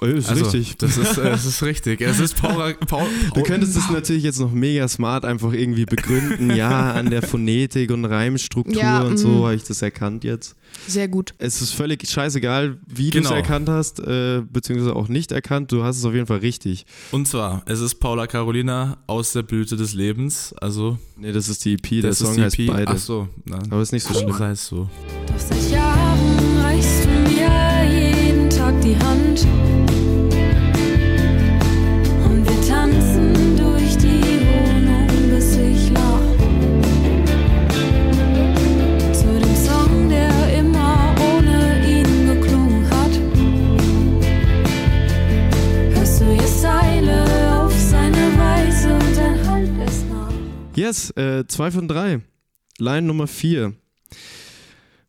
Oh, 0.00 0.06
ist 0.06 0.30
richtig. 0.34 0.76
Das 0.78 0.96
ist, 0.98 1.18
äh, 1.18 1.24
das 1.30 1.44
ist 1.46 1.62
richtig. 1.62 2.00
Es 2.00 2.18
ist 2.18 2.36
Paula. 2.40 2.72
Paul, 2.88 3.06
Du 3.34 3.42
könntest 3.42 3.76
es 3.76 3.88
natürlich 3.90 4.22
jetzt 4.24 4.40
noch 4.40 4.50
mega 4.52 4.86
smart 4.88 5.24
einfach 5.24 5.52
irgendwie 5.52 5.84
begründen. 5.84 6.54
ja, 6.54 6.92
an 6.92 7.10
der 7.10 7.22
Phonetik 7.22 7.90
und 7.90 8.04
Reimstruktur 8.04 8.74
Ja, 8.82 9.02
und 9.02 9.14
mm. 9.14 9.16
so 9.18 9.44
habe 9.44 9.54
ich 9.54 9.62
das 9.64 9.82
erkannt 9.82 10.24
jetzt. 10.24 10.56
Sehr 10.88 11.06
gut. 11.08 11.34
Es 11.38 11.62
ist 11.62 11.72
völlig 11.74 12.06
scheißegal, 12.08 12.78
wie 12.86 13.10
du 13.10 13.18
Genau. 13.18 13.30
es 13.30 13.36
erkannt 13.36 13.68
hast, 13.68 14.00
äh, 14.00 14.42
beziehungsweise 14.52 14.96
auch 14.96 15.08
nicht 15.08 15.30
erkannt. 15.32 15.70
Du 15.70 15.84
hast 15.84 15.98
es 15.98 16.04
auf 16.04 16.12
jeden 16.14 16.26
Fall 16.26 16.38
richtig. 16.38 16.86
Und 17.12 17.28
zwar, 17.28 17.62
es 17.66 17.80
ist 17.80 17.96
Paula 17.96 18.26
Carolina 18.26 18.98
aus 19.06 19.32
der 19.32 19.42
Blüte 19.42 19.76
des 19.76 19.94
Lebens. 19.94 20.52
Also, 20.60 20.98
Nee, 21.16 21.30
das 21.30 21.48
ist 21.48 21.64
die 21.64 21.74
EP. 21.74 22.00
Der 22.02 22.10
das 22.10 22.18
Song 22.18 22.30
ist 22.30 22.36
die 22.36 22.42
heißt 22.42 22.58
EP. 22.58 22.66
beide. 22.66 22.88
Ach 22.90 22.98
so, 22.98 23.28
na, 23.44 23.58
Aber 23.70 23.80
ist 23.80 23.92
nicht 23.92 24.06
so 24.06 24.12
schlimm. 24.14 24.32
sei 24.36 24.50
es 24.50 24.66
so. 24.66 24.88
Doch 25.28 25.38
seit 25.38 25.70
Jahren 25.70 25.83
Yes, 50.94 51.10
äh, 51.16 51.44
zwei 51.48 51.72
von 51.72 51.88
drei. 51.88 52.20
Line 52.78 53.02
Nummer 53.02 53.26
vier. 53.26 53.74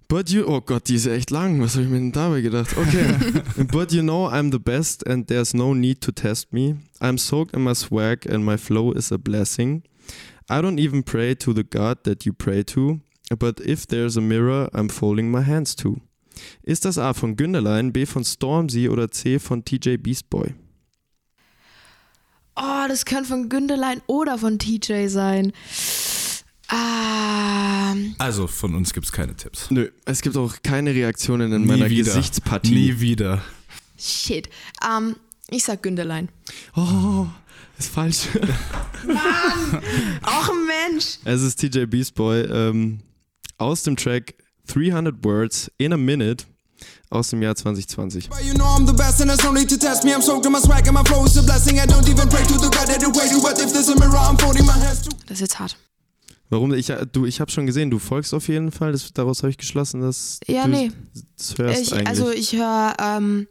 But 0.07 0.31
you, 0.31 0.43
oh 0.47 0.59
Gott, 0.61 0.87
die 0.87 0.95
ist 0.95 1.05
echt 1.05 1.29
lang. 1.29 1.61
Was 1.61 1.75
habe 1.75 1.83
ich 1.83 1.91
mir 1.91 1.97
denn 1.97 2.11
dabei 2.11 2.41
gedacht? 2.41 2.75
Okay. 2.75 3.15
But 3.71 3.91
you 3.91 4.01
know 4.01 4.27
I'm 4.27 4.51
the 4.51 4.57
best 4.57 5.05
and 5.05 5.27
there's 5.27 5.53
no 5.53 5.75
need 5.75 6.01
to 6.01 6.11
test 6.11 6.51
me. 6.51 6.77
I'm 6.99 7.19
soaked 7.19 7.55
in 7.55 7.63
my 7.63 7.75
swag 7.75 8.25
and 8.27 8.43
my 8.43 8.57
flow 8.57 8.93
is 8.93 9.11
a 9.11 9.19
blessing. 9.19 9.83
I 10.49 10.59
don't 10.59 10.79
even 10.79 11.03
pray 11.03 11.35
to 11.35 11.53
the 11.53 11.63
God 11.63 12.03
that 12.05 12.25
you 12.25 12.33
pray 12.33 12.63
to. 12.63 13.01
But 13.37 13.59
if 13.59 13.85
there's 13.85 14.17
a 14.17 14.21
mirror, 14.21 14.69
I'm 14.73 14.89
folding 14.89 15.29
my 15.29 15.43
hands 15.43 15.75
to. 15.77 16.01
Ist 16.63 16.85
das 16.85 16.97
A 16.97 17.13
von 17.13 17.35
Günderlein, 17.35 17.93
B 17.93 18.07
von 18.07 18.23
Stormzy 18.23 18.89
oder 18.89 19.11
C 19.11 19.37
von 19.37 19.63
TJ 19.63 19.97
Beastboy? 19.97 20.55
Oh, 22.57 22.85
das 22.87 23.05
könnte 23.05 23.25
von 23.25 23.49
Günderlein 23.49 24.01
oder 24.07 24.37
von 24.37 24.57
TJ 24.59 25.07
sein. 25.07 25.51
Ah, 26.67 27.93
Also 28.17 28.47
von 28.47 28.75
uns 28.75 28.93
gibt 28.93 29.05
es 29.05 29.11
keine 29.11 29.35
Tipps. 29.35 29.69
Nö, 29.71 29.89
es 30.05 30.21
gibt 30.21 30.35
auch 30.37 30.55
keine 30.63 30.93
Reaktionen 30.93 31.51
in 31.53 31.61
Nie 31.61 31.67
meiner 31.67 31.89
wieder. 31.89 32.05
Gesichtspartie. 32.05 32.73
Nie 32.73 32.99
wieder. 32.99 33.41
shit. 33.99 34.49
Ähm, 34.87 35.15
ich 35.49 35.63
sag 35.63 35.83
Günderlein. 35.83 36.29
Oh, 36.75 37.27
ist 37.77 37.89
falsch. 37.91 38.27
Ach 40.23 40.49
Mensch. 40.89 41.19
es 41.23 41.41
ist 41.41 41.57
TJ 41.59 41.85
Beastboy 41.85 42.41
ähm, 42.41 42.99
aus 43.57 43.83
dem 43.83 43.95
Track 43.95 44.33
300 44.67 45.23
Words 45.23 45.71
in 45.77 45.93
a 45.93 45.97
Minute 45.97 46.45
aus 47.15 47.29
dem 47.29 47.41
Jahr 47.41 47.55
2020. 47.55 48.29
You 48.43 48.53
know 48.53 48.65
I'm 48.65 48.85
the 48.85 48.93
best 48.93 49.21
and 49.21 49.29
there's 49.29 49.43
no 49.43 49.51
need 49.51 49.69
to 49.69 49.77
test 49.77 50.03
me. 50.03 50.11
I'm 50.13 50.21
soaked 50.21 50.45
in 50.45 50.51
my 50.51 50.59
swag 50.59 50.85
and 50.87 50.93
my 50.93 51.03
flow 51.03 51.25
is 51.25 51.37
a 51.37 51.41
blessing. 51.43 51.79
I 51.79 51.85
don't 51.87 52.07
even 52.07 52.29
pray 52.29 52.43
to 52.45 52.53
the 52.59 52.69
God 52.69 52.87
that 52.87 53.01
it 53.01 53.07
way 53.15 53.27
to, 53.29 53.41
but 53.41 53.59
if 53.59 53.71
there's 53.73 53.89
a 53.89 53.95
mirror, 53.99 54.17
I'm 54.19 54.37
folding 54.37 54.65
my 54.65 54.73
hands 54.73 55.01
to. 55.03 55.09
Das 55.27 55.35
ist 55.37 55.41
jetzt 55.41 55.59
hart. 55.59 55.75
Warum? 56.51 56.71
Ich, 56.75 56.91
du, 57.11 57.25
ich 57.25 57.41
habe 57.41 57.49
schon 57.49 57.65
gesehen, 57.65 57.89
du 57.89 57.97
folgst 57.97 58.31
auf 58.33 58.47
jeden 58.47 58.71
Fall. 58.71 58.91
Das, 58.91 59.11
daraus 59.13 59.39
habe 59.41 59.49
ich 59.49 59.57
geschlossen, 59.57 60.01
dass 60.01 60.39
Ja, 60.47 60.65
du 60.65 60.69
nee. 60.71 60.91
das 61.37 61.57
hörst 61.57 61.81
Ich, 61.81 61.93
eigentlich. 61.93 62.07
also 62.07 62.29
ich 62.31 62.53
höre 62.53 62.93
ähm, 62.99 63.47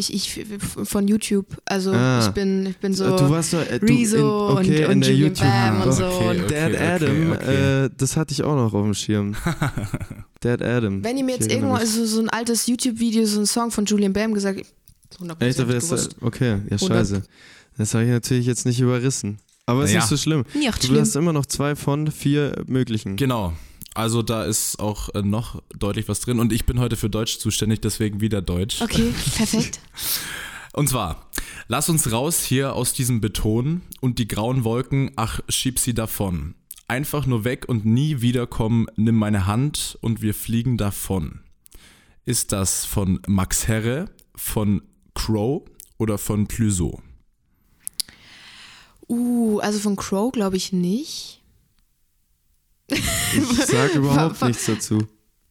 ich, 0.00 0.12
ich 0.12 0.40
von 0.84 1.06
YouTube. 1.06 1.46
Also 1.66 1.92
Ah. 1.92 2.24
ich 2.26 2.32
bin 2.32 2.66
ich 2.66 2.76
bin 2.78 2.92
so 2.94 3.16
du 3.16 3.30
warst 3.30 3.52
nur, 3.52 3.62
äh, 3.66 3.76
Rezo 3.76 4.16
in, 4.16 4.56
okay, 4.58 4.84
und, 4.84 4.90
in 4.90 4.90
und 4.96 5.00
der 5.04 5.14
Julian 5.14 5.34
YouTube. 5.34 5.48
Bam 5.48 5.82
und 5.82 5.92
so. 5.92 6.06
Okay, 6.06 6.28
und 6.30 6.44
okay. 6.44 6.70
Dad 6.72 6.80
Adam, 7.02 7.32
okay. 7.32 7.84
Äh, 7.84 7.90
das 7.96 8.16
hatte 8.16 8.32
ich 8.32 8.42
auch 8.42 8.56
noch 8.56 8.72
auf 8.74 8.82
dem 8.84 8.94
Schirm. 8.94 9.36
Dad 10.40 10.62
Adam. 10.62 11.04
Wenn 11.04 11.18
ihr 11.18 11.24
mir 11.24 11.34
jetzt 11.34 11.50
irgendwo 11.50 11.74
also 11.74 12.04
so 12.06 12.20
ein 12.20 12.28
altes 12.30 12.66
YouTube-Video, 12.66 13.24
so 13.26 13.40
ein 13.40 13.46
Song 13.46 13.70
von 13.70 13.84
Julian 13.84 14.12
Bam 14.12 14.32
gesagt, 14.34 14.64
100% 15.20 15.40
Echt, 15.42 15.60
aber 15.60 15.74
das, 15.74 16.08
okay, 16.20 16.50
ja, 16.70 16.76
100. 16.76 16.80
scheiße. 16.80 17.22
Das 17.76 17.94
habe 17.94 18.04
ich 18.04 18.10
natürlich 18.10 18.46
jetzt 18.46 18.64
nicht 18.66 18.80
überrissen. 18.80 19.38
Aber 19.66 19.82
es 19.84 19.90
ist 19.90 19.94
Naja. 19.94 20.00
nicht 20.04 20.08
so 20.10 20.16
schlimm. 20.16 20.44
Nicht 20.54 20.82
Du 20.82 20.86
schlimm. 20.88 21.00
hast 21.00 21.14
immer 21.16 21.32
noch 21.32 21.46
zwei 21.46 21.76
von 21.76 22.10
vier 22.10 22.62
möglichen. 22.66 23.16
Genau. 23.16 23.52
Also 23.94 24.22
da 24.22 24.44
ist 24.44 24.78
auch 24.78 25.08
äh, 25.14 25.22
noch 25.22 25.62
deutlich 25.76 26.08
was 26.08 26.20
drin 26.20 26.38
und 26.38 26.52
ich 26.52 26.64
bin 26.64 26.78
heute 26.78 26.96
für 26.96 27.10
Deutsch 27.10 27.38
zuständig, 27.38 27.80
deswegen 27.80 28.20
wieder 28.20 28.40
Deutsch. 28.40 28.80
Okay, 28.80 29.12
perfekt. 29.36 29.80
Und 30.72 30.88
zwar, 30.88 31.28
lass 31.66 31.88
uns 31.88 32.12
raus 32.12 32.44
hier 32.44 32.74
aus 32.74 32.92
diesem 32.92 33.20
Beton 33.20 33.82
und 34.00 34.20
die 34.20 34.28
grauen 34.28 34.62
Wolken, 34.62 35.10
ach, 35.16 35.40
schieb 35.48 35.80
sie 35.80 35.94
davon. 35.94 36.54
Einfach 36.86 37.26
nur 37.26 37.44
weg 37.44 37.68
und 37.68 37.84
nie 37.84 38.20
wiederkommen, 38.20 38.86
nimm 38.96 39.16
meine 39.16 39.46
Hand 39.46 39.98
und 40.00 40.22
wir 40.22 40.32
fliegen 40.32 40.76
davon. 40.76 41.40
Ist 42.24 42.52
das 42.52 42.84
von 42.84 43.20
Max 43.26 43.66
Herre, 43.66 44.06
von 44.36 44.82
Crow 45.14 45.62
oder 45.98 46.18
von 46.18 46.46
Clouseau? 46.46 47.00
Uh, 49.08 49.58
also 49.58 49.80
von 49.80 49.96
Crow 49.96 50.30
glaube 50.30 50.56
ich 50.56 50.72
nicht. 50.72 51.39
Ich 52.90 53.66
sage 53.66 53.98
überhaupt 53.98 54.42
nichts 54.42 54.66
dazu. 54.66 54.98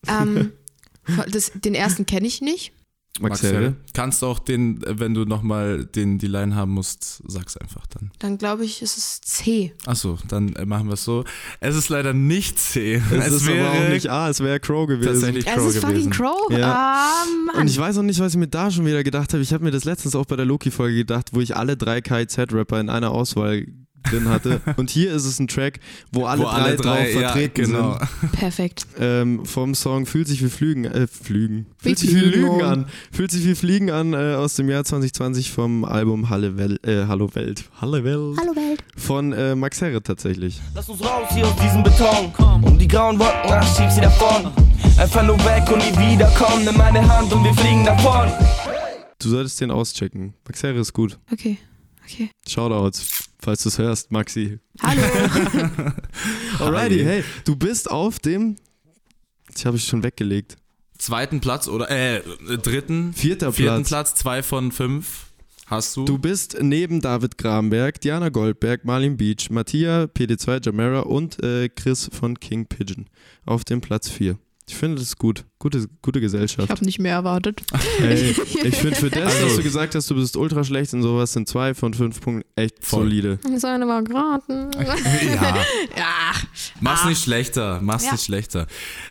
Ähm, 0.07 0.51
das, 1.31 1.51
den 1.55 1.75
ersten 1.75 2.05
kenne 2.05 2.27
ich 2.27 2.41
nicht. 2.41 2.73
Max 3.19 3.43
Herre. 3.43 3.75
Kannst 3.93 4.23
auch 4.23 4.39
den, 4.39 4.81
wenn 4.87 5.13
du 5.13 5.25
nochmal 5.25 5.83
den, 5.83 6.19
die 6.19 6.27
Line 6.27 6.55
haben 6.55 6.71
musst, 6.71 7.21
sag's 7.27 7.57
einfach 7.57 7.85
dann. 7.87 8.11
Dann 8.19 8.37
glaube 8.37 8.63
ich, 8.63 8.81
ist 8.81 8.97
es 8.97 9.19
C. 9.21 9.73
Achso, 9.85 10.17
dann 10.27 10.53
äh, 10.53 10.65
machen 10.65 10.87
wir 10.87 10.93
es 10.93 11.03
so. 11.03 11.25
Es 11.59 11.75
ist 11.75 11.89
leider 11.89 12.13
nicht 12.13 12.59
C. 12.59 13.01
Es, 13.11 13.27
ist 13.33 13.49
aber 13.49 13.71
auch 13.71 13.89
nicht 13.89 14.09
A, 14.09 14.29
es 14.29 14.39
wäre 14.39 14.59
Crow 14.59 14.87
gewesen. 14.87 15.11
tatsächlich 15.11 15.45
Es 15.45 15.53
Crow 15.53 15.67
ist 15.67 15.81
gewesen. 15.81 15.95
fucking 15.95 16.09
Crow? 16.11 16.51
Ja. 16.51 16.73
Ah, 16.73 17.25
Mann. 17.47 17.61
Und 17.63 17.69
ich 17.69 17.77
weiß 17.77 17.97
auch 17.97 18.03
nicht, 18.03 18.19
was 18.19 18.33
ich 18.33 18.39
mir 18.39 18.47
da 18.47 18.71
schon 18.71 18.85
wieder 18.85 19.03
gedacht 19.03 19.33
habe. 19.33 19.43
Ich 19.43 19.51
habe 19.53 19.63
mir 19.63 19.71
das 19.71 19.83
letztens 19.83 20.15
auch 20.15 20.25
bei 20.25 20.37
der 20.37 20.45
Loki-Folge 20.45 20.95
gedacht, 20.95 21.29
wo 21.33 21.41
ich 21.41 21.57
alle 21.57 21.75
drei 21.75 21.99
KZ-Rapper 22.01 22.79
in 22.79 22.89
einer 22.89 23.11
Auswahl 23.11 23.65
drin 24.03 24.29
hatte. 24.29 24.61
Und 24.77 24.89
hier 24.89 25.11
ist 25.13 25.25
es 25.25 25.39
ein 25.39 25.47
Track, 25.47 25.79
wo 26.11 26.25
alle, 26.25 26.41
Wo 26.41 26.45
drei, 26.45 26.51
alle 26.51 26.75
drei 26.75 26.83
drauf 26.83 27.13
ja, 27.13 27.29
vertreten 27.29 27.65
genau. 27.65 27.97
sind. 27.97 28.31
Perfekt. 28.33 28.87
Ähm, 28.99 29.45
vom 29.45 29.75
Song 29.75 30.05
Fühlt 30.05 30.27
sich 30.27 30.43
wie 30.43 30.49
Flügen, 30.49 30.85
äh, 30.85 31.07
Flügen. 31.07 31.67
Fühlt 31.77 31.99
sich 31.99 32.13
wie 32.13 32.19
Flügen 32.19 32.41
Lügen 32.41 32.61
an. 32.61 32.83
an. 32.83 32.85
Fühlt 33.11 33.31
sich 33.31 33.45
wie 33.45 33.55
Fliegen 33.55 33.91
an 33.91 34.13
äh, 34.13 34.35
aus 34.35 34.55
dem 34.55 34.69
Jahr 34.69 34.83
2020 34.83 35.51
vom 35.51 35.85
Album 35.85 36.29
Halle 36.29 36.57
Wel 36.57 36.79
äh, 36.83 37.05
Hallo 37.07 37.33
Welt. 37.35 37.65
Halle 37.81 38.03
Welt. 38.03 38.37
Hallo 38.39 38.55
Welt. 38.55 38.83
Von 38.95 39.33
äh, 39.33 39.55
Max 39.55 39.81
Herre 39.81 40.01
tatsächlich. 40.01 40.61
Lass 40.73 40.89
uns 40.89 41.01
raus 41.01 41.27
hier 41.33 41.45
aus 41.45 41.55
diesem 41.55 41.83
Beton. 41.83 42.33
Um 42.61 42.77
die 42.77 42.87
grauen 42.87 43.19
Wolken, 43.19 43.51
ach, 43.51 43.77
schieb 43.77 43.89
sie 43.91 44.01
davon. 44.01 44.51
Einfach 44.97 45.23
nur 45.23 45.37
weg 45.45 45.69
und 45.71 45.79
nie 45.79 46.13
wiederkommen. 46.13 46.65
Nimm 46.65 46.77
meine 46.77 47.07
Hand 47.07 47.31
und 47.31 47.43
wir 47.43 47.53
fliegen 47.53 47.85
davon. 47.85 48.29
Du 49.21 49.29
solltest 49.29 49.59
den 49.61 49.71
auschecken. 49.71 50.33
Max 50.47 50.63
Herre 50.63 50.79
ist 50.79 50.93
gut. 50.93 51.19
Okay. 51.31 51.57
Okay. 52.05 52.29
Shoutouts, 52.47 53.28
falls 53.39 53.63
du 53.63 53.69
es 53.69 53.77
hörst, 53.77 54.11
Maxi. 54.11 54.59
Hallo. 54.81 55.01
Alrighty, 56.59 57.03
hey, 57.03 57.23
du 57.45 57.55
bist 57.55 57.89
auf 57.89 58.19
dem. 58.19 58.55
Ich 59.55 59.65
habe 59.65 59.77
ich 59.77 59.85
schon 59.85 60.03
weggelegt. 60.03 60.57
Zweiten 60.97 61.39
Platz 61.39 61.67
oder 61.67 61.89
äh, 61.89 62.21
dritten, 62.57 63.13
Vierter 63.13 63.53
vierten 63.53 63.83
Platz. 63.83 63.87
Platz, 63.87 64.15
zwei 64.15 64.43
von 64.43 64.71
fünf 64.71 65.27
hast 65.65 65.95
du. 65.95 66.05
Du 66.05 66.17
bist 66.17 66.57
neben 66.61 67.01
David 67.01 67.37
Gramberg, 67.37 68.01
Diana 68.01 68.29
Goldberg, 68.29 68.83
Marlin 68.85 69.17
Beach, 69.17 69.49
Mattia, 69.49 70.03
PD2 70.03 70.65
Jamera 70.65 71.01
und 71.01 71.41
äh, 71.43 71.69
Chris 71.69 72.09
von 72.11 72.39
King 72.39 72.65
Pigeon 72.65 73.05
auf 73.45 73.63
dem 73.63 73.81
Platz 73.81 74.09
4. 74.09 74.37
Ich 74.69 74.75
finde 74.75 74.95
das 74.97 75.05
ist 75.07 75.17
gut. 75.17 75.45
Gute, 75.57 75.87
gute 76.03 76.19
Ich 76.19 76.23
Gesellschaft. 76.23 76.69
habe 76.69 76.85
nicht 76.85 76.99
mehr 76.99 77.13
erwartet. 77.13 77.61
Hey, 77.97 78.29
ich 78.63 78.75
finde 78.75 78.95
für 78.95 79.09
das, 79.09 79.33
Also- 79.33 79.45
dass 79.47 79.55
du 79.57 79.63
gesagt 79.63 79.95
hast, 79.95 80.09
du 80.09 80.15
bist 80.15 80.37
ultra 80.37 80.63
schlecht 80.63 80.93
und 80.93 81.01
sowas, 81.01 81.33
sind 81.33 81.49
zwei 81.49 81.73
von 81.73 81.93
fünf 81.95 82.21
Punkten 82.21 82.47
echt 82.55 82.75
Voll. 82.85 83.05
solide. 83.05 83.39
Das 83.51 83.65
eine 83.65 83.87
war 83.87 84.03
geraten. 84.03 84.69
ja, 84.77 85.57
ja. 85.97 86.31
mach's 86.81 87.01
Ah. 87.03 87.09
nicht 87.09 87.23
schlechter, 87.23 87.79
mach's 87.81 88.05
Ja. 88.05 88.11
nicht 88.11 88.23
schlechter. 88.25 88.67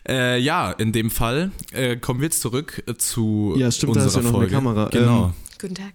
Äh, 0.07 0.39
ja, 0.39 0.71
in 0.71 0.91
dem 0.93 1.11
Fall 1.11 1.51
äh, 1.71 1.97
kommen 1.97 2.21
wir 2.21 2.27
jetzt 2.27 2.39
zurück 2.41 2.81
zu 2.97 3.53
Ja, 3.57 3.69
stimmt, 3.69 3.97
da 3.97 4.03
unserer 4.03 4.07
ist 4.07 4.15
ja 4.15 4.21
noch 4.21 4.29
eine 4.29 4.37
Folge. 4.49 4.51
Kamera. 4.55 4.89
Genau. 4.91 5.25
Ähm, 5.25 5.33
Guten 5.59 5.75
Tag. 5.75 5.93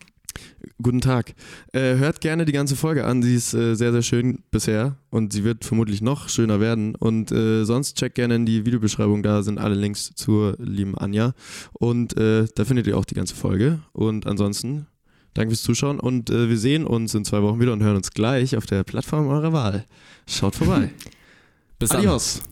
Guten 0.82 1.00
Tag. 1.00 1.34
Äh, 1.72 1.96
hört 1.96 2.20
gerne 2.20 2.44
die 2.44 2.52
ganze 2.52 2.76
Folge 2.76 3.04
an. 3.04 3.22
Sie 3.22 3.34
ist 3.34 3.54
äh, 3.54 3.74
sehr, 3.74 3.92
sehr 3.92 4.02
schön 4.02 4.40
bisher 4.50 4.96
und 5.10 5.32
sie 5.32 5.44
wird 5.44 5.64
vermutlich 5.64 6.02
noch 6.02 6.28
schöner 6.28 6.60
werden. 6.60 6.94
Und 6.94 7.30
äh, 7.32 7.64
sonst 7.64 7.96
checkt 7.96 8.16
gerne 8.16 8.36
in 8.36 8.46
die 8.46 8.66
Videobeschreibung, 8.66 9.22
da 9.22 9.42
sind 9.42 9.58
alle 9.58 9.74
Links 9.74 10.12
zur 10.14 10.56
lieben 10.58 10.96
Anja. 10.98 11.32
Und 11.72 12.16
äh, 12.16 12.46
da 12.54 12.64
findet 12.64 12.86
ihr 12.86 12.98
auch 12.98 13.04
die 13.04 13.14
ganze 13.14 13.34
Folge. 13.34 13.80
Und 13.92 14.26
ansonsten, 14.26 14.86
danke 15.34 15.50
fürs 15.50 15.62
Zuschauen 15.62 16.00
und 16.00 16.30
äh, 16.30 16.48
wir 16.48 16.58
sehen 16.58 16.86
uns 16.86 17.14
in 17.14 17.24
zwei 17.24 17.42
Wochen 17.42 17.60
wieder 17.60 17.72
und 17.72 17.82
hören 17.82 17.96
uns 17.96 18.10
gleich 18.10 18.56
auf 18.56 18.66
der 18.66 18.84
Plattform 18.84 19.28
eurer 19.28 19.52
Wahl. 19.52 19.84
Schaut 20.26 20.56
vorbei. 20.56 20.90
Bis 21.78 21.90
dann. 21.90 22.00
Adios. 22.00 22.42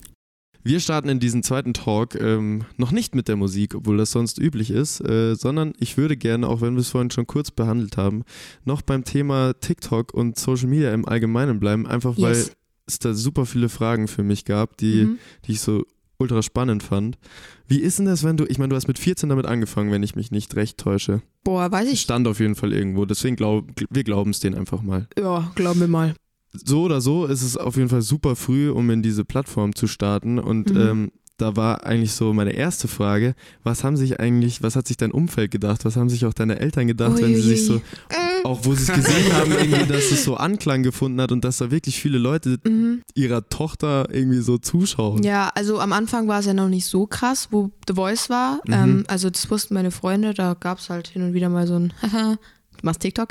Wir 0.65 0.79
starten 0.81 1.09
in 1.09 1.19
diesen 1.21 1.43
zweiten 1.43 1.75
Talk 1.75 2.15
ähm, 2.21 2.65
noch 2.77 2.93
nicht 2.93 3.15
mit 3.15 3.27
der 3.29 3.37
Musik, 3.37 3.75
obwohl 3.75 3.97
das 3.97 4.13
sonst 4.13 4.39
üblich 4.39 4.71
ist, 4.71 5.01
äh, 5.01 5.35
sondern 5.35 5.73
ich 5.79 5.97
würde 5.97 6.17
gerne, 6.17 6.47
auch 6.49 6.61
wenn 6.61 6.75
wir 6.75 6.81
es 6.81 6.91
vorhin 6.91 7.11
schon 7.11 7.27
kurz 7.27 7.51
behandelt 7.51 7.97
haben, 7.97 8.23
noch 8.65 8.83
beim 8.83 9.05
Thema 9.05 9.55
TikTok 9.55 10.15
und 10.15 10.39
Social 10.39 10.69
Media 10.69 10.93
im 10.95 11.07
Allgemeinen 11.07 11.59
bleiben, 11.59 11.87
einfach 11.87 12.17
weil 12.19 12.35
Yes. 12.35 12.53
es 12.87 12.99
da 13.01 13.13
super 13.15 13.45
viele 13.47 13.69
Fragen 13.69 14.07
für 14.09 14.23
mich 14.23 14.45
gab, 14.45 14.77
die, 14.77 15.05
Mhm. 15.05 15.19
die 15.47 15.53
ich 15.53 15.61
so 15.61 15.85
ultra 16.19 16.43
spannend 16.43 16.85
fand. 16.85 17.19
Wie 17.67 17.81
ist 17.81 17.99
denn 17.99 18.07
das, 18.07 18.23
wenn 18.23 18.37
du, 18.37 18.45
ich 18.45 18.59
meine, 18.59 18.69
du 18.69 18.77
hast 18.77 18.87
mit 18.87 19.01
14 19.01 19.29
damit 19.29 19.47
angefangen, 19.47 19.91
wenn 19.91 20.05
ich 20.05 20.15
mich 20.15 20.31
nicht 20.31 20.55
recht 20.55 20.79
täusche. 20.79 21.23
Boah, 21.43 21.73
weiß 21.73 21.91
ich. 21.91 22.01
Stand 22.03 22.29
auf 22.29 22.39
jeden 22.39 22.55
Fall 22.55 22.73
irgendwo, 22.73 23.05
deswegen 23.07 23.35
glaub, 23.35 23.69
wir 23.91 24.05
glauben 24.05 24.31
es 24.31 24.39
denen 24.39 24.55
einfach 24.57 24.83
mal 24.83 25.09
Ja, 25.19 25.51
glauben 25.57 25.81
wir 25.81 25.89
mal. 25.89 26.15
So 26.53 26.83
oder 26.83 27.01
so 27.01 27.27
ist 27.27 27.43
es 27.43 27.57
auf 27.57 27.77
jeden 27.77 27.89
Fall 27.89 28.03
super 28.03 28.37
früh, 28.37 28.71
um 28.71 28.89
in 28.91 29.03
diese 29.03 29.25
Plattform 29.25 29.75
zu 29.75 29.87
starten. 29.87 30.39
Und 30.39 30.71
Mhm. 30.75 30.81
ähm, 30.81 31.13
da 31.39 31.57
war 31.57 31.85
eigentlich 31.85 32.13
so 32.13 32.33
meine 32.35 32.53
erste 32.53 32.87
Frage, 32.87 33.35
was 33.65 33.83
haben 33.83 33.97
sich 33.97 34.21
eigentlich, 34.21 34.63
was 34.63 34.77
hat 34.77 34.87
sich 34.87 34.97
dein 34.97 35.11
Umfeld 35.11 35.51
gedacht? 35.51 35.85
Was 35.85 35.97
haben 35.97 36.09
sich 36.09 36.25
auch 36.27 36.35
deine 36.35 36.61
Eltern 36.61 36.87
gedacht, 36.87 37.21
wenn 37.21 37.35
sie 37.35 37.41
sich 37.41 37.65
so, 37.65 37.73
Uiuiui. 37.75 38.45
auch 38.45 38.61
wo 38.65 38.75
sie 38.75 38.83
es 38.85 38.93
gesehen 38.95 39.33
haben, 39.33 39.51
irgendwie, 39.51 39.87
dass 39.93 40.13
es 40.13 40.23
so 40.25 40.37
Anklang 40.37 40.83
gefunden 40.85 41.21
hat 41.21 41.33
und 41.33 41.43
dass 41.45 41.57
da 41.57 41.71
wirklich 41.73 42.01
viele 42.01 42.19
Leute 42.19 42.59
Mhm. 42.65 43.01
ihrer 43.15 43.49
Tochter 43.49 44.09
irgendwie 44.13 44.41
so 44.41 44.59
zuschauen. 44.59 45.23
Ja, 45.25 45.51
also 45.55 45.81
am 45.81 45.93
Anfang 45.93 46.29
war 46.29 46.39
es 46.41 46.47
ja 46.47 46.55
noch 46.55 46.69
nicht 46.69 46.87
so 46.87 47.07
krass, 47.07 47.49
wo 47.51 47.73
The 47.89 47.95
Voice 47.95 48.29
war. 48.31 48.61
Mhm. 48.67 48.73
Ähm, 48.75 49.05
also 49.09 49.29
das 49.31 49.51
wussten 49.51 49.75
meine 49.75 49.91
Freunde, 49.91 50.35
da 50.35 50.55
gab 50.55 50.79
es 50.79 50.91
halt 50.91 51.09
hin 51.09 51.23
und 51.23 51.33
wieder 51.33 51.49
mal 51.49 51.67
so 51.67 51.75
ein 51.77 51.93
Haha, 52.03 52.35
du 52.77 52.79
machst 52.87 53.01
TikTok. 53.01 53.31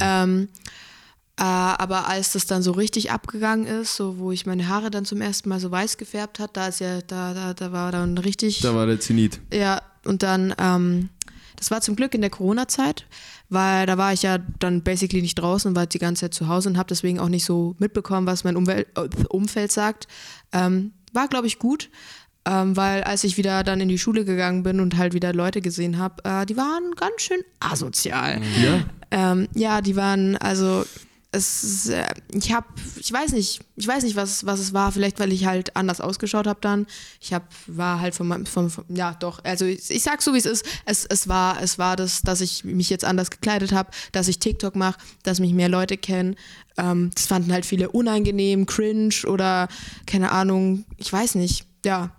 Ähm, 0.00 0.48
äh, 0.54 0.60
aber 1.44 2.06
als 2.06 2.32
das 2.32 2.44
dann 2.44 2.62
so 2.62 2.72
richtig 2.72 3.10
abgegangen 3.10 3.66
ist, 3.66 3.96
so 3.96 4.18
wo 4.18 4.30
ich 4.30 4.44
meine 4.44 4.68
Haare 4.68 4.90
dann 4.90 5.06
zum 5.06 5.22
ersten 5.22 5.48
Mal 5.48 5.58
so 5.58 5.70
weiß 5.70 5.96
gefärbt 5.96 6.38
hat, 6.38 6.54
da 6.56 6.68
ist 6.68 6.80
ja, 6.80 7.00
da, 7.00 7.32
da, 7.32 7.54
da 7.54 7.72
war 7.72 7.92
dann 7.92 8.18
richtig. 8.18 8.60
Da 8.60 8.74
war 8.74 8.86
der 8.86 9.00
Zenit. 9.00 9.40
Ja, 9.50 9.80
und 10.04 10.22
dann, 10.22 10.54
ähm, 10.58 11.08
das 11.56 11.70
war 11.70 11.80
zum 11.80 11.96
Glück 11.96 12.14
in 12.14 12.20
der 12.20 12.28
Corona-Zeit, 12.28 13.06
weil 13.48 13.86
da 13.86 13.96
war 13.96 14.12
ich 14.12 14.22
ja 14.22 14.36
dann 14.58 14.82
basically 14.82 15.22
nicht 15.22 15.36
draußen 15.36 15.70
und 15.70 15.76
war 15.76 15.86
die 15.86 15.98
ganze 15.98 16.22
Zeit 16.22 16.34
zu 16.34 16.48
Hause 16.48 16.68
und 16.68 16.76
habe 16.76 16.88
deswegen 16.88 17.18
auch 17.18 17.30
nicht 17.30 17.46
so 17.46 17.74
mitbekommen, 17.78 18.26
was 18.26 18.44
mein 18.44 18.56
Umwel 18.56 18.86
äh, 18.94 19.08
Umfeld 19.30 19.72
sagt. 19.72 20.08
Ähm, 20.52 20.92
war, 21.14 21.26
glaube 21.28 21.46
ich, 21.46 21.58
gut. 21.58 21.88
Ähm, 22.44 22.76
weil 22.76 23.02
als 23.02 23.24
ich 23.24 23.38
wieder 23.38 23.64
dann 23.64 23.80
in 23.80 23.88
die 23.88 23.98
Schule 23.98 24.24
gegangen 24.24 24.62
bin 24.62 24.80
und 24.80 24.96
halt 24.96 25.14
wieder 25.14 25.32
Leute 25.32 25.60
gesehen 25.60 25.98
habe, 25.98 26.22
äh, 26.24 26.44
die 26.44 26.56
waren 26.56 26.90
ganz 26.96 27.20
schön 27.22 27.40
asozial. 27.60 28.40
Ja. 28.62 28.84
Ähm, 29.10 29.48
ja, 29.54 29.80
die 29.80 29.96
waren, 29.96 30.36
also 30.36 30.84
es, 31.32 31.62
ist, 31.62 31.88
äh, 31.90 32.04
ich 32.32 32.52
habe, 32.52 32.66
ich 32.98 33.12
weiß 33.12 33.32
nicht, 33.32 33.60
ich 33.76 33.86
weiß 33.86 34.02
nicht, 34.02 34.16
was, 34.16 34.46
was 34.46 34.58
es 34.58 34.72
war. 34.72 34.90
Vielleicht, 34.90 35.20
weil 35.20 35.32
ich 35.32 35.46
halt 35.46 35.76
anders 35.76 36.00
ausgeschaut 36.00 36.46
habe 36.46 36.60
dann. 36.60 36.86
Ich 37.20 37.32
habe, 37.32 37.44
war 37.68 38.00
halt 38.00 38.14
von 38.14 38.26
meinem, 38.26 38.46
von, 38.46 38.68
von, 38.68 38.84
ja 38.88 39.14
doch, 39.14 39.44
also 39.44 39.64
ich, 39.64 39.90
ich 39.90 40.02
sag 40.02 40.22
so, 40.22 40.34
wie 40.34 40.38
es 40.38 40.46
ist. 40.46 40.66
Es, 40.86 41.06
es 41.06 41.28
war, 41.28 41.62
es 41.62 41.78
war 41.78 41.94
das, 41.96 42.22
dass 42.22 42.40
ich 42.40 42.64
mich 42.64 42.90
jetzt 42.90 43.04
anders 43.04 43.30
gekleidet 43.30 43.72
habe, 43.72 43.90
dass 44.12 44.26
ich 44.26 44.40
TikTok 44.40 44.74
mache, 44.74 44.98
dass 45.22 45.38
mich 45.38 45.52
mehr 45.52 45.68
Leute 45.68 45.96
kennen. 45.96 46.34
Ähm, 46.76 47.10
das 47.14 47.26
fanden 47.26 47.52
halt 47.52 47.64
viele 47.64 47.90
unangenehm, 47.90 48.66
cringe 48.66 49.14
oder 49.26 49.68
keine 50.06 50.32
Ahnung, 50.32 50.84
ich 50.96 51.12
weiß 51.12 51.36
nicht. 51.36 51.64
Ja, 51.84 52.10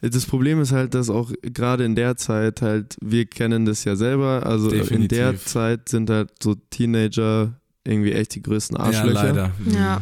Das 0.00 0.26
Problem 0.26 0.60
ist 0.60 0.72
halt, 0.72 0.94
dass 0.94 1.08
auch 1.10 1.32
gerade 1.42 1.84
in 1.84 1.94
der 1.94 2.16
Zeit 2.16 2.62
halt, 2.62 2.96
wir 3.00 3.24
kennen 3.24 3.64
das 3.64 3.84
ja 3.84 3.96
selber, 3.96 4.44
also 4.44 4.68
in 4.68 4.76
der 5.08 5.32
Definitiv. 5.32 5.46
Zeit 5.46 5.88
sind 5.88 6.10
halt 6.10 6.30
so 6.42 6.54
Teenager 6.54 7.54
irgendwie 7.88 8.12
echt 8.12 8.34
die 8.34 8.42
größten 8.42 8.76
Ja, 8.76 8.84
Arschlöcher. 8.84 9.12
leider. 9.12 9.50
ja. 9.70 10.00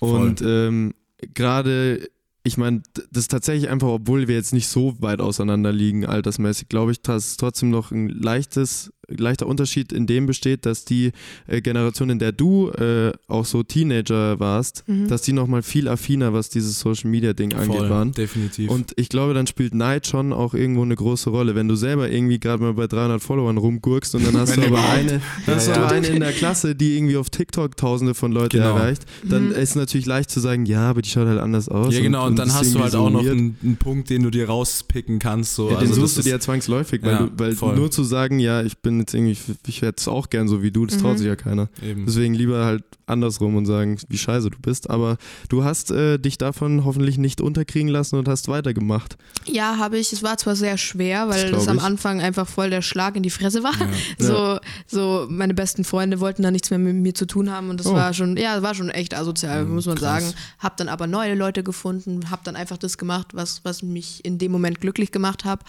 Und 0.00 0.42
ähm, 0.42 0.92
gerade, 1.34 2.08
ich 2.44 2.56
meine, 2.56 2.82
das 3.10 3.24
ist 3.24 3.30
tatsächlich 3.30 3.68
einfach, 3.70 3.88
obwohl 3.88 4.28
wir 4.28 4.34
jetzt 4.36 4.52
nicht 4.52 4.68
so 4.68 4.94
weit 5.00 5.20
auseinander 5.20 5.72
liegen, 5.72 6.06
altersmäßig, 6.06 6.68
glaube 6.68 6.92
ich, 6.92 7.02
dass 7.02 7.36
trotzdem 7.36 7.70
noch 7.70 7.90
ein 7.90 8.08
leichtes, 8.08 8.92
leichter 9.08 9.46
Unterschied 9.46 9.92
in 9.92 10.06
dem 10.06 10.26
besteht, 10.26 10.66
dass 10.66 10.84
die 10.84 11.12
äh, 11.46 11.60
Generation, 11.60 12.10
in 12.10 12.18
der 12.18 12.32
du 12.32 12.70
äh, 12.70 13.12
auch 13.26 13.44
so 13.44 13.62
Teenager 13.62 14.38
warst, 14.38 14.84
Mhm. 14.86 15.08
dass 15.08 15.22
die 15.22 15.32
nochmal 15.32 15.62
viel 15.62 15.88
affiner, 15.88 16.32
was 16.32 16.48
dieses 16.50 16.78
Social 16.80 17.10
Media 17.10 17.32
Ding 17.32 17.54
angeht, 17.54 17.78
Voll, 17.78 17.90
waren. 17.90 18.12
definitiv. 18.12 18.70
Und 18.70 18.92
ich 18.96 19.08
glaube, 19.08 19.34
dann 19.34 19.46
spielt 19.46 19.74
Neid 19.74 20.06
schon 20.06 20.32
auch 20.32 20.54
irgendwo 20.54 20.82
eine 20.82 20.94
große 20.94 21.30
Rolle. 21.30 21.54
Wenn 21.54 21.68
du 21.68 21.74
selber 21.76 22.10
irgendwie 22.10 22.38
gerade 22.38 22.62
mal 22.62 22.74
bei 22.74 22.86
300 22.86 23.22
Followern 23.22 23.56
rumgurkst 23.56 24.14
und 24.14 24.26
dann 24.26 24.36
hast 24.36 24.56
du 24.56 24.60
aber 24.60 24.68
überhaupt. 24.68 24.88
eine, 24.92 25.20
dann 25.46 25.54
hast 25.56 25.68
Ja, 25.68 25.74
du 25.74 25.80
ja. 25.80 25.86
eine 25.88 26.06
in 26.08 26.20
der 26.20 26.32
Klasse, 26.32 26.74
die 26.74 26.96
irgendwie 26.96 27.16
auf 27.16 27.30
TikTok 27.30 27.76
tausende 27.76 28.14
von 28.14 28.32
Leuten 28.32 28.58
Genau. 28.58 28.76
erreicht, 28.76 29.04
dann 29.24 29.46
Mhm. 29.46 29.52
ist 29.52 29.74
natürlich 29.76 30.06
leicht 30.06 30.30
zu 30.30 30.40
sagen, 30.40 30.66
ja, 30.66 30.90
aber 30.90 31.02
die 31.02 31.08
schaut 31.10 31.26
halt 31.26 31.40
anders 31.40 31.68
aus. 31.68 31.94
ja, 31.94 32.00
genau, 32.00 32.26
und, 32.26 32.38
dann 32.38 32.48
ist 32.48 32.54
hast 32.54 32.74
du 32.74 32.80
halt 32.80 32.94
auch 32.94 33.10
noch 33.10 33.20
einen, 33.20 33.56
einen 33.62 33.76
Punkt, 33.76 34.10
den 34.10 34.22
du 34.22 34.30
dir 34.30 34.48
rauspicken 34.48 35.18
kannst. 35.18 35.54
So. 35.54 35.70
Ja, 35.70 35.76
den 35.78 35.88
also 35.88 36.00
suchst 36.02 36.18
du 36.18 36.22
dir 36.22 36.30
ja 36.30 36.40
zwangsläufig, 36.40 37.02
weil, 37.02 37.12
Ja, 37.12 37.26
du, 37.26 37.30
weil 37.60 37.74
nur 37.76 37.90
zu 37.90 38.04
sagen, 38.04 38.38
ja, 38.38 38.62
ich 38.62 38.78
bin 38.78 38.97
jetzt 39.00 39.14
irgendwie, 39.14 39.36
ich 39.66 39.82
werde 39.82 39.96
es 39.98 40.08
auch 40.08 40.30
gern 40.30 40.48
so 40.48 40.62
wie 40.62 40.70
du, 40.70 40.86
das 40.86 40.98
traut 40.98 41.14
Mhm. 41.14 41.18
sich 41.18 41.26
ja 41.26 41.36
keiner. 41.36 41.68
Eben. 41.82 42.06
Deswegen 42.06 42.34
lieber 42.34 42.64
halt 42.64 42.84
andersrum 43.06 43.56
und 43.56 43.64
sagen, 43.66 43.96
wie 44.08 44.18
scheiße 44.18 44.50
du 44.50 44.58
bist. 44.58 44.90
Aber 44.90 45.16
du 45.48 45.64
hast 45.64 45.90
äh, 45.90 46.18
dich 46.18 46.36
davon 46.38 46.84
hoffentlich 46.84 47.16
nicht 47.18 47.40
unterkriegen 47.40 47.88
lassen 47.88 48.16
und 48.16 48.28
hast 48.28 48.48
weitergemacht. 48.48 49.16
Ja, 49.46 49.78
habe 49.78 49.98
ich. 49.98 50.12
Es 50.12 50.22
war 50.22 50.36
zwar 50.36 50.56
sehr 50.56 50.76
schwer, 50.78 51.26
Das 51.26 51.36
weil 51.36 51.48
glaub 51.48 51.60
das 51.60 51.68
am. 51.68 51.78
Anfang 51.78 52.20
einfach 52.20 52.46
voll 52.46 52.70
der 52.70 52.82
Schlag 52.82 53.16
in 53.16 53.22
die 53.22 53.30
Fresse 53.30 53.62
war. 53.62 53.72
Ja. 54.18 54.26
So, 54.26 54.58
so 54.86 55.26
meine 55.30 55.54
besten 55.54 55.84
Freunde 55.84 56.20
wollten 56.20 56.42
da 56.42 56.50
nichts 56.50 56.70
mehr 56.70 56.78
mit 56.78 56.94
mir 56.96 57.14
zu 57.14 57.26
tun 57.26 57.50
haben 57.50 57.70
und 57.70 57.78
das 57.80 57.86
Oh. 57.86 57.94
war 57.94 58.12
schon, 58.12 58.36
ja, 58.36 58.62
war 58.62 58.74
schon 58.74 58.90
echt 58.90 59.14
asozial, 59.16 59.64
Mhm, 59.64 59.74
muss 59.74 59.86
man 59.86 59.96
krass. 59.96 60.24
sagen. 60.24 60.34
Hab 60.58 60.76
dann 60.76 60.88
aber 60.88 61.06
neue 61.06 61.34
Leute 61.34 61.62
gefunden, 61.62 62.30
hab 62.30 62.44
dann 62.44 62.56
einfach 62.56 62.76
das 62.78 62.98
gemacht, 62.98 63.28
was, 63.32 63.64
was 63.64 63.82
mich 63.82 64.24
in 64.24 64.38
dem 64.38 64.52
Moment 64.52 64.80
glücklich 64.80 65.12
gemacht 65.12 65.44
hab, 65.44 65.64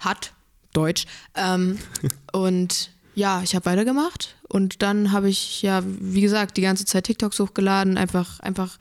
hat. 0.00 0.32
Deutsch. 0.72 1.06
Ähm, 1.34 1.78
und 2.32 2.90
ja, 3.14 3.42
ich 3.42 3.54
habe 3.54 3.66
weitergemacht 3.66 4.36
und 4.48 4.82
dann 4.82 5.10
habe 5.12 5.28
ich 5.28 5.62
ja, 5.62 5.82
wie 5.84 6.20
gesagt, 6.20 6.56
die 6.56 6.62
ganze 6.62 6.84
Zeit 6.84 7.04
TikToks 7.04 7.40
hochgeladen, 7.40 7.96
einfach, 7.98 8.38
einfach 8.40 8.78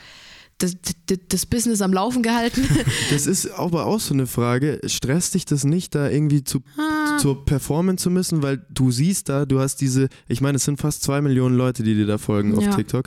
das, 0.59 0.75
das, 1.07 1.19
das 1.29 1.45
Business 1.45 1.81
am 1.81 1.93
Laufen 1.93 2.21
gehalten. 2.23 2.67
Das 3.11 3.25
ist 3.27 3.47
aber 3.51 3.85
auch 3.85 3.99
so 3.99 4.13
eine 4.13 4.25
Frage. 4.27 4.79
Stresst 4.85 5.33
dich 5.35 5.45
das 5.45 5.63
nicht, 5.63 5.93
da 5.95 6.09
irgendwie 6.09 6.43
zu, 6.43 6.61
Ah. 6.77 7.17
zur 7.19 7.45
performen 7.45 7.97
zu 7.97 8.09
müssen? 8.09 8.41
Weil 8.43 8.65
du 8.69 8.91
siehst 8.91 9.29
da, 9.29 9.45
du 9.45 9.59
hast 9.59 9.77
diese, 9.81 10.07
ich 10.27 10.41
meine, 10.41 10.55
es 10.57 10.65
sind 10.65 10.79
fast 10.79 11.03
zwei 11.03 11.21
Millionen 11.21 11.55
Leute, 11.57 11.83
die 11.83 11.93
dir 11.95 12.05
da 12.07 12.17
folgen 12.17 12.55
auf 12.57 12.63
Ja. 12.63 12.75
TikTok. 12.75 13.05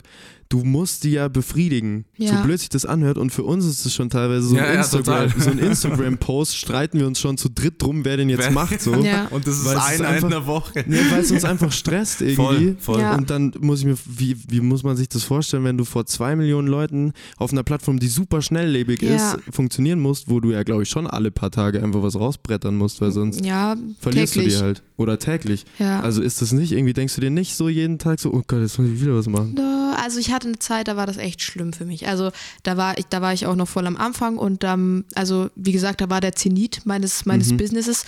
Du 0.51 0.65
musst 0.65 1.05
die 1.05 1.11
ja 1.11 1.29
befriedigen. 1.29 2.03
Ja. 2.17 2.35
So 2.37 2.43
blöd 2.43 2.59
sich 2.59 2.67
das 2.67 2.85
anhört. 2.85 3.17
Und 3.17 3.29
für 3.31 3.43
uns 3.43 3.65
ist 3.65 3.85
es 3.85 3.93
schon 3.93 4.09
teilweise 4.09 4.47
so 4.47 4.55
Ja, 4.57 4.65
ein 4.65 4.73
ja, 4.73 4.79
Instagram, 4.81 5.29
total. 5.31 5.41
so 5.41 5.49
ein 5.49 5.59
Instagram-Post, 5.59 6.57
streiten 6.57 6.99
wir 6.99 7.07
uns 7.07 7.19
schon 7.21 7.37
zu 7.37 7.47
dritt 7.49 7.81
drum, 7.81 8.03
wer 8.03 8.17
den 8.17 8.27
jetzt 8.29 8.39
Wer- 8.39 8.51
macht. 8.51 8.81
So. 8.81 8.93
Ja. 8.95 9.27
Und 9.27 9.47
das 9.47 9.59
ist 9.59 9.65
Weil 9.65 9.77
eine 9.77 10.07
einfach- 10.09 10.23
in 10.25 10.29
der 10.29 10.45
Woche. 10.47 10.73
Nee, 10.87 10.97
weil 11.09 11.21
es 11.21 11.31
uns 11.31 11.45
einfach 11.45 11.71
stresst 11.71 12.21
irgendwie. 12.21 12.35
Voll, 12.35 12.75
voll. 12.79 12.99
Ja. 12.99 13.15
Und 13.15 13.29
dann 13.29 13.53
muss 13.61 13.79
ich 13.79 13.85
mir, 13.85 13.95
wie, 14.05 14.35
wie 14.49 14.59
muss 14.59 14.83
man 14.83 14.97
sich 14.97 15.07
das 15.07 15.23
vorstellen, 15.23 15.63
wenn 15.63 15.77
du 15.77 15.85
vor 15.85 16.05
zwei 16.05 16.35
Millionen 16.35 16.67
Leuten 16.67 17.13
auf 17.37 17.53
einer 17.53 17.63
Plattform, 17.63 17.97
die 17.99 18.07
super 18.09 18.41
schnelllebig 18.41 19.01
Ja. 19.01 19.15
ist, 19.15 19.37
funktionieren 19.51 19.99
musst, 20.01 20.29
wo 20.29 20.41
du 20.41 20.51
ja, 20.51 20.63
glaube 20.63 20.83
ich, 20.83 20.89
schon 20.89 21.07
alle 21.07 21.31
paar 21.31 21.51
Tage 21.51 21.81
einfach 21.81 22.03
was 22.03 22.15
rausbrettern 22.15 22.75
musst, 22.75 22.99
weil 22.99 23.11
sonst 23.11 23.45
ja, 23.45 23.77
verlierst 24.01 24.33
täglich. 24.33 24.53
du 24.55 24.59
die 24.59 24.65
halt. 24.65 24.83
Oder 25.01 25.19
täglich. 25.19 25.65
Ja. 25.79 26.01
Also 26.01 26.21
ist 26.21 26.41
das 26.41 26.51
nicht, 26.51 26.71
irgendwie 26.71 26.93
denkst 26.93 27.15
du 27.15 27.21
dir 27.21 27.29
nicht 27.29 27.55
so 27.55 27.69
jeden 27.69 27.99
Tag 27.99 28.19
so, 28.19 28.31
oh 28.31 28.41
Gott, 28.45 28.61
jetzt 28.61 28.77
muss 28.79 28.89
ich 28.89 29.01
wieder 29.01 29.15
was 29.15 29.27
machen. 29.27 29.59
Also 30.01 30.19
ich 30.19 30.31
hatte 30.31 30.47
eine 30.47 30.59
Zeit, 30.59 30.87
da 30.87 30.95
war 30.95 31.05
das 31.05 31.17
echt 31.17 31.41
schlimm 31.41 31.73
für 31.73 31.85
mich. 31.85 32.07
Also 32.07 32.31
da 32.63 32.77
war 32.77 32.97
ich, 32.97 33.05
da 33.07 33.21
war 33.21 33.33
ich 33.33 33.45
auch 33.45 33.55
noch 33.55 33.67
voll 33.67 33.85
am 33.87 33.97
Anfang 33.97 34.37
und 34.37 34.63
ähm, 34.63 35.05
also 35.15 35.49
wie 35.55 35.71
gesagt, 35.71 36.01
da 36.01 36.09
war 36.09 36.21
der 36.21 36.33
Zenit 36.33 36.85
meines 36.85 37.25
meines 37.25 37.55
Businesses, 37.55 38.05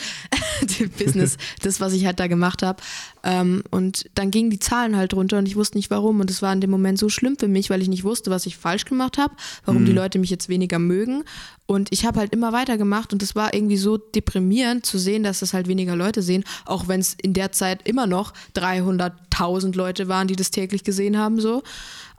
Der 0.80 0.88
Business, 0.88 1.38
das 1.62 1.80
was 1.82 1.94
ich 1.94 2.06
halt 2.06 2.20
da 2.20 2.28
gemacht 2.28 2.64
habe. 2.64 2.82
Ähm, 3.24 3.64
und 3.72 4.10
dann 4.16 4.32
gingen 4.32 4.50
die 4.50 4.60
Zahlen 4.60 4.98
halt 4.98 5.14
runter 5.14 5.38
und 5.38 5.48
ich 5.48 5.56
wusste 5.56 5.78
nicht 5.78 5.90
warum 5.90 6.20
und 6.20 6.30
es 6.30 6.42
war 6.42 6.52
in 6.52 6.60
dem 6.60 6.70
Moment 6.70 7.00
so 7.00 7.08
schlimm 7.08 7.38
für 7.38 7.48
mich, 7.48 7.70
weil 7.70 7.82
ich 7.82 7.88
nicht 7.88 8.04
wusste, 8.04 8.30
was 8.32 8.46
ich 8.46 8.58
falsch 8.58 8.84
gemacht 8.84 9.18
habe, 9.18 9.34
warum 9.66 9.86
die 9.86 9.94
Leute 9.94 10.20
mich 10.20 10.30
jetzt 10.30 10.50
weniger 10.50 10.78
mögen 10.78 11.24
und 11.66 11.92
ich 11.92 12.06
habe 12.06 12.20
halt 12.20 12.34
immer 12.34 12.52
weitergemacht 12.52 13.14
und 13.14 13.24
es 13.24 13.36
war 13.36 13.54
irgendwie 13.54 13.78
so 13.78 13.98
deprimierend 13.98 14.86
zu 14.86 14.98
sehen, 14.98 15.24
dass 15.24 15.40
das 15.40 15.54
halt 15.54 15.68
weniger 15.68 15.96
Leute 15.96 16.22
sehen, 16.22 16.44
auch 16.66 16.88
wenn 16.88 17.00
es 17.00 17.16
in 17.22 17.34
der 17.34 17.52
Zeit 17.52 17.88
immer 17.88 18.08
noch 18.08 18.34
300.000 18.56 19.76
Leute 19.76 20.08
waren, 20.08 20.28
die 20.28 20.36
das 20.36 20.52
täglich 20.52 20.84
gesehen 20.84 21.18
haben 21.18 21.40
so. 21.40 21.64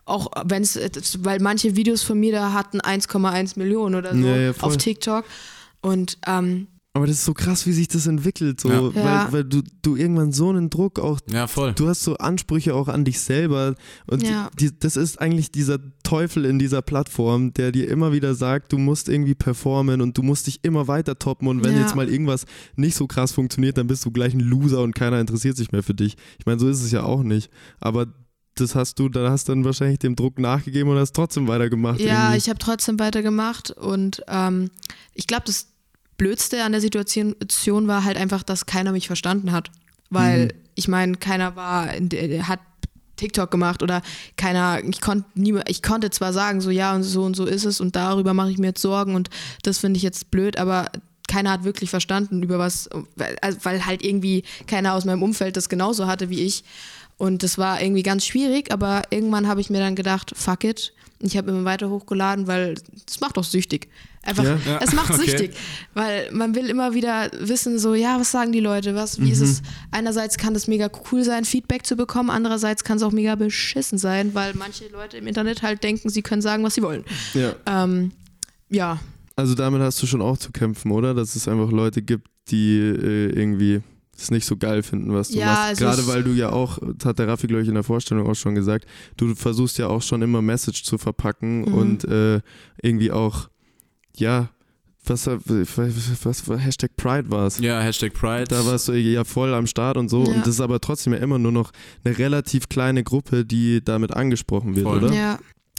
Auch 0.07 0.31
wenn 0.45 0.63
es, 0.63 0.79
weil 1.21 1.41
manche 1.41 1.77
Videos 1.77 2.03
von 2.03 2.21
mir 2.21 2.33
da 2.33 2.53
hatten 2.53 2.81
1,1 2.81 3.59
Millionen 3.59 3.95
oder 3.95 4.15
so 4.15 4.27
Ja, 4.27 4.37
ja, 4.37 4.53
auf 4.61 4.77
TikTok. 4.77 5.25
Und 5.81 6.19
ähm, 6.27 6.67
Aber 6.97 7.09
das 7.09 7.17
ist 7.17 7.25
so 7.25 7.35
krass, 7.35 7.67
wie 7.67 7.73
sich 7.73 7.89
das 7.89 8.07
entwickelt, 8.07 8.61
so, 8.61 8.71
Ja. 8.71 8.95
weil, 8.95 9.33
weil 9.33 9.45
du, 9.45 9.63
du 9.83 9.97
irgendwann 9.97 10.31
so 10.31 10.49
einen 10.51 10.71
Druck 10.71 11.01
auch 11.01 11.19
Ja, 11.29 11.49
voll. 11.49 11.73
du 11.75 11.89
hast 11.89 12.05
so 12.05 12.17
Ansprüche 12.19 12.73
auch 12.77 12.87
an 12.87 13.05
dich 13.05 13.19
selber 13.19 13.75
und 14.07 14.23
Ja. 14.23 14.49
die, 14.61 14.71
das 14.79 14.97
ist 14.97 15.21
eigentlich 15.21 15.51
dieser 15.51 15.79
Teufel 16.05 16.45
in 16.45 16.61
dieser 16.61 16.83
Plattform, 16.83 17.53
der 17.53 17.73
dir 17.73 17.89
immer 17.91 18.13
wieder 18.13 18.37
sagt, 18.37 18.73
du 18.73 18.79
musst 18.79 19.09
irgendwie 19.09 19.35
performen 19.35 20.03
und 20.03 20.17
du 20.17 20.23
musst 20.23 20.47
dich 20.47 20.61
immer 20.63 20.87
weiter 20.87 21.19
toppen 21.19 21.49
und 21.49 21.65
wenn 21.65 21.75
Ja. 21.75 21.81
jetzt 21.81 21.97
mal 21.97 22.09
irgendwas 22.09 22.47
nicht 22.77 22.95
so 22.97 23.09
krass 23.09 23.33
funktioniert, 23.33 23.77
dann 23.77 23.89
bist 23.89 24.05
du 24.05 24.13
gleich 24.13 24.33
ein 24.33 24.39
Loser 24.41 24.81
und 24.83 24.95
keiner 24.95 25.19
interessiert 25.21 25.57
sich 25.57 25.73
mehr 25.73 25.83
für 25.83 25.95
dich. 25.95 26.17
Ich 26.39 26.47
meine, 26.47 26.61
so 26.61 26.69
ist 26.69 26.81
es 26.81 26.93
ja 26.93 27.03
auch 27.03 27.25
nicht, 27.25 27.51
aber 27.81 28.07
das 28.55 28.77
hast 28.77 29.01
du, 29.01 29.09
da 29.09 29.31
hast 29.33 29.49
dann 29.49 29.65
wahrscheinlich 29.65 29.99
dem 29.99 30.15
Druck 30.15 30.39
nachgegeben 30.39 30.89
und 30.91 30.97
hast 30.99 31.17
trotzdem 31.17 31.49
weitergemacht. 31.49 31.99
Ja, 31.99 32.27
irgendwie. 32.27 32.39
ich 32.39 32.49
habe 32.49 32.61
trotzdem 32.61 33.01
weitergemacht 33.01 33.73
und 33.73 34.23
ähm, 34.29 34.71
ich 35.13 35.27
glaube, 35.27 35.43
das 35.47 35.74
Blödste 36.17 36.63
an 36.63 36.73
der 36.73 36.81
Situation 36.81 37.35
war 37.89 38.05
halt 38.05 38.17
einfach, 38.17 38.43
dass 38.43 38.67
keiner 38.67 38.93
mich 38.93 39.07
verstanden 39.07 39.53
hat. 39.53 39.71
Weil 40.11 40.47
Mhm. 40.47 40.51
ich 40.75 40.89
meine, 40.89 41.17
keiner 41.17 41.57
war, 41.57 41.89
hat 41.89 42.61
TikTok 43.17 43.51
gemacht 43.51 43.83
oder 43.83 44.03
keiner, 44.37 44.83
ich 44.83 45.01
konnte 45.01 45.27
ich 45.69 45.83
konnte 45.83 46.11
zwar 46.11 46.33
sagen, 46.33 46.61
so 46.61 46.71
ja 46.71 46.95
und 46.95 47.05
so 47.05 47.23
und 47.23 47.37
so 47.37 47.45
ist 47.47 47.65
es 47.65 47.81
und 47.81 47.95
darüber 47.97 48.35
mache 48.35 48.51
ich 48.51 48.59
mir 48.59 48.69
jetzt 48.69 48.83
Sorgen 48.83 49.15
und 49.15 49.31
das 49.63 49.79
finde 49.79 49.99
ich 49.99 50.03
jetzt 50.03 50.31
blöd, 50.31 50.57
aber 50.57 50.91
keiner 51.29 51.51
hat 51.53 51.65
wirklich 51.65 51.91
verstanden, 51.91 52.43
über 52.43 52.59
was, 52.59 52.89
weil, 53.17 53.37
also, 53.41 53.59
weil 53.63 53.87
halt 53.87 54.05
irgendwie 54.05 54.43
keiner 54.67 54.95
aus 54.95 55.05
meinem 55.05 55.23
Umfeld 55.23 55.57
das 55.57 55.69
genauso 55.69 56.07
hatte 56.07 56.29
wie 56.29 56.43
ich. 56.43 56.65
Und 57.17 57.43
das 57.45 57.57
war 57.59 57.81
irgendwie 57.81 58.03
ganz 58.03 58.27
schwierig, 58.27 58.73
aber 58.73 59.03
irgendwann 59.11 59.47
habe 59.47 59.61
ich 59.61 59.71
mir 59.71 59.79
dann 59.79 59.95
gedacht, 59.95 60.33
fuck 60.37 60.65
it. 60.65 60.93
Ich 61.21 61.37
habe 61.37 61.51
immer 61.51 61.65
weiter 61.65 61.89
hochgeladen, 61.91 62.47
weil 62.47 62.75
es 63.09 63.21
macht 63.21 63.37
doch 63.37 63.45
süchtig. 63.45 63.89
Einfach, 64.23 64.45
Ja? 64.45 64.59
Ja, 64.67 64.79
es 64.83 64.93
macht 64.93 65.11
okay. 65.15 65.23
süchtig. 65.31 65.51
Weil 65.95 66.31
man 66.33 66.55
will 66.55 66.69
immer 66.71 66.95
wieder 66.95 67.31
wissen, 67.41 67.79
so, 67.79 67.95
ja, 67.95 68.19
was 68.19 68.31
sagen 68.31 68.53
die 68.53 68.61
Leute? 68.61 68.95
Was, 68.95 69.21
wie 69.21 69.31
ist 69.31 69.41
es? 69.41 69.61
Mhm. 69.63 69.67
Einerseits 69.93 70.37
kann 70.39 70.55
es 70.55 70.67
mega 70.67 70.91
cool 71.13 71.25
sein, 71.25 71.45
Feedback 71.45 71.87
zu 71.87 71.97
bekommen, 71.97 72.31
andererseits 72.31 72.85
kann 72.85 72.97
es 72.97 73.03
auch 73.03 73.13
mega 73.13 73.35
beschissen 73.35 73.99
sein, 73.99 74.35
weil 74.35 74.55
manche 74.55 74.89
Leute 74.89 75.17
im 75.19 75.27
Internet 75.27 75.63
halt 75.63 75.83
denken, 75.83 76.09
sie 76.09 76.23
können 76.23 76.43
sagen, 76.43 76.63
was 76.65 76.75
sie 76.75 76.83
wollen. 76.83 77.05
ja. 77.35 77.55
Ähm, 77.67 78.13
ja, 78.71 78.99
Also 79.37 79.55
damit 79.55 79.81
hast 79.83 80.03
du 80.03 80.07
schon 80.07 80.23
auch 80.23 80.39
zu 80.39 80.51
kämpfen, 80.53 80.91
oder? 80.91 81.15
Dass 81.15 81.37
es 81.37 81.47
einfach 81.47 81.71
Leute 81.71 82.03
gibt, 82.03 82.27
die 82.49 82.79
äh, 82.79 83.31
irgendwie 83.31 83.81
es 84.19 84.31
nicht 84.31 84.45
so 84.47 84.57
geil 84.57 84.83
finden, 84.83 85.13
was 85.13 85.29
du 85.29 85.39
Ja, 85.39 85.47
machst. 85.47 85.83
also 85.83 85.85
Gerade 85.85 86.07
weil 86.07 86.23
du 86.25 86.31
ja 86.33 86.51
auch, 86.51 86.79
das 86.97 87.07
hat 87.07 87.19
der 87.19 87.29
Raffi, 87.29 87.47
glaube 87.47 87.63
ich, 87.63 87.69
in 87.69 87.75
der 87.75 87.83
Vorstellung 87.85 88.27
auch 88.29 88.35
schon 88.35 88.55
gesagt, 88.55 88.87
du 89.17 89.35
versuchst 89.35 89.79
ja 89.79 89.89
auch 89.89 90.03
schon 90.03 90.23
immer 90.23 90.43
Message 90.43 90.83
zu 90.85 90.99
verpacken 90.99 91.63
Mhm. 91.63 91.75
und 91.75 92.05
äh, 92.05 92.41
irgendwie 92.83 93.11
auch, 93.13 93.49
ja, 94.17 94.51
was, 95.07 95.27
was, 95.27 95.39
was, 96.25 96.49
was 96.49 96.59
Hashtag 96.65 96.97
Pride 96.97 97.31
war 97.31 97.47
es. 97.47 97.59
Ja, 97.59 97.79
Hashtag 97.81 98.15
Pride. 98.15 98.45
Da 98.49 98.65
warst 98.65 98.89
du 98.89 98.93
ja 98.95 99.25
voll 99.25 99.53
am 99.53 99.67
Start 99.67 99.99
und 99.99 100.09
so. 100.09 100.25
Ja. 100.25 100.33
Und 100.33 100.41
das 100.41 100.49
ist 100.55 100.61
aber 100.63 100.81
trotzdem 100.81 101.13
ja 101.13 101.19
immer 101.19 101.39
nur 101.39 101.53
noch 101.53 101.73
eine 102.05 102.17
relativ 102.17 102.71
kleine 102.71 103.05
Gruppe, 103.05 103.45
die 103.45 103.85
damit 103.85 104.15
angesprochen 104.15 104.77
wird, 104.77 104.87
Voll. 104.87 105.05
oder? 105.05 105.13
ja. 105.15 105.39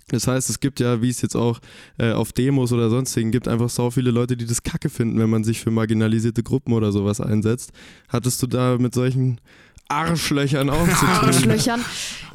Das 0.10 0.28
heißt, 0.28 0.50
es 0.52 0.60
gibt 0.60 0.80
ja, 0.80 1.02
wie 1.02 1.10
es 1.10 1.22
jetzt 1.22 1.36
auch 1.36 1.60
äh, 1.98 2.12
auf 2.12 2.32
Demos 2.32 2.72
oder 2.72 2.90
sonstigen 2.90 3.32
gibt, 3.32 3.48
einfach 3.48 3.70
so 3.70 3.90
viele 3.90 4.12
Leute, 4.12 4.38
die 4.38 4.46
das 4.46 4.62
kacke 4.62 4.90
finden, 4.90 5.18
wenn 5.20 5.30
man 5.30 5.44
sich 5.44 5.60
für 5.62 5.72
marginalisierte 5.72 6.44
Gruppen 6.44 6.74
oder 6.74 6.92
sowas 6.92 7.20
einsetzt. 7.20 7.72
Hattest 8.10 8.42
du 8.44 8.48
da 8.48 8.78
mit 8.78 8.94
solchen 8.94 9.40
Arschlöchern 9.88 10.70
auch 10.70 10.88
zu 10.88 10.94
tun? 11.06 11.10
Arschlöchern. 11.10 11.80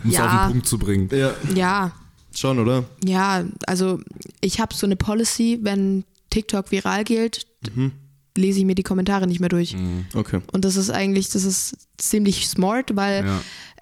Um 0.05 0.11
es 0.11 0.16
auf 0.21 0.27
Ja, 0.27 0.47
den 0.47 0.53
Punkt 0.53 0.66
zu 0.66 0.79
bringen. 0.79 1.09
Ja, 1.12 1.33
ja, 1.55 1.93
schon, 2.35 2.59
oder? 2.59 2.85
ja, 3.05 3.45
also 3.66 4.01
ich 4.41 4.61
habe 4.61 4.75
so 4.75 4.87
eine 4.87 4.97
Policy, 4.97 5.59
wenn 5.62 6.05
TikTok 6.31 6.71
viral 6.71 7.05
geht, 7.05 7.47
Mhm. 7.75 7.93
lese 8.37 8.61
ich 8.61 8.64
mir 8.64 8.75
die 8.75 8.83
Kommentare 8.85 9.27
nicht 9.27 9.41
mehr 9.41 9.49
durch. 9.49 9.77
Okay. 10.14 10.41
Und 10.53 10.64
das 10.64 10.77
ist 10.77 10.91
eigentlich, 10.91 11.29
das 11.31 11.45
ist 11.45 11.77
ziemlich 11.99 12.49
smart, 12.49 12.97
weil 12.97 13.27
Ja. 13.27 13.41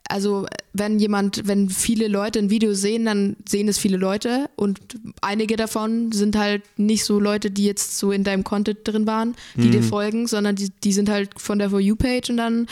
Also 0.09 0.47
wenn 0.73 0.99
jemand, 0.99 1.47
wenn 1.47 1.69
viele 1.69 2.09
Leute 2.09 2.39
ein 2.39 2.51
Video 2.51 2.73
sehen, 2.75 3.05
dann 3.05 3.37
sehen 3.49 3.69
es 3.69 3.79
viele 3.79 3.97
Leute 3.99 4.49
und 4.57 4.81
einige 5.21 5.57
davon 5.57 6.13
sind 6.13 6.37
halt 6.37 6.63
nicht 6.79 7.05
so 7.05 7.21
Leute, 7.21 7.51
die 7.51 7.65
jetzt 7.65 7.99
so 7.99 8.11
in 8.13 8.25
deinem 8.25 8.43
Content 8.45 8.79
drin 8.85 9.07
waren, 9.07 9.35
die 9.57 9.67
Mhm. 9.69 9.73
dir 9.73 9.83
folgen, 9.83 10.27
sondern 10.27 10.57
die, 10.57 10.71
die 10.83 10.93
sind 10.93 11.09
halt 11.11 11.39
von 11.39 11.59
der 11.59 11.71
For 11.71 11.81
You-Page 11.81 12.31
und 12.31 12.39
dann 12.39 12.67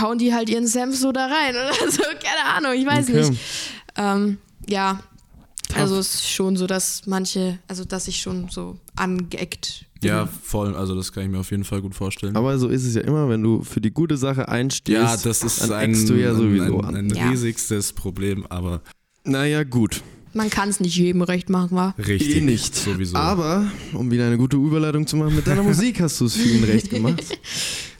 hauen 0.00 0.18
die 0.18 0.34
halt 0.34 0.48
ihren 0.50 0.66
Senf 0.66 0.96
so 0.96 1.12
da 1.12 1.26
rein 1.26 1.54
oder 1.54 1.72
so, 1.90 2.02
keine 2.02 2.54
Ahnung, 2.56 2.72
ich 2.74 2.86
weiß 2.86 3.08
Okay. 3.08 3.28
nicht. 3.30 3.40
Ähm, 3.96 4.38
ja, 4.68 5.00
also 5.74 5.98
es 5.98 6.14
ist 6.14 6.30
schon 6.30 6.56
so, 6.56 6.66
dass 6.66 7.06
manche, 7.06 7.58
also 7.68 7.84
dass 7.84 8.06
ich 8.08 8.20
schon 8.20 8.48
so 8.48 8.78
angeeckt 8.96 9.86
Ja, 10.04 10.26
voll. 10.26 10.74
Also 10.74 10.94
das 10.94 11.12
kann 11.12 11.24
ich 11.24 11.30
mir 11.30 11.38
auf 11.38 11.50
jeden 11.50 11.64
Fall 11.64 11.80
gut 11.82 11.94
vorstellen. 11.94 12.36
Aber 12.36 12.58
so 12.58 12.68
ist 12.68 12.84
es 12.84 12.94
ja 12.94 13.02
immer, 13.02 13.28
wenn 13.28 13.42
du 13.42 13.62
für 13.62 13.80
die 13.80 13.90
gute 13.90 14.16
Sache 14.16 14.48
einstehst, 14.48 14.96
ja, 14.98 15.16
das 15.16 15.42
ist 15.42 15.62
dann 15.62 15.72
ein, 15.72 16.06
du 16.06 16.14
ja 16.14 16.34
sowieso 16.34 16.78
ein, 16.80 16.84
an. 16.84 16.96
ein, 16.96 17.12
ein 17.12 17.16
Ja. 17.16 17.28
riesigstes 17.30 17.92
Problem, 17.92 18.46
aber 18.48 18.82
Naja, 19.24 19.64
gut. 19.64 20.02
Man 20.36 20.50
kann 20.50 20.68
es 20.68 20.80
nicht 20.80 20.96
jedem 20.96 21.22
recht 21.22 21.48
machen, 21.48 21.76
wa? 21.76 21.94
richtig. 21.96 22.36
Eh 22.38 22.40
nicht. 22.40 22.74
Sowieso. 22.74 23.16
Aber, 23.16 23.66
um 23.92 24.10
wieder 24.10 24.26
eine 24.26 24.36
gute 24.36 24.56
Überleitung 24.56 25.06
zu 25.06 25.16
machen, 25.16 25.36
mit 25.36 25.46
deiner 25.46 25.62
Musik 25.70 26.00
hast 26.00 26.20
du 26.20 26.24
es 26.24 26.34
vielen 26.36 26.64
recht 26.64 26.90
gemacht. 26.90 27.22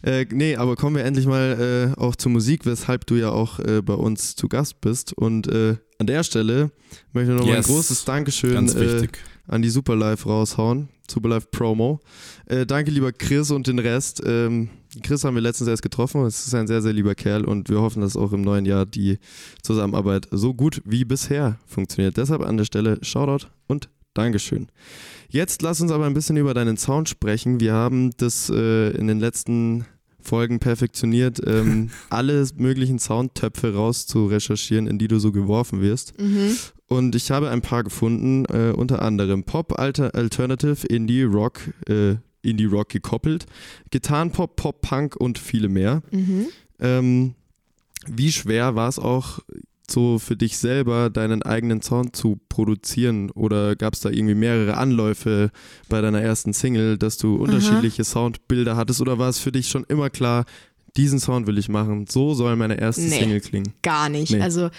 Äh, 0.07 0.27
nee, 0.33 0.55
aber 0.57 0.77
kommen 0.77 0.97
wir 0.97 1.05
endlich 1.05 1.25
mal 1.27 1.95
äh, 1.97 1.99
auch 1.99 2.15
zur 2.15 2.31
Musik, 2.31 2.67
weshalb 2.67 3.07
du 3.07 3.15
ja 3.15 3.31
auch 3.31 3.59
äh, 3.61 3.81
bei 3.81 3.95
uns 3.95 4.37
zu 4.37 4.49
Gast 4.49 4.83
bist. 4.83 5.15
Und 5.15 5.47
äh, 5.47 5.77
an 5.99 6.07
der 6.07 6.23
Stelle 6.25 6.71
möchte 7.15 7.33
ich 7.33 7.39
nochmal 7.39 7.57
Yes. 7.57 7.67
ein 7.67 7.73
großes 7.75 8.05
Dankeschön 8.05 8.69
äh, 8.69 9.09
an 9.49 9.63
die 9.63 9.71
Superlife 9.71 10.29
raushauen. 10.29 10.91
Superlife 11.11 11.49
Promo. 11.51 12.01
Äh, 12.47 12.67
danke, 12.67 12.91
lieber 12.91 13.13
Chris 13.13 13.51
und 13.51 13.67
den 13.67 13.79
Rest. 13.79 14.23
Ähm, 14.25 14.71
Chris 15.03 15.25
haben 15.25 15.35
wir 15.35 15.43
letztens 15.43 15.69
erst 15.69 15.83
getroffen. 15.83 16.25
Es 16.25 16.47
ist 16.47 16.55
ein 16.55 16.67
sehr, 16.67 16.83
sehr 16.83 16.93
lieber 16.93 17.15
Kerl 17.15 17.45
und 17.45 17.69
wir 17.69 17.81
hoffen, 17.81 18.01
dass 18.01 18.17
auch 18.17 18.33
im 18.33 18.43
neuen 18.43 18.65
Jahr 18.65 18.87
die 18.87 19.19
Zusammenarbeit 19.63 20.29
so 20.31 20.55
gut 20.55 20.81
wie 20.85 21.05
bisher 21.05 21.59
funktioniert. 21.67 22.17
Deshalb 22.17 22.43
an 22.43 22.57
der 22.57 22.65
Stelle 22.65 22.99
Shoutout 23.03 23.47
und 23.67 23.89
Dankeschön. 24.15 24.69
Jetzt 25.29 25.63
lass 25.63 25.81
uns 25.81 25.91
aber 25.91 26.07
ein 26.07 26.15
bisschen 26.15 26.37
über 26.37 26.55
deinen 26.55 26.77
Sound 26.77 27.09
sprechen. 27.09 27.59
Wir 27.59 27.73
haben 27.73 28.13
das 28.17 28.49
äh, 28.49 28.91
in 28.91 29.09
den 29.09 29.19
letzten 29.19 29.87
Folgen 30.21 30.61
perfektioniert, 30.61 31.41
ähm, 31.45 31.91
alle 32.11 32.47
möglichen 32.57 32.99
Soundtöpfe 33.01 33.75
rauszurecherchieren, 33.75 34.87
in 34.87 34.99
die 34.99 35.09
du 35.09 35.19
so 35.19 35.33
geworfen 35.33 35.81
wirst. 35.81 36.19
Mhm. 36.21 36.57
Und 36.95 37.15
ich 37.17 37.31
habe 37.31 37.51
ein 37.51 37.61
paar 37.61 37.83
gefunden, 37.83 38.45
äh, 38.47 38.73
unter 38.73 39.03
anderem 39.03 39.45
Pop, 39.45 39.79
Alter, 39.79 40.15
Alternative, 40.15 40.87
Indie, 40.87 41.23
Rock, 41.23 41.61
äh, 41.89 42.17
Indie 42.43 42.67
Rock 42.67 42.91
gekoppelt, 42.91 43.47
Gitarrenpop, 43.91 44.57
Pop, 44.57 44.81
Punk 44.81 45.17
und 45.17 45.39
viele 45.39 45.69
mehr. 45.69 46.03
Mhm. 46.11 46.47
Ähm, 46.79 47.35
wie 48.07 48.31
schwer 48.33 48.75
war 48.75 48.89
es 48.89 48.99
auch 48.99 49.41
so 49.91 50.19
für 50.19 50.37
dich 50.37 50.57
selber, 50.57 51.11
deinen 51.11 51.43
eigenen 51.43 51.83
Sound 51.83 52.15
zu 52.15 52.39
produzieren? 52.49 53.31
Oder 53.31 53.77
gab 53.77 53.95
es 53.95 54.01
da 54.01 54.11
irgendwie 54.11 54.35
mehrere 54.35 54.77
Anläufe 54.77 55.51
bei 55.89 56.01
deiner 56.01 56.23
ersten 56.23 56.53
Single, 56.53 56.97
dass 56.97 57.19
du 57.19 57.37
unterschiedliche 57.37 58.05
Soundbilder 58.05 58.77
hattest? 58.77 59.01
Oder 59.01 59.19
war 59.19 59.29
es 59.29 59.39
für 59.39 59.53
dich 59.53 59.69
schon 59.69 59.85
immer 59.85 60.11
klar, 60.11 60.45
diesen 60.97 61.19
Sound 61.19 61.47
will 61.47 61.59
ich 61.59 61.69
machen, 61.69 62.07
so 62.07 62.35
soll 62.35 62.55
meine 62.57 62.81
erste 62.81 63.03
Nee. 63.03 63.19
Single 63.19 63.41
klingen? 63.41 63.73
Gar 63.83 64.09
nicht. 64.09 64.33
Nee. 64.33 64.41
Also 64.41 64.71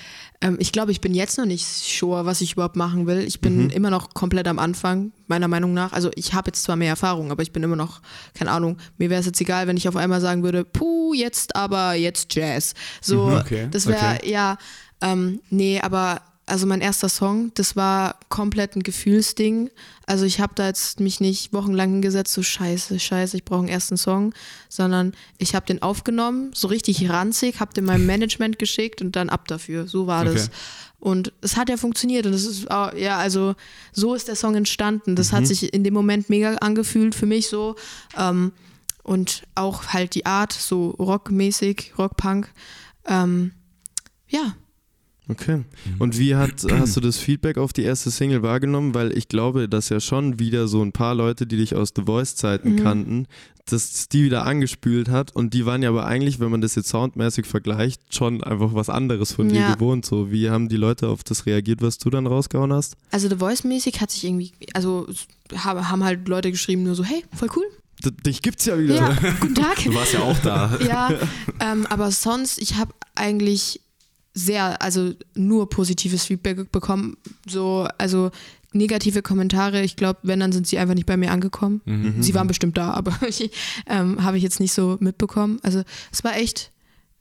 ähm, 0.42 0.58
ich 0.60 0.72
glaube, 0.72 0.92
ich 0.92 1.02
bin 1.02 1.14
jetzt 1.14 1.38
noch 1.38 1.46
nicht 1.46 1.66
sure, 1.66 2.26
was 2.26 2.42
ich 2.42 2.54
überhaupt 2.54 2.76
machen 2.76 3.08
will. 3.08 3.20
Ich 3.20 3.42
bin 3.42 3.66
Mhm. 3.66 3.70
immer 3.70 3.90
noch 3.90 4.14
komplett 4.14 4.48
am 4.48 4.60
Anfang, 4.60 5.12
meiner 5.28 5.48
Meinung 5.48 5.74
nach. 5.74 5.94
Also 5.94 6.12
ich 6.16 6.34
habe 6.34 6.50
jetzt 6.50 6.64
zwar 6.64 6.76
mehr 6.76 6.90
Erfahrung, 6.90 7.32
aber 7.32 7.42
ich 7.44 7.52
bin 7.52 7.64
immer 7.64 7.76
noch, 7.76 8.02
keine 8.34 8.52
Ahnung, 8.52 8.78
mir 8.98 9.10
wäre 9.10 9.20
es 9.20 9.26
jetzt 9.26 9.40
egal, 9.42 9.68
wenn 9.68 9.78
ich 9.78 9.88
auf 9.88 9.96
einmal 9.96 10.22
sagen 10.22 10.44
würde, 10.44 10.64
puh, 10.66 11.14
jetzt 11.14 11.56
aber, 11.56 11.94
jetzt 11.94 12.34
Jazz. 12.36 12.74
So, 13.02 13.26
Mhm, 13.28 13.34
okay, 13.36 13.68
das 13.72 13.88
wäre, 13.88 14.16
okay. 14.18 14.30
ja, 14.30 14.58
ähm, 15.02 15.40
nee, 15.50 15.80
aber 15.82 16.22
also 16.46 16.68
mein 16.68 16.82
erster 16.82 17.10
Song, 17.10 17.52
das 17.56 17.76
war 17.76 18.20
komplett 18.30 18.76
ein 18.76 18.84
Gefühlsding. 18.84 19.72
Also 20.06 20.26
ich 20.26 20.40
habe 20.40 20.54
da 20.56 20.68
jetzt 20.68 21.00
mich 21.00 21.20
nicht 21.20 21.54
wochenlang 21.54 21.92
hingesetzt, 21.94 22.34
so 22.34 22.44
scheiße, 22.44 23.00
scheiße, 23.00 23.38
ich 23.38 23.46
brauche 23.46 23.60
einen 23.60 23.68
ersten 23.68 23.98
Song, 23.98 24.34
sondern 24.70 25.14
ich 25.40 25.56
habe 25.56 25.66
den 25.66 25.82
aufgenommen, 25.82 26.52
so 26.54 26.68
richtig 26.68 27.10
ranzig, 27.10 27.60
habe 27.60 27.74
den 27.74 27.86
meinem 27.86 28.06
Management 28.06 28.60
geschickt 28.60 29.02
und 29.02 29.16
dann 29.16 29.30
ab 29.30 29.48
dafür. 29.48 29.88
So 29.88 30.06
war 30.06 30.26
das. 30.26 30.48
Okay. 30.48 30.56
Und 31.00 31.34
es 31.42 31.58
hat 31.58 31.70
ja 31.70 31.78
funktioniert 31.78 32.26
und 32.26 32.34
es 32.34 32.46
ist, 32.46 32.70
ah, 32.72 32.94
ja, 32.96 33.18
also 33.18 33.56
so 33.92 34.16
ist 34.16 34.28
der 34.28 34.36
Song 34.36 34.56
entstanden. 34.56 35.16
Das 35.16 35.34
hat 35.34 35.46
sich 35.46 35.74
in 35.74 35.84
dem 35.84 35.94
Moment 35.94 36.30
mega 36.30 36.56
angefühlt 36.56 37.14
für 37.16 37.26
mich 37.26 37.48
so. 37.48 37.76
Ähm, 38.18 38.54
und 39.04 39.44
auch 39.54 39.88
halt 39.90 40.16
die 40.16 40.26
Art, 40.26 40.52
so 40.52 40.90
rockmäßig, 40.92 41.94
Rockpunk. 41.98 42.52
Ähm, 43.06 43.52
ja, 44.28 44.56
Okay. 45.28 45.64
Und 46.00 46.18
wie 46.20 46.36
hat, 46.36 46.64
hast 46.72 46.96
du 46.96 47.02
das 47.02 47.18
Feedback 47.18 47.58
auf 47.58 47.74
die 47.74 47.84
erste 47.84 48.12
Single 48.12 48.44
wahrgenommen? 48.44 48.94
Weil 48.94 49.18
ich 49.18 49.28
glaube, 49.28 49.68
dass 49.68 49.90
ja 49.90 50.00
schon 50.00 50.40
wieder 50.40 50.68
so 50.68 50.82
ein 50.84 50.92
paar 50.92 51.16
Leute, 51.16 51.48
die 51.48 51.58
dich 51.58 51.76
aus 51.76 51.90
The 51.96 52.04
Voice-Zeiten 52.04 52.74
Mhm. 52.74 52.84
kannten, 52.84 53.28
dass 53.68 54.08
die 54.10 54.24
wieder 54.26 54.46
angespült 54.46 55.10
hat 55.10 55.36
und 55.36 55.56
die 55.56 55.66
waren 55.66 55.82
ja 55.82 55.90
aber 55.90 56.06
eigentlich, 56.06 56.40
wenn 56.40 56.52
man 56.52 56.62
das 56.62 56.76
jetzt 56.76 56.90
soundmäßig 56.90 57.48
vergleicht, 57.48 58.00
schon 58.14 58.44
einfach 58.44 58.76
was 58.76 58.90
anderes 58.90 59.34
von 59.34 59.50
dir 59.50 59.62
Ja. 59.62 59.74
gewohnt. 59.74 60.06
So, 60.06 60.32
wie 60.32 60.52
haben 60.52 60.70
die 60.70 60.78
Leute 60.78 61.08
auf 61.08 61.24
das 61.24 61.48
reagiert, 61.48 61.82
was 61.82 61.98
du 61.98 62.12
dann 62.12 62.28
rausgehauen 62.28 62.72
hast? 62.72 62.96
Also 63.10 63.28
The 63.28 63.38
Voice-mäßig 63.38 64.00
hat 64.02 64.12
sich 64.12 64.24
irgendwie, 64.26 64.52
also 64.76 65.08
ha- 65.56 65.90
haben 65.90 66.04
halt 66.04 66.28
Leute 66.28 66.52
geschrieben, 66.52 66.84
nur 66.84 66.94
so, 66.94 67.04
hey, 67.04 67.24
voll 67.36 67.50
cool. 67.56 67.64
D 68.04 68.12
dich 68.12 68.44
gibt's 68.44 68.66
ja 68.66 68.78
wieder. 68.78 68.96
Ja, 68.96 69.18
guten 69.40 69.56
Tag. 69.56 69.84
Du 69.84 69.96
warst 69.96 70.14
ja 70.14 70.20
auch 70.20 70.38
da. 70.44 70.78
ja, 70.88 71.10
ähm, 71.60 71.88
aber 71.90 72.12
sonst, 72.12 72.60
ich 72.62 72.76
habe 72.76 72.94
eigentlich 73.16 73.82
sehr, 74.36 74.82
also 74.82 75.14
nur 75.34 75.70
positives 75.70 76.26
Feedback 76.26 76.72
bekommen. 76.72 77.18
So, 77.48 77.88
also 77.98 78.32
negative 78.74 79.22
Kommentare, 79.22 79.82
ich 79.82 79.96
glaube, 79.96 80.20
wenn, 80.24 80.42
dann 80.42 80.52
sind 80.52 80.68
sie 80.68 80.78
einfach 80.78 80.94
nicht 80.94 81.08
bei 81.08 81.18
mir 81.18 81.32
angekommen. 81.32 81.82
Mhm. 81.86 82.22
Sie 82.22 82.36
waren 82.36 82.48
bestimmt 82.48 82.78
da, 82.78 82.92
aber 82.92 83.18
ähm, 83.88 84.24
habe 84.24 84.38
ich 84.38 84.44
jetzt 84.44 84.60
nicht 84.60 84.74
so 84.74 84.98
mitbekommen. 85.00 85.60
Also 85.64 85.82
es 86.12 86.24
war 86.24 86.36
echt 86.36 86.72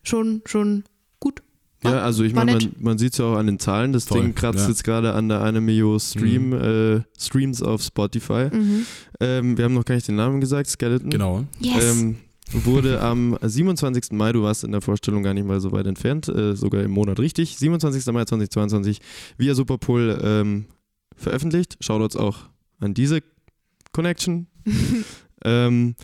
schon, 0.02 0.42
schon 0.44 0.84
gut. 1.20 1.42
Ja, 1.84 2.00
also 2.00 2.24
ich 2.24 2.34
meine, 2.34 2.52
man, 2.52 2.72
man 2.78 2.98
sieht 2.98 3.12
es 3.12 3.18
ja 3.18 3.26
auch 3.26 3.36
an 3.36 3.46
den 3.46 3.58
Zahlen. 3.58 3.92
Das 3.92 4.04
Voll, 4.04 4.22
Ding 4.22 4.34
kratzt 4.34 4.60
ja. 4.60 4.68
jetzt 4.68 4.84
gerade 4.84 5.12
an 5.12 5.28
der 5.28 5.42
eine 5.42 5.60
Million 5.60 6.00
Stream, 6.00 6.52
äh, 6.52 7.02
Streams 7.18 7.62
auf 7.62 7.82
Spotify. 7.82 8.48
Mhm. 8.50 8.86
Ähm, 9.20 9.58
wir 9.58 9.66
haben 9.66 9.74
noch 9.74 9.84
gar 9.84 9.94
nicht 9.94 10.08
den 10.08 10.16
Namen 10.16 10.40
gesagt, 10.40 10.68
Skeleton. 10.68 11.10
Genau. 11.10 11.44
Yes. 11.60 12.00
Ähm, 12.00 12.16
wurde 12.50 13.00
am 13.00 13.38
27. 13.40 14.12
Mai, 14.12 14.32
du 14.32 14.42
warst 14.42 14.64
in 14.64 14.72
der 14.72 14.80
Vorstellung 14.80 15.22
gar 15.22 15.34
nicht 15.34 15.46
mal 15.46 15.60
so 15.60 15.72
weit 15.72 15.86
entfernt, 15.86 16.28
äh, 16.28 16.54
sogar 16.54 16.82
im 16.82 16.90
Monat 16.90 17.18
richtig, 17.18 17.56
27. 17.56 18.06
Mai 18.12 18.24
2022 18.24 19.00
via 19.38 19.54
Superpol 19.54 20.20
ähm, 20.22 20.66
veröffentlicht. 21.16 21.76
Shoutouts 21.80 22.16
auch 22.16 22.38
an 22.80 22.94
diese 22.94 23.22
Connection. 23.92 24.46
ähm, 25.44 25.94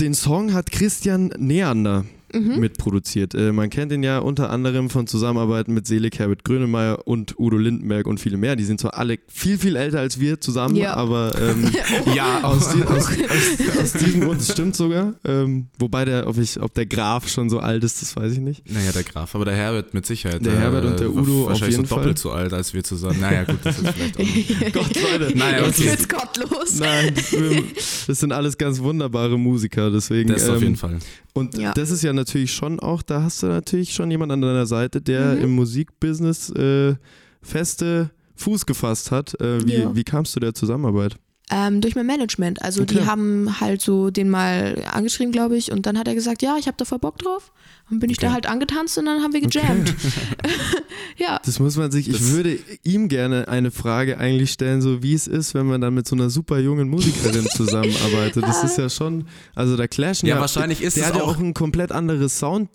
den 0.00 0.14
Song 0.14 0.52
hat 0.52 0.72
Christian 0.72 1.32
Neander 1.38 2.04
Mhm. 2.34 2.60
mitproduziert. 2.60 3.34
Äh, 3.34 3.52
man 3.52 3.70
kennt 3.70 3.92
ihn 3.92 4.02
ja 4.02 4.18
unter 4.18 4.50
anderem 4.50 4.90
von 4.90 5.06
Zusammenarbeiten 5.06 5.72
mit 5.74 5.86
Selig 5.86 6.18
Herbert 6.18 6.44
Grönemeyer 6.44 7.06
und 7.06 7.38
Udo 7.38 7.56
Lindenberg 7.56 8.06
und 8.06 8.18
viele 8.18 8.36
mehr. 8.36 8.56
Die 8.56 8.64
sind 8.64 8.80
zwar 8.80 8.94
alle 8.98 9.18
viel, 9.28 9.58
viel 9.58 9.76
älter 9.76 10.00
als 10.00 10.18
wir 10.20 10.40
zusammen, 10.40 10.76
Ja. 10.76 10.94
aber 10.94 11.32
ähm, 11.40 11.70
Ja, 12.14 12.42
aus, 12.42 12.70
die, 12.72 12.82
aus, 12.82 13.06
aus, 13.08 13.78
aus 13.82 13.92
diesem 13.94 14.20
Grund, 14.22 14.40
das 14.40 14.52
stimmt 14.52 14.76
sogar. 14.76 15.14
Ähm, 15.24 15.68
wobei 15.78 16.04
der, 16.04 16.26
ob, 16.26 16.38
ich, 16.38 16.60
ob 16.60 16.74
der 16.74 16.86
Graf 16.86 17.28
schon 17.28 17.48
so 17.50 17.58
alt 17.60 17.84
ist, 17.84 18.02
das 18.02 18.16
weiß 18.16 18.32
ich 18.32 18.38
nicht. 18.40 18.70
Naja, 18.70 18.92
der 18.92 19.04
Graf, 19.04 19.34
aber 19.34 19.44
der 19.44 19.54
Herbert 19.54 19.94
mit 19.94 20.06
Sicherheit. 20.06 20.44
Der 20.44 20.56
Herbert 20.58 20.84
und 20.84 21.00
der 21.00 21.10
Udo 21.10 21.42
auf 21.44 21.48
wahrscheinlich 21.50 21.76
jeden 21.76 21.88
so 21.88 21.94
doppelt 21.96 22.18
Fall. 22.18 22.22
so 22.22 22.36
alt 22.36 22.52
als 22.52 22.74
wir 22.74 22.82
zusammen. 22.84 23.20
Naja, 23.20 23.44
gut, 23.44 23.58
das 23.64 23.78
ist 23.78 23.88
vielleicht 23.88 24.18
auch. 24.18 24.72
Gott, 24.72 25.02
Leute. 25.20 25.38
Naja, 25.38 25.64
Jetzt 25.66 25.78
okay. 25.80 25.90
wird's 25.90 26.08
gottlos. 26.08 26.78
Nein, 26.80 27.14
das, 27.14 28.04
das 28.06 28.20
sind 28.20 28.32
alles 28.32 28.58
ganz 28.58 28.80
wunderbare 28.80 29.38
Musiker, 29.38 29.90
deswegen. 29.90 30.30
Das 30.30 30.48
auf 30.48 30.56
ähm, 30.56 30.62
jeden 30.62 30.76
Fall. 30.76 30.98
Und 31.34 31.58
Ja. 31.58 31.72
das 31.74 31.90
ist 31.90 32.02
ja 32.02 32.12
natürlich 32.12 32.52
schon 32.54 32.78
auch, 32.80 33.02
da 33.02 33.22
hast 33.22 33.42
du 33.42 33.48
natürlich 33.48 33.92
schon 33.92 34.10
jemand 34.10 34.30
an 34.32 34.40
deiner 34.40 34.66
Seite, 34.66 35.00
der 35.02 35.34
Mhm. 35.34 35.42
im 35.42 35.50
Musikbusiness 35.56 36.50
äh, 36.50 36.94
feste 37.42 38.10
Fuß 38.36 38.66
gefasst 38.66 39.10
hat. 39.10 39.38
Äh, 39.40 39.66
wie, 39.66 39.74
Ja. 39.80 39.94
wie 39.96 40.04
kamst 40.04 40.34
du 40.36 40.40
der 40.40 40.54
Zusammenarbeit? 40.54 41.16
Ähm, 41.56 41.80
durch 41.80 41.94
mein 41.94 42.06
Management. 42.06 42.60
Also 42.62 42.82
Okay. 42.82 42.94
die 42.96 43.06
haben 43.06 43.60
halt 43.60 43.80
so 43.80 44.10
den 44.10 44.28
mal 44.28 44.82
angeschrieben, 44.92 45.30
glaube 45.30 45.56
ich, 45.56 45.70
und 45.70 45.86
dann 45.86 45.96
hat 45.96 46.08
er 46.08 46.14
gesagt, 46.16 46.42
ja, 46.42 46.56
ich 46.58 46.66
habe 46.66 46.76
da 46.76 46.84
voll 46.84 46.98
Bock 46.98 47.16
drauf. 47.18 47.52
Dann 47.90 48.00
bin 48.00 48.10
ich 48.10 48.16
da 48.16 48.32
halt 48.32 48.46
angetanzt 48.46 48.98
und 48.98 49.04
dann 49.06 49.22
haben 49.22 49.32
wir 49.34 49.40
gejammt. 49.40 49.94
ja. 51.16 51.38
Das 51.44 51.60
muss 51.60 51.76
man 51.76 51.92
sich, 51.92 52.08
ich 52.08 52.28
würde 52.32 52.58
ihm 52.82 53.08
gerne 53.08 53.46
eine 53.46 53.70
Frage 53.70 54.18
eigentlich 54.18 54.50
stellen, 54.50 54.82
so 54.82 55.02
wie 55.02 55.14
es 55.14 55.26
ist, 55.28 55.54
wenn 55.54 55.66
man 55.66 55.80
dann 55.80 55.94
mit 55.94 56.08
so 56.08 56.16
einer 56.16 56.28
super 56.30 56.58
jungen 56.58 56.88
Musikerin 56.88 57.46
zusammenarbeitet. 57.54 58.42
Das 58.46 58.64
ist 58.64 58.76
ja 58.78 58.88
schon, 58.90 59.26
also 59.54 59.76
da 59.76 59.86
clashen 59.86 60.28
ja. 60.28 60.34
Ja, 60.36 60.40
wahrscheinlich 60.40 60.82
ist 60.82 60.96
der 60.96 61.04
es 61.04 61.08
hat 61.10 61.16
ja 61.16 61.22
auch- 61.22 61.36
auch 61.36 61.38
ein 61.38 61.54
komplett 61.54 61.92
anderes 61.92 62.38
Sound. 62.38 62.68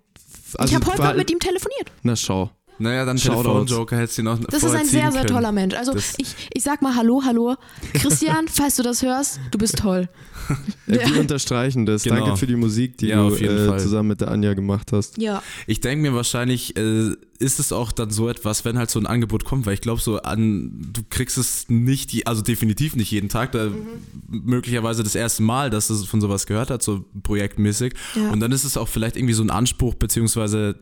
Also 0.58 0.72
ich 0.78 0.82
habe 0.82 0.98
heute 1.04 1.18
mit 1.18 1.30
ihm 1.30 1.40
telefoniert. 1.40 1.92
Na 2.04 2.16
schau. 2.16 2.50
Naja, 2.80 3.06
dann. 3.06 3.18
Telefonjoker 3.18 3.98
hättest 3.98 4.18
du 4.18 4.24
noch 4.24 4.40
Das 4.40 4.64
ist 4.64 4.74
ein 4.74 4.86
sehr, 4.86 5.12
sehr 5.12 5.26
toller 5.26 5.52
Mensch. 5.52 5.76
Also 5.76 5.94
Das- 5.94 6.14
ich, 6.18 6.36
ich 6.54 6.64
sag 6.64 6.82
mal 6.82 6.96
Hallo, 6.96 7.22
hallo. 7.26 7.56
Christian, 7.94 8.48
falls 8.52 8.76
du 8.78 8.84
das 8.84 9.02
hörst, 9.02 9.40
du 9.52 9.58
bist 9.58 9.78
toll. 9.78 10.10
Äh, 10.88 11.08
wir 11.12 11.20
unterstreichen 11.20 11.86
das. 11.86 12.04
Genau. 12.04 12.16
Danke 12.16 12.38
für 12.38 12.48
die 12.48 12.56
Musik, 12.56 12.98
die 12.98 13.08
Ja, 13.08 13.18
du 13.18 13.28
auf 13.34 13.40
jeden 13.40 13.56
äh, 13.58 13.68
Fall. 13.68 13.80
zusammen 13.80 14.10
mit 14.10 14.22
der 14.22 14.30
Anja 14.32 14.54
gemacht 14.56 14.92
hast. 14.92 15.18
Ja. 15.20 15.44
Ich 15.68 15.80
denke 15.82 16.02
mir 16.10 16.16
wahrscheinlich, 16.16 16.76
äh, 16.76 17.12
ist 17.38 17.60
es 17.60 17.72
auch 17.72 17.92
dann 17.92 18.10
so 18.10 18.28
etwas, 18.28 18.66
wenn 18.66 18.78
halt 18.78 18.90
so 18.90 19.00
ein 19.00 19.06
Angebot 19.06 19.46
kommt, 19.46 19.66
weil 19.68 19.76
ich 19.76 19.82
glaube, 19.82 20.02
so 20.02 20.18
an, 20.22 20.72
du 20.92 21.02
kriegst 21.10 21.38
es 21.38 21.66
nicht, 21.70 22.12
je- 22.14 22.26
also 22.26 22.42
definitiv 22.42 22.96
nicht 22.96 23.12
jeden 23.12 23.30
Tag, 23.30 23.52
da 23.52 23.70
möglicherweise 24.28 25.04
das 25.04 25.16
erste 25.16 25.44
Mal, 25.44 25.70
dass 25.70 25.88
du 25.88 25.96
von 26.06 26.20
sowas 26.22 26.46
gehört 26.48 26.70
hat, 26.72 26.82
so 26.84 27.06
projektmäßig. 27.24 27.94
Ja. 28.16 28.32
Und 28.32 28.40
dann 28.40 28.52
ist 28.52 28.64
es 28.64 28.76
auch 28.78 28.88
vielleicht 28.88 29.16
irgendwie 29.18 29.34
so 29.36 29.44
ein 29.44 29.50
Anspruch, 29.52 29.96
beziehungsweise, 29.96 30.76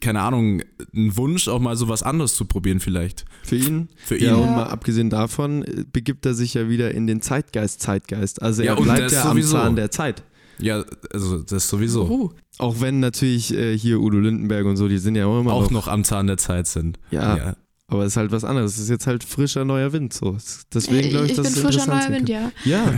keine 0.00 0.20
Ahnung, 0.22 0.62
ein 0.94 1.16
Wunsch, 1.16 1.48
auch 1.48 1.60
mal 1.60 1.76
sowas 1.76 2.02
anderes 2.02 2.34
zu 2.34 2.44
probieren, 2.44 2.80
vielleicht. 2.80 3.24
Für 3.42 3.56
ihn? 3.56 3.88
Für 3.96 4.18
Ja, 4.20 4.34
ihn. 4.34 4.42
und 4.42 4.50
mal 4.50 4.64
abgesehen 4.64 5.10
davon 5.10 5.62
äh, 5.64 5.84
begibt 5.92 6.26
er 6.26 6.34
sich 6.34 6.54
ja 6.54 6.68
wieder 6.68 6.92
in 6.92 7.06
den 7.06 7.20
Zeitgeist, 7.20 7.80
Zeitgeist. 7.80 8.42
Also 8.42 8.62
Ja, 8.62 8.72
er 8.72 8.78
und 8.78 8.84
bleibt 8.84 9.12
ja 9.12 9.30
am. 9.30 9.42
Zahn 9.42 9.76
der 9.76 9.90
Zeit. 9.90 10.22
Ja, 10.58 10.84
also 11.12 11.38
das 11.38 11.68
sowieso. 11.68 12.08
Uh. 12.08 12.30
Auch 12.58 12.80
wenn 12.80 13.00
natürlich 13.00 13.52
äh, 13.54 13.76
hier 13.76 14.00
Udo 14.00 14.18
Lindenberg 14.18 14.64
und 14.64 14.76
so, 14.76 14.88
die 14.88 14.98
sind 14.98 15.14
ja 15.14 15.26
auch 15.26 15.40
immer 15.40 15.52
auch 15.52 15.64
noch, 15.64 15.70
noch 15.70 15.88
am 15.88 16.02
Zahn 16.04 16.26
der 16.26 16.38
Zeit 16.38 16.66
sind. 16.66 16.98
Ja. 17.10 17.56
Aber 17.88 18.02
es 18.04 18.14
ist 18.14 18.16
halt 18.16 18.32
was 18.32 18.42
anderes. 18.42 18.72
Es 18.74 18.78
ist 18.80 18.88
jetzt 18.88 19.06
halt 19.06 19.22
frischer 19.22 19.64
neuer 19.64 19.92
Wind. 19.92 20.12
So. 20.12 20.36
Deswegen 20.74 21.10
glaube 21.10 21.26
ich, 21.26 21.32
ich 21.32 21.36
dass 21.36 21.46
bin 21.46 21.54
es 21.54 21.60
frischer 21.62 21.86
neuer 21.86 22.08
Wind, 22.10 22.28
ja. 22.28 22.50
Ja. 22.64 22.92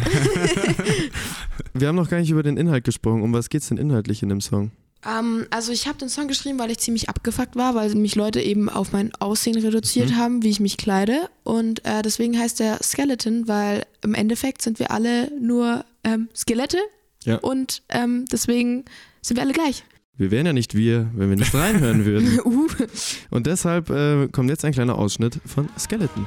Wir 1.74 1.88
haben 1.88 1.96
noch 1.96 2.08
gar 2.08 2.20
nicht 2.20 2.30
über 2.30 2.42
den 2.42 2.56
Inhalt 2.56 2.84
gesprochen. 2.84 3.22
Um 3.22 3.32
was 3.32 3.50
geht 3.50 3.62
es 3.62 3.68
denn 3.68 3.76
inhaltlich 3.76 4.22
in 4.22 4.28
dem 4.30 4.40
Song? 4.40 4.70
Ähm, 5.06 5.46
also 5.50 5.72
ich 5.72 5.86
habe 5.86 5.98
den 5.98 6.08
Song 6.08 6.28
geschrieben, 6.28 6.58
weil 6.58 6.70
ich 6.70 6.78
ziemlich 6.78 7.08
abgefuckt 7.08 7.54
war, 7.56 7.74
weil 7.74 7.94
mich 7.94 8.14
Leute 8.16 8.40
eben 8.40 8.68
auf 8.68 8.92
mein 8.92 9.14
Aussehen 9.16 9.56
reduziert 9.58 10.10
Mhm. 10.10 10.16
haben, 10.16 10.42
wie 10.42 10.50
ich 10.50 10.60
mich 10.60 10.76
kleide. 10.76 11.28
Und 11.44 11.84
äh, 11.84 12.02
deswegen 12.02 12.38
heißt 12.38 12.60
der 12.60 12.82
Skeleton, 12.82 13.46
weil 13.48 13.84
im 14.02 14.14
Endeffekt 14.14 14.62
sind 14.62 14.78
wir 14.78 14.90
alle 14.90 15.30
nur 15.40 15.84
ähm, 16.04 16.28
Skelette 16.34 16.78
Ja. 17.24 17.36
und 17.36 17.82
ähm, 17.90 18.24
deswegen 18.32 18.84
sind 19.22 19.36
wir 19.36 19.42
alle 19.44 19.52
gleich. 19.52 19.84
Wir 20.16 20.32
wären 20.32 20.46
ja 20.46 20.52
nicht 20.52 20.74
wir, 20.74 21.08
wenn 21.14 21.30
wir 21.30 21.36
nicht 21.36 21.54
reinhören 21.54 22.04
würden. 22.04 22.40
Uh. 22.44 22.66
Und 23.30 23.46
deshalb 23.46 23.88
äh, 23.90 24.26
kommt 24.28 24.50
jetzt 24.50 24.64
ein 24.64 24.72
kleiner 24.72 24.98
Ausschnitt 24.98 25.38
von 25.46 25.68
Skeleton. 25.78 26.26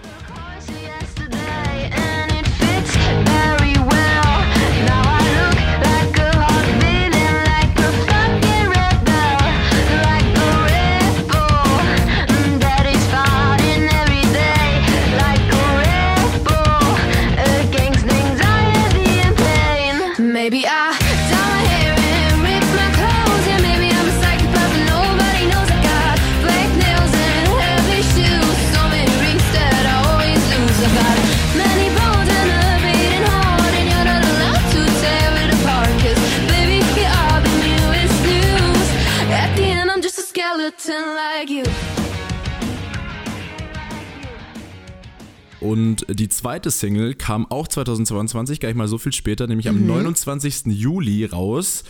Und 45.72 46.06
die 46.10 46.28
zweite 46.28 46.70
Single 46.70 47.14
kam 47.14 47.46
auch 47.50 47.68
2022, 47.68 48.60
gar 48.60 48.68
nicht 48.68 48.78
mal 48.78 48.90
so 48.90 48.98
viel 48.98 49.14
später, 49.14 49.48
nämlich 49.48 49.70
am 49.70 49.86
29. 49.88 50.66
Juli 50.66 51.24
raus. 51.26 51.84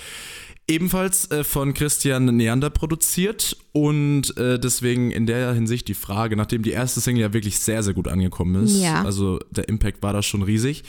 Ebenfalls 0.67 1.31
äh, 1.31 1.43
von 1.43 1.73
Christian 1.73 2.25
Neander 2.37 2.69
produziert 2.69 3.57
und 3.71 4.37
äh, 4.37 4.59
deswegen 4.59 5.09
in 5.09 5.25
der 5.25 5.53
Hinsicht 5.53 5.87
die 5.87 5.95
Frage, 5.95 6.35
nachdem 6.37 6.61
die 6.61 6.69
erste 6.69 7.01
Single 7.01 7.21
ja 7.23 7.33
wirklich 7.33 7.57
sehr, 7.59 7.81
sehr 7.81 7.95
gut 7.95 8.07
angekommen 8.07 8.63
ist, 8.63 8.79
Ja. 8.79 9.03
also 9.03 9.39
der 9.49 9.67
Impact 9.67 10.03
war 10.03 10.13
da 10.13 10.21
schon 10.21 10.43
riesig. 10.43 10.83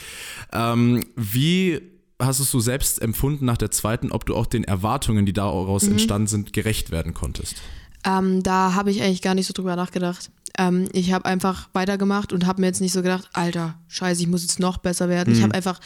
Ähm, 0.53 1.03
wie 1.17 1.81
hast 2.21 2.41
du 2.41 2.43
es 2.45 2.51
so 2.51 2.61
selbst 2.61 3.01
empfunden 3.01 3.47
nach 3.47 3.57
der 3.57 3.71
zweiten, 3.71 4.13
ob 4.13 4.27
du 4.27 4.37
auch 4.37 4.47
den 4.47 4.65
Erwartungen, 4.65 5.25
die 5.25 5.33
daraus 5.33 5.89
entstanden 5.89 6.27
sind, 6.29 6.53
gerecht 6.53 6.91
werden 6.91 7.15
konntest? 7.15 7.57
Ähm, 8.05 8.43
da 8.43 8.75
habe 8.75 8.91
ich 8.91 9.03
eigentlich 9.03 9.23
gar 9.23 9.35
nicht 9.35 9.47
so 9.47 9.53
drüber 9.55 9.77
nachgedacht. 9.77 10.31
Ähm, 10.59 10.89
ich 10.93 11.13
habe 11.13 11.25
einfach 11.25 11.69
weitergemacht 11.73 12.33
und 12.33 12.47
habe 12.47 12.61
mir 12.61 12.67
jetzt 12.69 12.81
nicht 12.81 12.93
so 12.93 13.03
gedacht, 13.03 13.29
Alter, 13.33 13.79
scheiße, 13.89 14.21
ich 14.23 14.29
muss 14.29 14.43
jetzt 14.43 14.61
noch 14.61 14.79
besser 14.79 15.09
werden. 15.09 15.35
Ich 15.35 15.43
habe 15.43 15.55
einfach 15.55 15.81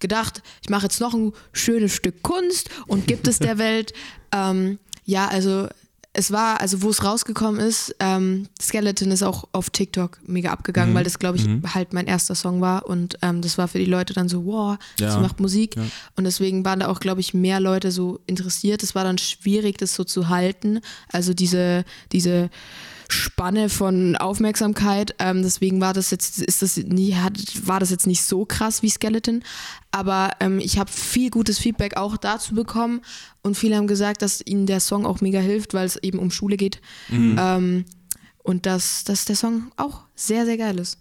gedacht, 0.00 0.42
ich 0.62 0.68
mache 0.70 0.84
jetzt 0.84 1.00
noch 1.00 1.14
ein 1.14 1.32
schönes 1.52 1.92
Stück 1.94 2.22
Kunst 2.22 2.70
und 2.86 3.06
gibt 3.06 3.28
es 3.28 3.38
der 3.38 3.58
Welt. 3.58 3.92
Ähm, 4.32 4.78
ja, 5.04 5.28
also 5.28 5.68
es 6.12 6.32
war, 6.32 6.60
also 6.60 6.82
wo 6.82 6.90
es 6.90 7.04
rausgekommen 7.04 7.60
ist, 7.60 7.94
ähm, 8.00 8.48
Skeleton 8.60 9.12
ist 9.12 9.22
auch 9.22 9.44
auf 9.52 9.70
TikTok 9.70 10.18
mega 10.26 10.50
abgegangen, 10.50 10.92
weil 10.92 11.04
das, 11.04 11.20
glaube 11.20 11.38
ich, 11.38 11.46
halt 11.72 11.92
mein 11.92 12.08
erster 12.08 12.34
Song 12.34 12.60
war 12.60 12.86
und 12.86 13.16
ähm, 13.22 13.42
das 13.42 13.58
war 13.58 13.68
für 13.68 13.78
die 13.78 13.84
Leute 13.84 14.12
dann 14.12 14.28
so, 14.28 14.44
wow, 14.44 14.76
Ja. 14.98 15.12
sie 15.12 15.20
macht 15.20 15.38
Musik 15.38 15.76
und 16.16 16.24
deswegen 16.24 16.64
waren 16.64 16.80
da 16.80 16.88
auch, 16.88 16.98
glaube 16.98 17.20
ich, 17.20 17.32
mehr 17.32 17.60
Leute 17.60 17.92
so 17.92 18.18
interessiert. 18.26 18.82
Es 18.82 18.96
war 18.96 19.04
dann 19.04 19.18
schwierig, 19.18 19.78
das 19.78 19.94
so 19.94 20.02
zu 20.02 20.28
halten, 20.28 20.80
also 21.12 21.32
diese, 21.32 21.84
diese 22.10 22.50
Spanne 23.12 23.68
von 23.68 24.16
Aufmerksamkeit. 24.16 25.14
Ähm, 25.18 25.42
deswegen 25.42 25.80
war 25.80 25.92
das 25.92 26.10
jetzt, 26.10 26.40
ist 26.40 26.62
das 26.62 26.76
nie, 26.76 27.14
hat, 27.14 27.38
war 27.66 27.80
das 27.80 27.90
jetzt 27.90 28.06
nicht 28.06 28.22
so 28.22 28.44
krass 28.44 28.82
wie 28.82 28.90
Skeleton. 28.90 29.42
Aber 29.90 30.30
ähm, 30.40 30.58
ich 30.60 30.78
habe 30.78 30.90
viel 30.90 31.30
gutes 31.30 31.58
Feedback 31.58 31.96
auch 31.96 32.16
dazu 32.16 32.54
bekommen 32.54 33.00
und 33.42 33.56
viele 33.56 33.76
haben 33.76 33.86
gesagt, 33.86 34.22
dass 34.22 34.40
ihnen 34.44 34.66
der 34.66 34.80
Song 34.80 35.04
auch 35.06 35.20
mega 35.20 35.40
hilft, 35.40 35.74
weil 35.74 35.86
es 35.86 35.96
eben 35.96 36.18
um 36.18 36.30
Schule 36.30 36.56
geht. 36.56 36.80
Ähm, 37.10 37.84
und 38.42 38.66
dass, 38.66 39.04
dass 39.04 39.24
der 39.26 39.36
Song 39.36 39.70
auch 39.76 40.02
sehr, 40.14 40.44
sehr 40.46 40.56
geil 40.56 40.78
ist. 40.78 40.98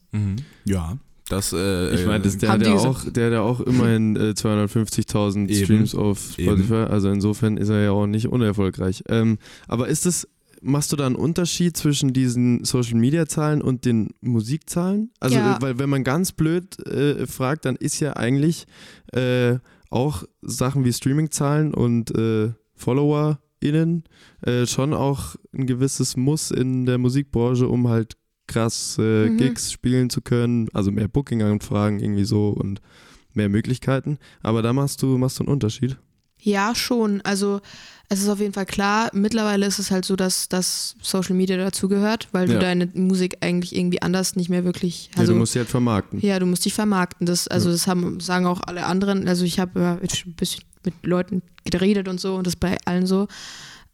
Ja, 0.66 0.98
das. 1.30 1.54
Äh, 1.54 1.94
Ich 1.96 2.06
meine, 2.06 2.24
das- 2.24 2.38
der, 2.38 2.58
gesagt. 2.58 2.78
auch, 2.86 3.04
der 3.12 3.26
hat 3.28 3.34
ja 3.34 3.42
auch 3.42 3.60
immerhin 3.62 4.16
äh, 4.16 4.34
250.000 4.36 5.48
Eben. 5.50 5.64
Streams 5.64 5.96
auf 5.96 6.38
Eben. 6.38 6.50
Spotify. 6.58 6.92
Also 6.92 7.10
insofern 7.10 7.58
ist 7.58 7.70
er 7.70 7.82
ja 7.84 7.92
auch 7.92 8.08
nicht 8.08 8.28
unerfolgreich. 8.28 9.04
Ähm, 9.08 9.38
aber 9.68 9.88
ist 9.88 10.06
es, 10.06 10.28
machst 10.62 10.92
du 10.92 10.96
da 10.96 11.06
einen 11.06 11.16
Unterschied 11.16 11.78
zwischen 11.78 12.14
diesen 12.14 12.64
Social 12.66 12.96
Media 12.98 13.26
Zahlen 13.28 13.62
und 13.62 13.86
den 13.86 14.10
Musikzahlen? 14.22 15.12
Also, 15.20 15.38
Ja. 15.38 15.58
weil 15.62 15.80
wenn 15.80 15.90
man 15.90 16.04
ganz 16.04 16.32
blöd 16.32 16.80
äh, 16.88 17.26
fragt, 17.28 17.66
dann 17.66 17.76
ist 17.76 18.00
ja 18.00 18.16
eigentlich 18.16 18.66
äh, 19.14 19.58
auch 19.90 20.24
Sachen 20.42 20.84
wie 20.86 20.94
Streaming-Zahlen 20.94 21.74
und 21.74 22.12
äh, 22.16 22.52
FollowerInnen 22.76 24.04
äh, 24.42 24.66
schon 24.66 24.94
auch 24.94 25.36
ein 25.54 25.66
gewisses 25.68 26.16
Muss 26.18 26.52
in 26.52 26.86
der 26.86 26.98
Musikbranche, 26.98 27.68
um 27.68 27.88
halt 27.88 28.16
krass 28.48 28.98
äh, 29.00 29.30
Mhm. 29.30 29.38
Gigs 29.38 29.72
spielen 29.72 30.10
zu 30.10 30.22
können, 30.22 30.70
also 30.74 30.92
mehr 30.92 31.08
Booking-Anfragen 31.08 32.00
irgendwie 32.00 32.24
so 32.26 32.50
und 32.50 32.82
mehr 33.34 33.50
Möglichkeiten. 33.50 34.18
Aber 34.42 34.62
da 34.62 34.74
machst 34.74 35.02
du, 35.04 35.18
machst 35.18 35.40
du 35.40 35.44
einen 35.44 35.54
Unterschied. 35.54 35.98
Ja, 36.42 36.74
schon. 36.76 37.22
Also 37.22 37.62
es 38.12 38.22
ist 38.22 38.30
auf 38.30 38.40
jeden 38.40 38.54
Fall 38.54 38.66
klar, 38.66 39.10
mittlerweile 39.14 39.66
ist 39.68 39.78
es 39.78 39.92
halt 39.92 40.04
so, 40.04 40.16
dass, 40.16 40.50
dass 40.50 40.96
Social 41.02 41.36
Media 41.36 41.58
dazugehört, 41.58 42.28
weil 42.32 42.48
du 42.48 42.54
Ja. 42.54 42.60
deine 42.60 42.88
Musik 42.94 43.38
eigentlich 43.42 43.76
irgendwie 43.76 44.02
anders 44.02 44.36
nicht 44.36 44.50
mehr 44.50 44.64
wirklich. 44.66 45.12
ja, 45.14 45.20
Also, 45.20 45.34
du 45.34 45.40
musst 45.40 45.54
sie 45.54 45.60
halt 45.60 45.70
vermarkten. 45.70 46.20
Ja, 46.22 46.40
du 46.40 46.46
musst 46.48 46.66
dich 46.66 46.74
vermarkten. 46.74 47.28
Das, 47.28 47.48
also 47.48 47.70
das 47.72 47.86
haben, 47.86 48.20
sagen 48.20 48.48
auch 48.48 48.62
alle 48.66 48.86
anderen. 48.86 49.28
Also 49.28 49.46
ich 49.46 49.60
habe 49.60 49.80
ja 49.80 49.98
jetzt 50.02 50.18
schon 50.18 50.32
ein 50.32 50.36
bisschen 50.36 50.64
mit 50.84 50.96
Leuten 51.06 51.42
geredet 51.66 52.08
und 52.08 52.20
so 52.20 52.36
und 52.36 52.48
das 52.48 52.56
bei 52.56 52.78
allen 52.86 53.06
so. 53.06 53.28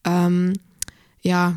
Ähm, 0.06 0.54
ja, 1.22 1.56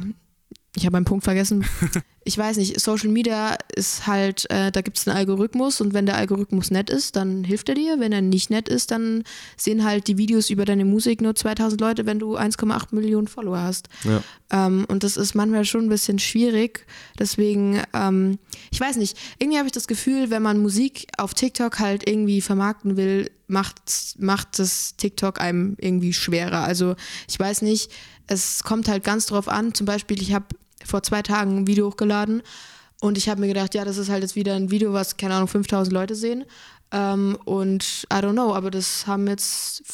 ich 0.74 0.84
habe 0.86 0.96
einen 0.96 1.04
Punkt 1.06 1.24
vergessen. 1.24 1.64
ich 2.28 2.36
weiß 2.36 2.58
nicht, 2.58 2.78
Social 2.78 3.08
Media 3.08 3.56
ist 3.74 4.06
halt, 4.06 4.50
äh, 4.50 4.70
da 4.70 4.82
gibt 4.82 4.98
es 4.98 5.08
einen 5.08 5.16
Algorithmus 5.16 5.80
und 5.80 5.94
wenn 5.94 6.04
der 6.04 6.18
Algorithmus 6.18 6.70
nett 6.70 6.90
ist, 6.90 7.16
dann 7.16 7.42
hilft 7.42 7.70
er 7.70 7.74
dir. 7.74 8.00
Wenn 8.00 8.12
er 8.12 8.20
nicht 8.20 8.50
nett 8.50 8.68
ist, 8.68 8.90
dann 8.90 9.24
sehen 9.56 9.82
halt 9.82 10.08
die 10.08 10.18
Videos 10.18 10.50
über 10.50 10.66
deine 10.66 10.84
Musik 10.84 11.22
nur 11.22 11.34
2000 11.34 11.80
Leute, 11.80 12.04
wenn 12.04 12.18
du 12.18 12.36
1,8 12.36 12.94
Millionen 12.94 13.28
Follower 13.28 13.62
hast. 13.62 13.88
Ja. 14.04 14.22
Ähm, 14.50 14.84
und 14.88 15.04
das 15.04 15.16
ist 15.16 15.34
manchmal 15.34 15.64
schon 15.64 15.86
ein 15.86 15.88
bisschen 15.88 16.18
schwierig. 16.18 16.84
Deswegen, 17.18 17.80
ähm, 17.94 18.38
ich 18.70 18.78
weiß 18.78 18.96
nicht, 18.96 19.16
irgendwie 19.38 19.56
habe 19.56 19.68
ich 19.68 19.72
das 19.72 19.88
Gefühl, 19.88 20.28
wenn 20.28 20.42
man 20.42 20.60
Musik 20.60 21.06
auf 21.16 21.32
TikTok 21.32 21.78
halt 21.78 22.06
irgendwie 22.06 22.42
vermarkten 22.42 22.98
will, 22.98 23.30
macht, 23.46 23.80
macht 24.18 24.58
das 24.58 24.96
TikTok 24.98 25.40
einem 25.40 25.76
irgendwie 25.80 26.12
schwerer. 26.12 26.62
Also 26.64 26.94
ich 27.26 27.40
weiß 27.40 27.62
nicht, 27.62 27.90
es 28.26 28.64
kommt 28.64 28.86
halt 28.86 29.02
ganz 29.02 29.24
drauf 29.24 29.48
an. 29.48 29.72
Zum 29.72 29.86
Beispiel, 29.86 30.20
ich 30.20 30.34
habe 30.34 30.44
vor 30.84 31.02
zwei 31.02 31.22
Tagen 31.22 31.58
ein 31.58 31.66
Video 31.66 31.88
hochgeladen 31.88 32.42
und 33.00 33.16
ich 33.16 33.28
habe 33.28 33.40
mir 33.40 33.48
gedacht, 33.48 33.74
ja, 33.74 33.84
das 33.84 33.96
ist 33.96 34.08
halt 34.08 34.22
jetzt 34.22 34.34
wieder 34.34 34.54
ein 34.54 34.70
Video, 34.70 34.92
was, 34.92 35.16
keine 35.16 35.34
Ahnung, 35.34 35.48
5000 35.48 35.92
Leute 35.92 36.14
sehen. 36.14 36.44
Ähm, 36.90 37.38
und 37.44 38.06
I 38.12 38.16
don't 38.16 38.32
know, 38.32 38.54
aber 38.54 38.70
das 38.70 39.06
haben 39.06 39.28
jetzt 39.28 39.84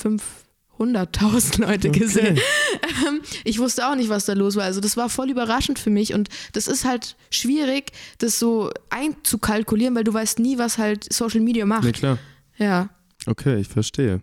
500.000 0.79 1.61
Leute 1.61 1.91
gesehen. 1.91 2.39
Ähm, 3.09 3.23
ich 3.45 3.59
wusste 3.59 3.89
auch 3.89 3.97
nicht, 3.97 4.09
was 4.09 4.27
da 4.27 4.35
los 4.35 4.57
war. 4.57 4.65
Also 4.65 4.81
das 4.81 4.97
war 4.97 5.09
voll 5.09 5.31
überraschend 5.31 5.79
für 5.79 5.91
mich 5.91 6.13
und 6.13 6.29
das 6.53 6.69
ist 6.69 6.85
halt 6.85 7.17
schwierig, 7.31 7.93
das 8.19 8.39
so 8.39 8.71
einzukalkulieren, 8.91 9.95
weil 9.97 10.05
du 10.05 10.13
weißt 10.13 10.39
nie, 10.39 10.59
was 10.59 10.79
halt 10.79 11.11
Social 11.13 11.41
Media 11.41 11.67
macht. 11.67 11.85
Nee, 11.85 11.93
klar. 11.93 12.19
Ja. 12.59 12.91
Okay, 13.27 13.59
ich 13.59 13.69
verstehe. 13.69 14.21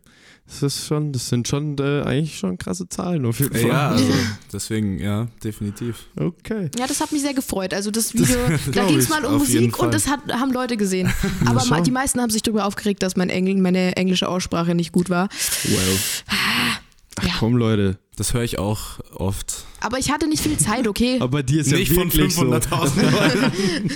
Das 0.53 0.63
ist 0.63 0.85
schon, 0.87 1.13
das 1.13 1.29
sind 1.29 1.47
schon 1.47 1.77
äh, 1.79 2.01
eigentlich 2.03 2.37
schon 2.37 2.57
krasse 2.57 2.87
Zahlen 2.89 3.25
auf 3.25 3.39
jeden 3.39 3.53
Fall. 3.53 3.67
Ja, 3.67 3.89
also 3.91 4.05
deswegen, 4.53 4.99
ja, 4.99 5.27
definitiv. 5.43 6.07
Okay. 6.17 6.69
Ja, 6.77 6.87
das 6.87 6.99
hat 6.99 7.11
mich 7.13 7.21
sehr 7.21 7.33
gefreut. 7.33 7.73
Also 7.73 7.89
das 7.89 8.13
Video, 8.13 8.35
da 8.65 8.71
glaub 8.71 8.87
ging 8.89 8.97
es 8.97 9.07
mal 9.09 9.23
um 9.25 9.37
Musik 9.37 9.79
und 9.79 9.93
das 9.93 10.07
hat, 10.07 10.19
haben 10.31 10.51
Leute 10.51 10.75
gesehen. 10.77 11.11
Aber 11.45 11.53
ma- 11.55 11.77
schau. 11.77 11.81
die 11.81 11.91
meisten 11.91 12.19
haben 12.19 12.29
sich 12.29 12.43
darüber 12.43 12.65
aufgeregt, 12.65 13.01
dass 13.01 13.15
mein 13.15 13.29
Engl 13.29 13.55
meine 13.61 13.95
englische 13.95 14.27
Aussprache 14.27 14.75
nicht 14.75 14.91
gut 14.91 15.09
war. 15.09 15.29
Well. 15.63 15.97
Ach 16.27 17.23
Ja. 17.25 17.33
komm, 17.39 17.55
Leute. 17.55 17.97
Das 18.17 18.33
höre 18.33 18.43
ich 18.43 18.59
auch 18.59 18.99
oft. 19.15 19.63
Aber 19.79 19.97
ich 19.99 20.11
hatte 20.11 20.27
nicht 20.27 20.43
viel 20.43 20.57
Zeit, 20.57 20.87
okay? 20.87 21.15
Aber 21.21 21.29
bei 21.29 21.43
dir 21.43 21.61
ist 21.61 21.71
Nicht 21.71 21.89
ja 21.91 21.95
von 22.01 22.13
wirklich 22.13 22.35
so. 22.35 22.41
500.000 22.41 23.11
Leuten. 23.11 23.91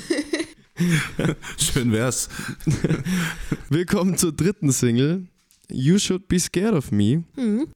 Schön 1.57 1.91
wär's. 1.91 2.29
Willkommen 3.69 4.17
zur 4.17 4.31
dritten 4.31 4.71
Single. 4.71 5.27
You 5.71 5.97
Should 5.99 6.27
Be 6.27 6.39
Scared 6.39 6.73
of 6.73 6.91
Me. 6.91 7.23
Mhm. 7.35 7.67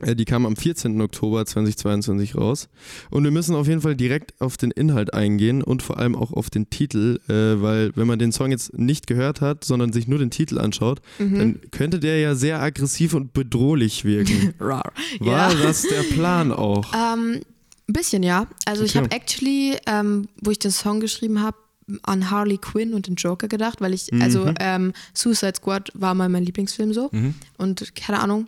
Äh, 0.00 0.14
Die 0.14 0.24
kam 0.24 0.46
am 0.46 0.54
14. 0.54 1.00
Oktober 1.00 1.44
2022 1.44 2.36
raus. 2.36 2.68
Und 3.10 3.24
wir 3.24 3.30
müssen 3.32 3.56
auf 3.56 3.66
jeden 3.66 3.80
Fall 3.80 3.96
direkt 3.96 4.40
auf 4.40 4.56
den 4.56 4.70
Inhalt 4.70 5.12
eingehen 5.12 5.60
und 5.62 5.82
vor 5.82 5.98
allem 5.98 6.14
auch 6.14 6.32
auf 6.32 6.50
den 6.50 6.70
Titel, 6.70 7.18
äh, 7.28 7.60
weil 7.60 7.90
wenn 7.96 8.06
man 8.06 8.18
den 8.20 8.30
Song 8.30 8.50
jetzt 8.52 8.78
nicht 8.78 9.06
gehört 9.08 9.40
hat, 9.40 9.64
sondern 9.64 9.92
sich 9.92 10.06
nur 10.06 10.18
den 10.20 10.30
Titel 10.30 10.58
anschaut, 10.58 11.00
Mhm. 11.18 11.38
dann 11.38 11.60
könnte 11.72 11.98
der 11.98 12.20
ja 12.20 12.34
sehr 12.36 12.62
aggressiv 12.62 13.14
und 13.14 13.32
bedrohlich 13.32 14.04
wirken. 14.04 14.54
War 14.58 14.92
Ja. 15.20 15.52
das 15.52 15.82
der 15.82 16.02
Plan 16.14 16.52
auch? 16.52 16.92
Ähm, 16.94 17.40
ein 17.88 17.92
bisschen, 17.92 18.22
ja. 18.22 18.46
Also 18.66 18.84
ich 18.84 18.90
Okay. 18.96 19.04
habe 19.04 19.10
actually, 19.16 19.76
ähm, 19.86 20.28
wo 20.42 20.50
ich 20.52 20.58
den 20.60 20.70
Song 20.70 21.00
geschrieben 21.00 21.42
habe, 21.42 21.56
an 22.02 22.30
Harley 22.30 22.58
Quinn 22.58 22.94
und 22.94 23.06
den 23.06 23.14
Joker 23.16 23.48
gedacht, 23.48 23.80
weil 23.80 23.94
ich, 23.94 24.10
Mhm. 24.12 24.22
also 24.22 24.52
ähm, 24.60 24.92
Suicide 25.14 25.54
Squad 25.56 25.90
war 25.94 26.14
mal 26.14 26.28
mein 26.28 26.44
Lieblingsfilm 26.44 26.92
so. 26.92 27.08
Mhm. 27.12 27.34
Und 27.56 27.94
keine 27.94 28.20
Ahnung, 28.20 28.46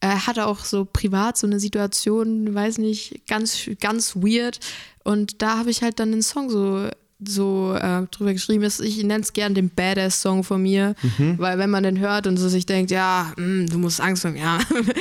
er 0.00 0.26
hatte 0.26 0.46
auch 0.46 0.64
so 0.64 0.84
privat 0.84 1.36
so 1.36 1.46
eine 1.46 1.58
Situation, 1.60 2.54
weiß 2.54 2.78
nicht, 2.78 3.26
ganz, 3.26 3.68
ganz 3.80 4.14
weird. 4.16 4.60
Und 5.04 5.42
da 5.42 5.58
habe 5.58 5.70
ich 5.70 5.82
halt 5.82 5.98
dann 6.00 6.12
den 6.12 6.22
Song 6.22 6.50
so 6.50 6.88
so 7.26 7.74
äh, 7.74 8.06
drüber 8.12 8.32
geschrieben 8.32 8.62
ist, 8.62 8.78
ich 8.80 8.98
nenne 9.02 9.22
es 9.24 9.32
gern 9.32 9.52
den 9.52 9.70
Badass-Song 9.70 10.44
von 10.44 10.62
mir, 10.62 10.94
Mhm. 11.18 11.34
weil 11.38 11.58
wenn 11.58 11.68
man 11.68 11.82
den 11.82 11.98
hört 11.98 12.28
und 12.28 12.36
so 12.36 12.48
sich 12.48 12.64
denkt, 12.64 12.92
ja, 12.92 13.32
mm, 13.36 13.66
du 13.66 13.78
musst 13.78 14.00
Angst 14.00 14.24
haben, 14.24 14.36
ja. 14.36 14.60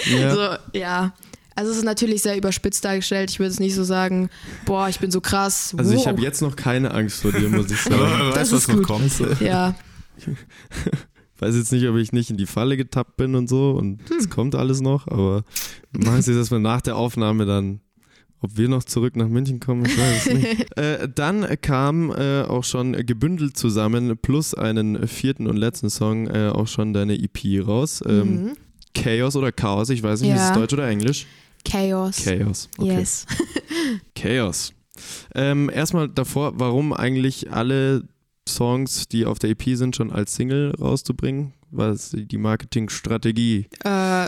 Ja. 0.09 0.33
so, 0.73 0.79
ja. 0.79 1.13
Also 1.57 1.71
es 1.71 1.77
ist 1.77 1.83
natürlich 1.85 2.21
sehr 2.21 2.37
überspitzt 2.37 2.85
dargestellt. 2.85 3.31
Ich 3.31 3.39
würde 3.39 3.49
es 3.51 3.59
nicht 3.59 3.73
so 3.73 3.83
sagen, 3.83 4.29
boah, 4.65 4.89
ich 4.89 4.99
bin 4.99 5.09
so 5.09 5.21
krass. 5.21 5.73
Also 5.77 5.93
ich 5.95 6.05
habe 6.07 6.21
jetzt 6.21 6.41
noch 6.41 6.55
keine 6.55 6.91
Angst 6.93 7.21
vor 7.23 7.31
dir, 7.31 7.49
muss 7.49 7.71
ich 7.71 7.81
sagen. 7.81 8.31
Das 8.35 8.51
was 8.51 8.59
ist 8.61 8.67
noch 8.67 8.75
gut. 8.75 8.85
kommt. 8.87 9.11
Ja, 9.41 9.73
Weiß 11.39 11.55
jetzt 11.55 11.71
nicht, 11.71 11.87
ob 11.87 11.95
ich 11.97 12.11
nicht 12.13 12.31
in 12.31 12.37
die 12.37 12.47
Falle 12.47 12.77
getappt 12.77 13.17
bin 13.17 13.35
und 13.35 13.47
so 13.47 13.71
und 13.71 14.07
Hm. 14.09 14.17
es 14.17 14.29
kommt 14.29 14.55
alles 14.55 14.81
noch, 14.81 15.07
aber 15.07 15.43
machen 15.95 16.21
Sie 16.23 16.33
das 16.33 16.49
mal 16.49 16.59
nach 16.59 16.81
der 16.81 16.95
Aufnahme 16.95 17.45
dann, 17.45 17.79
ob 18.41 18.57
wir 18.57 18.67
noch 18.69 18.83
zurück 18.83 19.15
nach 19.15 19.27
München 19.27 19.59
kommen, 19.59 19.85
ich 19.85 19.95
weiß 19.97 20.25
es 20.27 20.33
nicht. 20.33 20.77
äh, 20.77 21.07
dann 21.13 21.45
kam 21.61 22.11
äh, 22.11 22.41
auch 22.41 22.63
schon 22.63 22.93
gebündelt 23.05 23.55
zusammen 23.55 24.17
plus 24.19 24.55
einen 24.55 25.07
vierten 25.07 25.45
und 25.47 25.57
letzten 25.57 25.91
Song 25.91 26.25
äh, 26.27 26.49
auch 26.49 26.67
schon 26.67 26.93
deine 26.93 27.13
EP 27.13 27.65
raus. 27.67 28.01
Ähm, 28.07 28.43
mhm. 28.45 28.51
Chaos 28.95 29.35
oder 29.35 29.51
Chaos, 29.51 29.89
ich 29.91 30.01
weiß 30.01 30.21
nicht, 30.21 30.31
ist 30.31 30.37
Ja. 30.37 30.49
es 30.49 30.55
Deutsch 30.57 30.73
oder 30.73 30.87
Englisch? 30.87 31.27
Chaos. 31.65 32.23
Chaos. 32.23 32.69
Okay. 32.77 32.97
Yes. 32.99 33.25
Chaos. 34.15 34.73
Ähm, 35.35 35.69
erstmal 35.73 36.09
davor, 36.09 36.53
warum 36.59 36.93
eigentlich 36.93 37.51
alle 37.51 38.03
Songs, 38.47 39.07
die 39.07 39.25
auf 39.25 39.39
der 39.39 39.51
EP 39.51 39.63
sind, 39.75 39.95
schon 39.95 40.11
als 40.11 40.35
Single 40.35 40.73
rauszubringen? 40.79 41.53
Was 41.69 42.13
ist 42.13 42.31
die 42.31 42.37
Marketingstrategie? 42.37 43.67
Äh, 43.83 44.27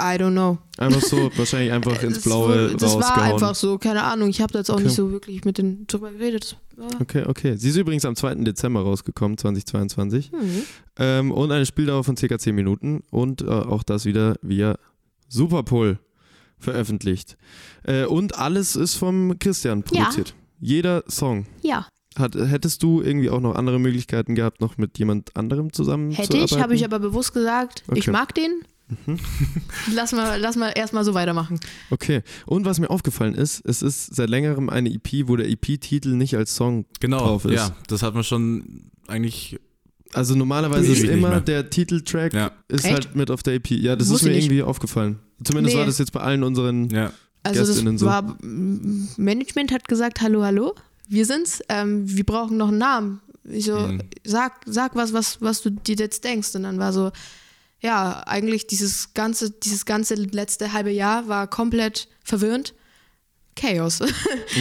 I 0.00 0.14
don't 0.14 0.30
know. 0.30 0.58
Einfach 0.78 1.02
so, 1.02 1.30
wahrscheinlich 1.36 1.72
einfach 1.72 2.00
ins 2.04 2.14
Das 2.14 2.22
Blaue 2.22 2.48
wurde- 2.48 2.76
Das 2.76 2.94
war 2.94 3.02
rausgehauen. 3.02 3.32
einfach 3.32 3.54
so, 3.56 3.78
keine 3.78 4.04
Ahnung. 4.04 4.28
Ich 4.28 4.40
habe 4.40 4.52
da 4.52 4.60
jetzt 4.60 4.70
auch 4.70 4.74
Okay. 4.76 4.84
nicht 4.84 4.94
so 4.94 5.10
wirklich 5.10 5.44
mit 5.44 5.58
denen 5.58 5.86
drüber 5.88 6.12
geredet. 6.12 6.56
Okay, 7.00 7.24
okay. 7.26 7.56
Sie 7.56 7.68
ist 7.70 7.76
übrigens 7.76 8.04
am 8.04 8.14
2. 8.14 8.36
Dezember 8.36 8.82
rausgekommen, 8.82 9.36
2022. 9.36 10.30
Hm. 10.30 10.38
Ähm, 11.00 11.30
und 11.32 11.50
eine 11.50 11.66
Spieldauer 11.66 12.04
von 12.04 12.16
circa 12.16 12.38
10 12.38 12.54
Minuten 12.54 13.02
und 13.10 13.42
äh, 13.42 13.46
auch 13.48 13.82
das 13.82 14.04
wieder 14.04 14.36
via 14.40 14.78
Superpol 15.28 15.98
veröffentlicht. 16.58 17.36
Äh, 17.84 18.04
und 18.06 18.38
alles 18.38 18.76
ist 18.76 18.94
vom 18.96 19.38
Christian 19.38 19.84
Ja. 19.92 20.02
produziert. 20.04 20.34
Jeder 20.60 21.04
Song. 21.08 21.46
Ja, 21.62 21.86
Hat, 22.18 22.34
hättest 22.34 22.82
du 22.82 23.00
irgendwie 23.00 23.30
auch 23.30 23.40
noch 23.40 23.54
andere 23.54 23.78
Möglichkeiten 23.78 24.34
gehabt, 24.34 24.60
noch 24.60 24.76
mit 24.76 24.98
jemand 24.98 25.36
anderem 25.36 25.72
zusammen 25.72 26.10
hätte 26.10 26.36
ich, 26.38 26.58
habe 26.58 26.74
ich 26.74 26.84
aber 26.84 26.98
bewusst 26.98 27.32
gesagt, 27.32 27.84
ich 27.94 28.02
Okay. 28.08 28.10
mag 28.10 28.34
den. 28.34 28.62
Lass 29.94 30.12
mal, 30.12 30.40
lass 30.40 30.56
mal 30.56 30.70
erstmal 30.74 31.04
so 31.04 31.12
weitermachen. 31.14 31.60
Okay. 31.90 32.22
Und 32.46 32.64
was 32.64 32.80
mir 32.80 32.88
aufgefallen 32.90 33.34
ist, 33.34 33.60
es 33.66 33.82
ist 33.82 34.14
seit 34.16 34.30
längerem 34.30 34.68
eine 34.70 34.88
EP, 34.90 35.28
wo 35.28 35.36
der 35.36 35.48
EP-Titel 35.48 36.14
nicht 36.14 36.36
als 36.36 36.54
Song 36.56 36.86
Genau, 36.98 37.18
drauf 37.18 37.44
ist. 37.44 37.52
ja, 37.52 37.76
das 37.86 38.02
hat 38.02 38.14
man 38.14 38.24
schon 38.24 38.90
eigentlich, 39.06 39.58
Also 40.14 40.34
normalerweise 40.34 40.92
ist 40.92 41.04
immer 41.04 41.40
der 41.40 41.68
Titeltrack 41.70 42.32
ja, 42.32 42.50
ist 42.68 42.84
Echt? 42.84 42.94
halt 42.94 43.16
mit 43.16 43.30
auf 43.30 43.42
der 43.42 43.54
EP. 43.54 43.70
Ja, 43.72 43.94
das 43.96 44.08
Wusste 44.08 44.28
ist 44.30 44.34
mir 44.34 44.38
irgendwie 44.42 44.62
aufgefallen. 44.62 45.18
Zumindest 45.44 45.74
Nee. 45.74 45.80
war 45.80 45.86
das 45.86 45.98
jetzt 45.98 46.12
bei 46.12 46.20
allen 46.20 46.42
unseren. 46.42 46.88
ja. 46.90 47.12
Also 47.44 47.60
das 47.60 47.68
Gästinnen 47.68 47.98
so. 47.98 48.06
war, 48.06 48.36
Management 49.16 49.72
hat 49.72 49.86
gesagt, 49.88 50.20
hallo, 50.20 50.42
hallo, 50.42 50.74
wir 51.08 51.24
sind's, 51.24 51.62
ähm, 51.68 52.02
wir 52.08 52.24
brauchen 52.24 52.56
noch 52.56 52.68
einen 52.68 52.78
Namen. 52.78 53.20
Ich 53.44 53.64
so, 53.66 53.78
Mhm. 53.78 54.02
sag, 54.24 54.60
sag 54.66 54.94
was, 54.96 55.12
was, 55.12 55.40
was 55.40 55.62
du 55.62 55.70
dir 55.70 55.96
jetzt 55.96 56.24
denkst. 56.24 56.54
Und 56.54 56.64
dann 56.64 56.78
war 56.78 56.92
so, 56.92 57.10
ja, 57.80 58.22
eigentlich 58.26 58.66
dieses 58.66 59.14
ganze, 59.14 59.50
dieses 59.50 59.86
ganze 59.86 60.14
letzte 60.16 60.72
halbe 60.72 60.90
Jahr 60.90 61.28
war 61.28 61.46
komplett 61.46 62.08
verwirrend. 62.24 62.74
Chaos. 63.58 64.00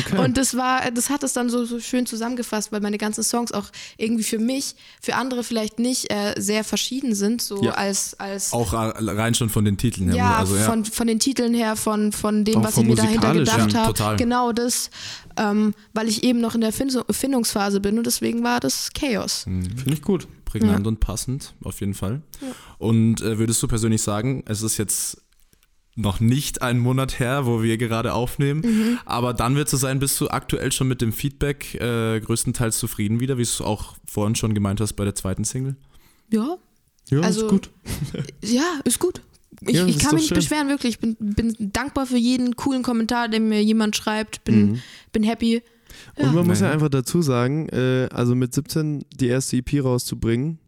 Okay. 0.06 0.18
Und 0.20 0.36
das 0.38 0.56
war, 0.58 0.92
das 0.92 1.10
hat 1.10 1.24
es 1.24 1.32
dann 1.34 1.50
so, 1.50 1.64
so 1.66 1.80
schön 1.80 2.06
zusammengefasst, 2.06 2.72
weil 2.74 2.82
meine 2.82 2.98
ganzen 2.98 3.24
Songs 3.24 3.52
auch 3.54 3.66
irgendwie 3.98 4.24
für 4.24 4.38
mich, 4.38 4.76
für 5.02 5.16
andere 5.16 5.44
vielleicht 5.44 5.80
nicht 5.80 6.12
äh, 6.12 6.36
sehr 6.38 6.64
verschieden 6.66 7.16
sind, 7.16 7.42
so 7.42 7.64
Ja. 7.64 7.72
als, 7.72 8.20
als 8.20 8.52
Auch 8.52 8.74
rein 8.74 9.34
schon 9.34 9.50
von 9.50 9.64
den 9.66 9.78
Titeln 9.78 10.08
her. 10.10 10.18
ja, 10.18 10.36
also, 10.36 10.56
ja. 10.58 10.66
Von, 10.66 10.84
von 10.86 11.08
den 11.08 11.20
Titeln 11.20 11.54
her, 11.54 11.76
von, 11.78 12.12
von 12.12 12.44
dem, 12.44 12.58
Auch 12.58 12.64
was 12.66 12.78
ich 12.78 12.86
mir 12.86 12.96
dahinter 12.96 13.34
gedacht 13.34 13.72
ja, 13.74 13.86
habe. 14.00 14.18
Genau 14.18 14.52
das, 14.52 14.90
ähm, 15.38 15.74
weil 15.94 16.10
ich 16.10 16.24
eben 16.24 16.42
noch 16.42 16.54
in 16.54 16.62
der 16.62 16.74
Find- 16.74 17.06
Findungsphase 17.10 17.80
bin 17.80 17.98
und 17.98 18.06
deswegen 18.06 18.44
war 18.44 18.60
das 18.60 18.90
Chaos. 18.94 19.44
Finde 19.44 19.94
ich 19.94 20.02
gut. 20.02 20.28
prägnant 20.46 20.86
Ja. 20.86 20.88
und 20.90 21.00
passend, 21.00 21.54
auf 21.64 21.80
jeden 21.80 21.94
Fall. 21.94 22.22
Und 22.78 23.22
äh, 23.22 23.38
würdest 23.40 23.62
du 23.64 23.68
persönlich 23.68 24.02
sagen, 24.02 24.44
es 24.48 24.62
ist 24.62 24.78
jetzt 24.78 25.22
noch 25.98 26.20
nicht 26.22 26.62
ein 26.62 26.80
Monat 26.80 27.20
her, 27.20 27.46
wo 27.46 27.62
wir 27.64 27.78
gerade 27.78 28.14
aufnehmen, 28.14 28.62
Mhm. 28.62 29.00
aber 29.06 29.34
dann 29.34 29.56
wird 29.56 29.68
es 29.68 29.72
so 29.72 29.78
sein, 29.78 30.00
bist 30.00 30.20
du 30.22 30.30
aktuell 30.30 30.72
schon 30.72 30.88
mit 30.88 31.02
dem 31.02 31.12
Feedback 31.12 31.76
äh, 31.76 32.20
größtenteils 32.22 32.78
zufrieden 32.78 33.20
wieder, 33.20 33.36
wie 33.38 33.42
du 33.44 33.50
es 33.50 33.60
auch 33.62 33.96
vorhin 34.08 34.36
schon 34.36 34.54
gemeint 34.54 34.80
hast 34.80 34.94
bei 34.94 35.04
der 35.04 35.16
zweiten 35.16 35.44
Single? 35.44 35.76
Ja, 36.32 36.58
Ja, 37.10 37.22
Also- 37.22 37.46
ist 37.46 37.50
gut. 37.52 37.70
ja, 38.44 38.64
ist 38.84 39.00
gut. 39.00 39.22
Ich, 39.62 39.76
Ja, 39.76 39.86
ich 39.88 39.98
kann 39.98 40.14
mich 40.14 40.22
nicht 40.24 40.28
schön. 40.30 40.36
beschweren, 40.36 40.68
wirklich. 40.70 40.96
Ich 40.96 41.00
bin, 41.00 41.16
bin 41.20 41.56
dankbar 41.74 42.06
für 42.06 42.18
jeden 42.18 42.56
coolen 42.58 42.84
Kommentar, 42.84 43.28
den 43.30 43.50
mir 43.50 43.64
jemand 43.64 43.96
schreibt. 43.96 44.44
Bin, 44.44 44.72
Mhm. 44.74 44.82
bin 45.14 45.24
happy. 45.24 45.64
Und 46.16 46.36
man 46.36 46.46
muss 46.46 46.60
ja 46.60 46.70
einfach 46.70 46.90
dazu 46.90 47.22
sagen, 47.24 47.70
äh, 47.70 48.08
also 48.12 48.36
mit 48.36 48.54
17 48.54 49.04
die 49.16 49.28
erste 49.28 49.58
EP 49.58 49.80
rauszubringen. 49.82 50.60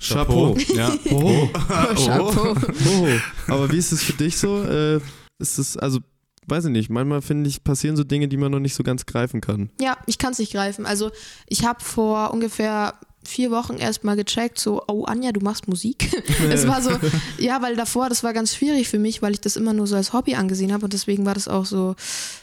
Chapeau. 0.00 0.56
Ja. 0.74 0.92
Oh. 1.10 1.48
Chapeau. 1.94 2.54
Oh. 2.54 3.06
Aber 3.52 3.70
wie 3.72 3.78
ist 3.78 3.92
es 3.92 4.02
für 4.02 4.12
dich 4.12 4.36
so? 4.36 4.62
Äh, 4.62 5.00
ist 5.38 5.58
es, 5.58 5.76
also 5.76 6.00
weiß 6.46 6.66
ich 6.66 6.70
nicht, 6.70 6.88
manchmal 6.90 7.20
finde 7.22 7.48
ich, 7.50 7.62
passieren 7.62 7.96
so 7.96 8.04
Dinge, 8.04 8.28
die 8.28 8.36
man 8.36 8.50
noch 8.50 8.60
nicht 8.60 8.74
so 8.74 8.82
ganz 8.82 9.04
greifen 9.06 9.40
kann. 9.40 9.70
Ja, 9.80 9.96
ich 10.06 10.18
kann 10.18 10.32
es 10.32 10.38
nicht 10.38 10.52
greifen. 10.52 10.86
Also 10.86 11.10
ich 11.46 11.64
habe 11.64 11.84
vor 11.84 12.32
ungefähr 12.32 12.94
vier 13.24 13.50
Wochen 13.50 13.74
erst 13.76 14.04
mal 14.04 14.16
gecheckt, 14.16 14.58
so, 14.58 14.82
oh 14.88 15.04
Anja, 15.04 15.32
du 15.32 15.40
machst 15.40 15.68
Musik. 15.68 16.08
es 16.50 16.66
war 16.66 16.80
so, 16.80 16.90
ja, 17.38 17.60
weil 17.60 17.76
davor, 17.76 18.08
das 18.08 18.22
war 18.22 18.32
ganz 18.32 18.54
schwierig 18.54 18.88
für 18.88 18.98
mich, 18.98 19.20
weil 19.20 19.32
ich 19.32 19.40
das 19.40 19.56
immer 19.56 19.74
nur 19.74 19.86
so 19.86 19.96
als 19.96 20.14
Hobby 20.14 20.36
angesehen 20.36 20.72
habe 20.72 20.84
und 20.86 20.92
deswegen 20.94 21.26
war 21.26 21.34
das 21.34 21.48
auch 21.48 21.66
so 21.66 21.94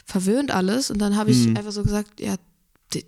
verwirrend 0.04 0.52
alles. 0.52 0.90
Und 0.90 0.98
dann 0.98 1.16
habe 1.16 1.30
ich 1.32 1.46
Mhm. 1.48 1.56
einfach 1.56 1.72
so 1.72 1.82
gesagt, 1.82 2.20
ja, 2.20 2.36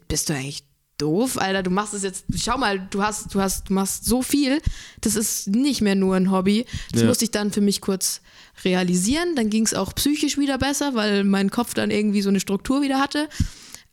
bist 0.08 0.28
du 0.28 0.34
eigentlich 0.34 0.64
doof, 0.98 1.38
Alter, 1.38 1.62
du 1.62 1.70
machst 1.70 1.94
es 1.94 2.02
jetzt, 2.02 2.24
schau 2.36 2.58
mal, 2.58 2.86
du 2.90 3.02
hast, 3.02 3.34
du 3.34 3.40
hast, 3.40 3.68
du 3.70 3.72
machst 3.74 4.04
so 4.04 4.20
viel, 4.22 4.60
das 5.00 5.14
ist 5.16 5.46
nicht 5.48 5.80
mehr 5.80 5.94
nur 5.94 6.16
ein 6.16 6.30
Hobby. 6.30 6.66
Das 6.92 7.02
Ja. 7.02 7.06
musste 7.08 7.24
ich 7.24 7.30
dann 7.30 7.52
für 7.52 7.60
mich 7.60 7.80
kurz 7.80 8.20
realisieren. 8.64 9.36
Dann 9.36 9.48
ging 9.50 9.64
es 9.64 9.74
auch 9.74 9.94
psychisch 9.94 10.36
wieder 10.38 10.58
besser, 10.58 10.94
weil 10.94 11.24
mein 11.24 11.50
Kopf 11.50 11.74
dann 11.74 11.90
irgendwie 11.90 12.22
so 12.22 12.28
eine 12.28 12.40
Struktur 12.40 12.82
wieder 12.82 12.98
hatte. 13.00 13.28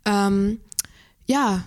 Ähm, 0.06 0.60
ja, 1.28 1.64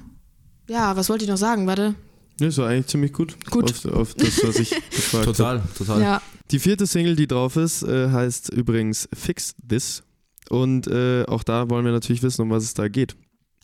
ja, 0.69 0.97
was 0.97 1.09
wollte 1.09 1.25
ich 1.25 1.31
noch 1.31 1.37
sagen? 1.39 1.67
Warte. 1.67 1.95
Ja, 2.41 2.49
doch 2.49 2.67
eigentlich 2.67 2.87
ziemlich 2.87 3.13
gut. 3.13 3.37
Gut. 3.51 3.65
Auf, 3.65 3.85
auf 3.87 4.15
das, 4.15 4.45
was 4.45 4.57
ich 4.59 4.71
gefragt. 4.91 5.25
Total, 5.25 5.63
total. 5.77 6.03
Ja, 6.03 6.23
Die 6.51 6.59
vierte 6.61 6.87
Single, 6.87 7.17
die 7.17 7.27
drauf 7.27 7.57
ist, 7.57 7.83
äh, 7.83 8.11
heißt 8.11 8.51
übrigens 8.53 9.09
Fix 9.13 9.55
This. 9.69 10.03
Und 10.49 10.87
äh, 10.87 11.25
auch 11.27 11.43
da 11.43 11.69
wollen 11.69 11.85
wir 11.85 11.93
natürlich 11.93 12.23
wissen, 12.23 12.43
um 12.43 12.51
was 12.51 12.65
es 12.65 12.75
da 12.75 12.89
geht. 12.89 13.17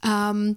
ähm, 0.02 0.54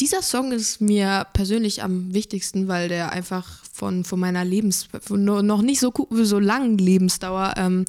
dieser 0.00 0.22
Song 0.22 0.52
ist 0.52 0.80
mir 0.80 1.26
persönlich 1.32 1.82
am 1.82 2.12
wichtigsten, 2.12 2.66
weil 2.68 2.88
der 2.88 3.12
einfach 3.12 3.46
von, 3.72 4.04
von 4.04 4.18
meiner 4.20 4.44
Lebens, 4.44 4.88
von 5.00 5.24
no- 5.24 5.42
noch 5.42 5.62
nicht 5.62 5.80
so, 5.80 5.92
so 6.10 6.38
langen 6.38 6.78
Lebensdauer 6.78 7.54
ähm, 7.56 7.84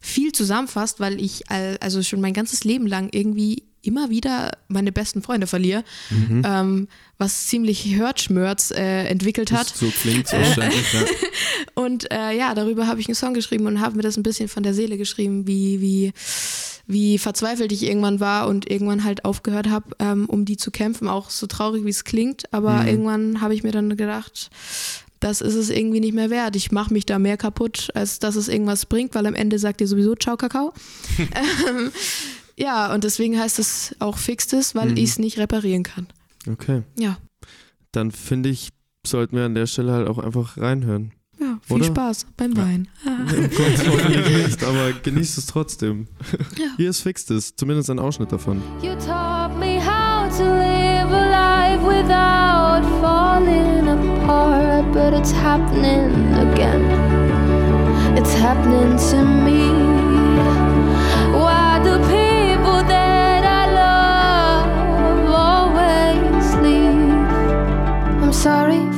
viel 0.00 0.32
zusammenfasst, 0.32 1.00
weil 1.00 1.20
ich 1.20 1.50
all- 1.50 1.78
also 1.80 2.02
schon 2.02 2.20
mein 2.20 2.32
ganzes 2.34 2.64
Leben 2.64 2.86
lang 2.86 3.08
irgendwie 3.12 3.62
immer 3.82 4.08
wieder 4.08 4.56
meine 4.68 4.92
besten 4.92 5.20
Freunde 5.22 5.46
verliere, 5.46 5.84
ähm, 6.10 6.88
was 7.18 7.46
ziemlich 7.48 7.94
Hörtschmerz 7.94 8.70
äh, 8.70 9.04
entwickelt 9.06 9.52
hat. 9.52 9.68
So 9.68 9.90
klingt 9.90 10.32
wahrscheinlich. 10.32 10.92
ja. 10.94 11.02
Und 11.74 12.10
äh, 12.10 12.32
ja, 12.36 12.54
darüber 12.54 12.86
habe 12.86 13.00
ich 13.00 13.08
einen 13.08 13.14
Song 13.14 13.34
geschrieben 13.34 13.66
und 13.66 13.80
habe 13.80 13.96
mir 13.96 14.02
das 14.02 14.16
ein 14.16 14.22
bisschen 14.22 14.48
von 14.48 14.62
der 14.62 14.72
Seele 14.72 14.96
geschrieben, 14.96 15.46
wie, 15.46 15.80
wie, 15.82 16.12
wie 16.86 17.18
verzweifelt 17.18 17.72
ich 17.72 17.82
irgendwann 17.84 18.20
war 18.20 18.48
und 18.48 18.70
irgendwann 18.70 19.04
halt 19.04 19.24
aufgehört 19.24 19.68
habe, 19.68 19.96
ähm, 19.98 20.26
um 20.26 20.44
die 20.44 20.56
zu 20.56 20.70
kämpfen, 20.70 21.08
auch 21.08 21.30
so 21.30 21.46
traurig 21.46 21.84
wie 21.84 21.90
es 21.90 22.04
klingt. 22.04 22.52
Aber 22.52 22.86
irgendwann 22.86 23.40
habe 23.40 23.54
ich 23.54 23.62
mir 23.62 23.72
dann 23.72 23.96
gedacht, 23.96 24.50
das 25.20 25.40
ist 25.40 25.54
es 25.54 25.70
irgendwie 25.70 26.00
nicht 26.00 26.14
mehr 26.14 26.28
wert. 26.28 26.54
Ich 26.56 26.70
mache 26.70 26.92
mich 26.92 27.06
da 27.06 27.18
mehr 27.18 27.38
kaputt, 27.38 27.88
als 27.94 28.18
dass 28.18 28.36
es 28.36 28.48
irgendwas 28.48 28.84
bringt, 28.84 29.14
weil 29.14 29.26
am 29.26 29.34
Ende 29.34 29.58
sagt 29.58 29.80
ihr 29.80 29.88
sowieso 29.88 30.14
Ciao 30.14 30.36
Kakao. 30.36 30.74
ähm, 31.18 31.90
ja, 32.56 32.92
und 32.92 33.04
deswegen 33.04 33.38
heißt 33.38 33.58
es 33.58 33.96
auch 33.98 34.18
Fixtes, 34.18 34.74
weil 34.74 34.98
ich 34.98 35.10
es 35.10 35.18
nicht 35.18 35.38
reparieren 35.38 35.82
kann. 35.82 36.06
Okay. 36.46 36.82
Ja, 36.98 37.16
Dann 37.92 38.10
finde 38.10 38.50
ich, 38.50 38.68
sollten 39.06 39.36
wir 39.36 39.44
an 39.44 39.54
der 39.54 39.66
Stelle 39.66 39.92
halt 39.92 40.08
auch 40.08 40.18
einfach 40.18 40.58
reinhören. 40.58 41.12
Ja 41.68 41.74
viel 41.74 41.76
Oder? 41.76 41.84
Spaß 41.86 42.26
beim 42.36 42.56
Wein. 42.56 42.88
Hoffentlich 43.06 44.46
nicht, 44.46 44.64
aber 44.64 44.92
genießt 44.92 45.38
es 45.38 45.46
trotzdem. 45.46 46.06
Hier 46.76 46.90
ist 46.90 47.00
Fix 47.00 47.24
This, 47.26 47.54
zumindest 47.56 47.90
ein 47.90 47.98
Ausschnitt 47.98 48.32
davon. 48.32 48.62
You 48.82 48.94
taught 48.94 49.56
me 49.58 49.78
how 49.80 50.28
to 50.36 50.44
live 50.44 51.10
a 51.12 51.30
life 51.30 51.82
without 51.86 52.82
falling 53.00 53.88
apart, 53.88 54.92
but 54.92 55.12
it's 55.14 55.32
happening 55.32 56.12
again. 56.34 56.84
It's 58.16 58.34
happening 58.34 58.96
to 59.10 59.24
me. 59.24 59.70
Why 61.32 61.80
do 61.82 61.98
people 62.06 62.82
that 62.86 63.44
I 63.44 63.66
love 63.74 65.28
always 65.28 66.54
leave? 66.62 68.22
I'm 68.22 68.32
sorry 68.32 68.93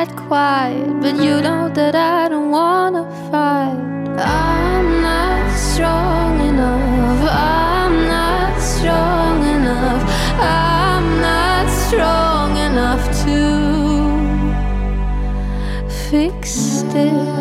you 0.00 0.16
quiet, 0.16 1.00
but 1.02 1.16
you 1.16 1.42
know 1.42 1.68
that 1.74 1.94
I 1.94 2.28
don't 2.30 2.50
wanna 2.50 3.04
fight. 3.30 3.76
I'm 4.18 5.02
not 5.02 5.46
strong 5.54 6.40
enough. 6.40 7.20
I'm 7.30 7.94
not 8.08 8.58
strong 8.60 9.36
enough. 9.56 10.02
I'm 10.40 11.20
not 11.20 11.66
strong 11.84 12.56
enough 12.56 13.04
to 13.24 13.38
fix 16.08 16.82
this. 16.94 17.39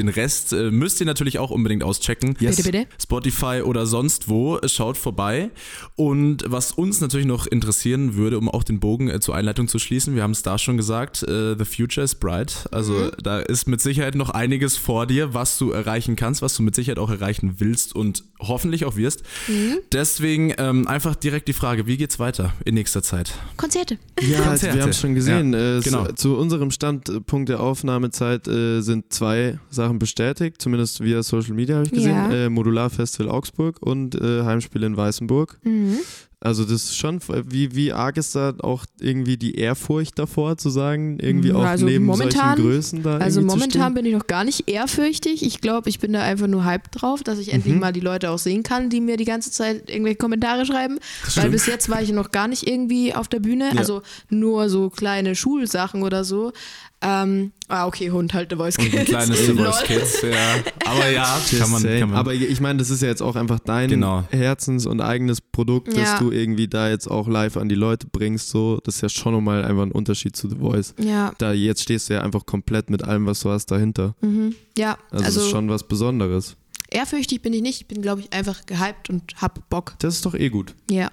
Den 0.00 0.08
Rest 0.08 0.54
äh, 0.54 0.70
müsst 0.70 0.98
ihr 1.00 1.06
natürlich 1.06 1.38
auch 1.38 1.50
unbedingt 1.50 1.82
auschecken. 1.82 2.34
Bitte, 2.38 2.62
bitte. 2.62 2.86
Spotify 3.00 3.60
oder 3.62 3.84
sonst 3.86 4.28
wo, 4.30 4.56
äh, 4.56 4.66
schaut 4.68 4.96
vorbei. 4.96 5.50
Und 5.94 6.42
was 6.46 6.72
uns 6.72 7.02
natürlich 7.02 7.26
noch 7.26 7.46
interessieren 7.46 8.14
würde, 8.14 8.38
um 8.38 8.48
auch 8.48 8.64
den 8.64 8.80
Bogen 8.80 9.10
äh, 9.10 9.20
zur 9.20 9.34
Einleitung 9.34 9.68
zu 9.68 9.78
schließen, 9.78 10.14
wir 10.16 10.22
haben 10.22 10.30
es 10.30 10.42
da 10.42 10.56
schon 10.56 10.78
gesagt, 10.78 11.22
äh, 11.22 11.54
the 11.58 11.64
future 11.66 12.02
is 12.02 12.14
bright. 12.14 12.66
Also 12.70 12.94
Mhm. 12.94 13.10
da 13.22 13.40
ist 13.40 13.66
mit 13.68 13.82
Sicherheit 13.82 14.14
noch 14.14 14.30
einiges 14.30 14.78
vor 14.78 15.06
dir, 15.06 15.34
was 15.34 15.58
du 15.58 15.70
erreichen 15.70 16.16
kannst, 16.16 16.40
was 16.40 16.56
du 16.56 16.62
mit 16.62 16.74
Sicherheit 16.74 16.98
auch 16.98 17.10
erreichen 17.10 17.56
willst 17.58 17.94
und 17.94 18.24
hoffentlich 18.38 18.86
auch 18.86 18.96
wirst. 18.96 19.22
Mhm. 19.48 19.78
Deswegen 19.92 20.54
ähm, 20.56 20.86
einfach 20.88 21.14
direkt 21.14 21.46
die 21.48 21.52
Frage, 21.52 21.86
wie 21.86 21.96
geht's 21.98 22.18
weiter 22.18 22.54
in 22.64 22.74
nächster 22.74 23.02
Zeit? 23.02 23.34
Konzerte. 23.58 23.98
Ja, 24.20 24.40
Konzerte. 24.40 24.76
wir 24.76 24.82
haben 24.82 24.90
es 24.90 25.00
schon 25.00 25.14
gesehen. 25.14 25.52
Ja, 25.52 25.78
äh, 25.78 25.80
genau. 25.80 26.06
Zu 26.12 26.36
unserem 26.36 26.70
Standpunkt 26.70 27.48
der 27.50 27.60
Aufnahmezeit 27.60 28.46
äh, 28.48 28.80
sind 28.80 29.12
zwei 29.12 29.58
Sachen 29.70 29.89
bestätigt, 29.98 30.60
zumindest 30.62 31.02
via 31.02 31.22
Social 31.22 31.54
Media 31.54 31.76
habe 31.76 31.86
ich 31.86 31.92
gesehen. 31.92 32.14
Ja. 32.14 32.30
Äh, 32.30 32.48
Modular 32.50 32.90
Festival 32.90 33.30
Augsburg 33.30 33.80
und 33.82 34.14
äh, 34.14 34.42
Heimspiel 34.44 34.82
in 34.84 34.96
Weißenburg. 34.96 35.58
Mhm. 35.64 35.98
Also 36.42 36.62
das 36.64 36.72
ist 36.84 36.96
schon, 36.96 37.20
wie, 37.50 37.74
wie 37.76 37.92
arg 37.92 38.16
ist 38.16 38.34
da 38.34 38.54
auch 38.60 38.86
irgendwie 38.98 39.36
die 39.36 39.56
Ehrfurcht 39.56 40.18
davor 40.18 40.56
zu 40.56 40.70
sagen, 40.70 41.18
irgendwie 41.20 41.52
auch 41.52 41.62
Also 41.62 41.84
neben 41.84 42.06
momentan- 42.06 42.56
solchen 42.56 42.62
Größen 42.72 43.02
da 43.02 43.18
Also 43.18 43.42
momentan 43.42 43.92
bin 43.92 44.06
ich 44.06 44.14
noch 44.14 44.26
gar 44.26 44.44
nicht 44.44 44.66
ehrfürchtig. 44.66 45.44
Ich 45.44 45.60
glaube, 45.60 45.90
ich 45.90 45.98
bin 45.98 46.14
da 46.14 46.22
einfach 46.22 46.46
nur 46.46 46.64
hyped 46.64 46.88
drauf, 47.02 47.22
dass 47.22 47.38
ich 47.38 47.52
endlich 47.52 47.74
Mhm. 47.74 47.80
mal 47.80 47.92
die 47.92 48.00
Leute 48.00 48.30
auch 48.30 48.38
sehen 48.38 48.62
kann, 48.62 48.88
die 48.88 49.02
mir 49.02 49.18
die 49.18 49.26
ganze 49.26 49.50
Zeit 49.50 49.90
irgendwelche 49.90 50.16
Kommentare 50.16 50.64
schreiben. 50.64 50.98
Weil 51.24 51.30
stimmt. 51.30 51.50
bis 51.52 51.66
jetzt 51.66 51.90
war 51.90 52.00
ich 52.00 52.10
noch 52.10 52.30
gar 52.30 52.48
nicht 52.48 52.66
irgendwie 52.66 53.14
auf 53.14 53.28
der 53.28 53.40
Bühne. 53.40 53.72
Ja. 53.74 53.78
Also 53.78 54.00
nur 54.30 54.70
so 54.70 54.88
kleine 54.88 55.34
Schulsachen 55.34 56.02
oder 56.02 56.24
so. 56.24 56.52
Ähm, 57.02 57.52
ah, 57.68 57.86
okay, 57.86 58.10
Hund 58.10 58.34
halt, 58.34 58.50
The 58.50 58.56
Voice 58.56 58.76
Und 58.76 58.84
ein 58.84 58.90
Kids. 58.90 59.04
kleines 59.06 59.46
The 59.46 59.52
Voice. 59.54 59.82
Kids, 59.84 60.20
ja. 60.22 60.62
Aber 60.84 61.08
ja, 61.08 61.40
kann 61.58 61.70
man, 61.70 61.82
kann 61.82 62.08
man. 62.10 62.18
Aber 62.18 62.34
ich 62.34 62.60
meine, 62.60 62.78
das 62.78 62.90
ist 62.90 63.00
ja 63.00 63.08
jetzt 63.08 63.22
auch 63.22 63.36
einfach 63.36 63.58
dein 63.60 63.88
Genau. 63.88 64.24
Herzens- 64.30 64.84
und 64.86 65.00
eigenes 65.00 65.40
Produkt, 65.40 65.94
Ja. 65.94 66.00
dass 66.02 66.18
du 66.18 66.30
irgendwie 66.30 66.68
da 66.68 66.90
jetzt 66.90 67.06
auch 67.10 67.26
live 67.26 67.56
an 67.56 67.70
die 67.70 67.74
Leute 67.74 68.06
bringst. 68.06 68.50
So, 68.50 68.80
das 68.84 68.96
ist 68.96 69.00
ja 69.00 69.08
schon 69.08 69.32
nochmal 69.32 69.64
einfach 69.64 69.82
ein 69.84 69.92
Unterschied 69.92 70.36
zu 70.36 70.50
The 70.50 70.56
Voice. 70.56 70.94
Ja, 70.98 71.32
Da 71.38 71.52
jetzt 71.52 71.82
stehst 71.82 72.10
du 72.10 72.14
ja 72.14 72.20
einfach 72.22 72.44
komplett 72.44 72.90
mit 72.90 73.02
allem, 73.04 73.24
was 73.24 73.40
du 73.40 73.48
hast, 73.50 73.70
dahinter. 73.70 74.14
mhm. 74.20 74.54
ja. 74.76 74.98
Also, 75.10 75.24
Also, 75.24 75.38
das 75.38 75.44
ist 75.46 75.50
schon 75.50 75.70
was 75.70 75.84
Besonderes. 75.84 76.56
ehrfürchtig 76.90 77.40
bin 77.40 77.54
ich 77.54 77.62
nicht. 77.62 77.80
Ich 77.80 77.86
bin, 77.86 78.02
glaube 78.02 78.20
ich, 78.20 78.32
einfach 78.32 78.66
gehypt 78.66 79.08
und 79.08 79.34
hab 79.40 79.70
Bock. 79.70 79.94
Das 80.00 80.16
ist 80.16 80.26
doch 80.26 80.34
eh 80.34 80.50
gut. 80.50 80.74
Ja. 80.90 81.10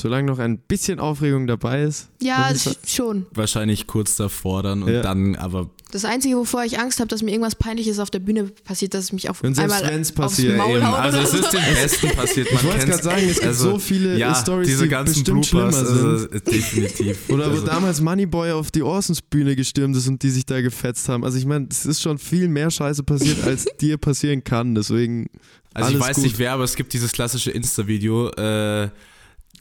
Solange 0.00 0.26
noch 0.28 0.38
ein 0.38 0.58
bisschen 0.58 1.00
Aufregung 1.00 1.46
dabei 1.46 1.82
ist. 1.82 2.08
Ja, 2.22 2.50
ich 2.54 2.62
sch- 2.62 2.76
schon. 2.96 3.26
wahrscheinlich 3.34 3.86
kurz 3.88 4.14
davor 4.16 4.62
dann 4.62 4.82
und 4.84 4.92
Ja. 4.92 5.02
dann 5.02 5.34
aber 5.36 5.70
Das 5.90 6.04
Einzige, 6.04 6.36
wovor 6.36 6.64
ich 6.64 6.78
Angst 6.78 7.00
habe, 7.00 7.08
dass 7.08 7.22
mir 7.22 7.30
irgendwas 7.30 7.54
Peinliches 7.54 7.98
auf 7.98 8.10
der 8.10 8.18
Bühne 8.18 8.44
passiert, 8.64 8.92
dass 8.94 9.04
es 9.04 9.12
mich 9.12 9.30
auf 9.30 9.42
Und 9.42 9.54
selbst 9.54 9.74
einmal 9.74 9.90
wenn's 9.90 10.10
aufs 10.10 10.16
passiert, 10.36 10.56
Maul 10.58 10.76
eben. 10.76 10.86
haut 10.86 10.98
Also 10.98 11.18
es 11.18 11.32
ist 11.34 11.50
den 11.52 11.60
Besten 11.74 12.08
passiert. 12.10 12.52
Man 12.52 12.60
Ich 12.62 12.68
wollte 12.70 12.86
gerade 12.86 13.02
sagen, 13.02 13.22
es 13.26 13.34
gibt 13.36 13.46
Also, 13.46 13.70
so 13.70 13.78
viele 13.78 14.18
ja, 14.18 14.34
Stories, 14.34 14.68
diese 14.68 14.82
die 14.84 14.88
ganzen 14.90 15.14
bestimmt 15.24 15.50
Bloopers, 15.50 15.76
schlimmer 15.76 15.90
also, 15.90 16.16
sind. 16.18 16.34
äh, 16.34 16.40
definitiv. 16.42 17.18
Oder 17.30 17.46
wo 17.46 17.50
also, 17.54 17.66
damals 17.66 18.00
Moneyboy 18.02 18.52
auf 18.52 18.70
die 18.70 18.82
Orsons-Bühne 18.82 19.56
gestürmt 19.56 19.96
ist 19.96 20.06
und 20.08 20.22
die 20.22 20.30
sich 20.30 20.44
da 20.46 20.60
gefetzt 20.60 21.08
haben. 21.08 21.24
Also 21.24 21.38
ich 21.38 21.46
meine, 21.46 21.66
es 21.70 21.86
ist 21.86 22.02
schon 22.02 22.18
viel 22.18 22.48
mehr 22.48 22.70
Scheiße 22.70 23.02
passiert, 23.02 23.42
als 23.44 23.64
dir 23.80 23.96
passieren 23.96 24.44
kann. 24.44 24.74
Deswegen 24.74 25.30
also 25.72 25.88
ich 25.90 25.96
alles 25.96 26.08
weiß 26.10 26.16
gut. 26.16 26.24
nicht 26.24 26.38
wer, 26.38 26.52
aber 26.52 26.64
es 26.64 26.76
gibt 26.76 26.92
dieses 26.92 27.12
klassische 27.12 27.50
Insta-Video. 27.50 28.28
Äh, 28.36 28.84
ich 28.84 28.90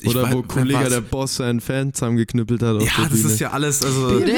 Oder 0.05 0.25
weiß- 0.25 0.33
wo 0.33 0.37
wer 0.41 0.47
Kollege 0.47 0.89
der 0.89 1.01
Boss 1.01 1.37
seinen 1.37 1.59
Fan 1.59 1.91
zusammengeknüppelt 1.93 2.61
hat 2.61 2.75
auf 2.75 2.83
Ja, 2.83 2.89
der 3.01 3.09
das 3.09 3.19
Bühne. 3.21 3.33
ist 3.33 3.39
ja 3.39 3.49
alles, 3.51 3.83
also, 3.83 4.07
Bitte? 4.19 4.35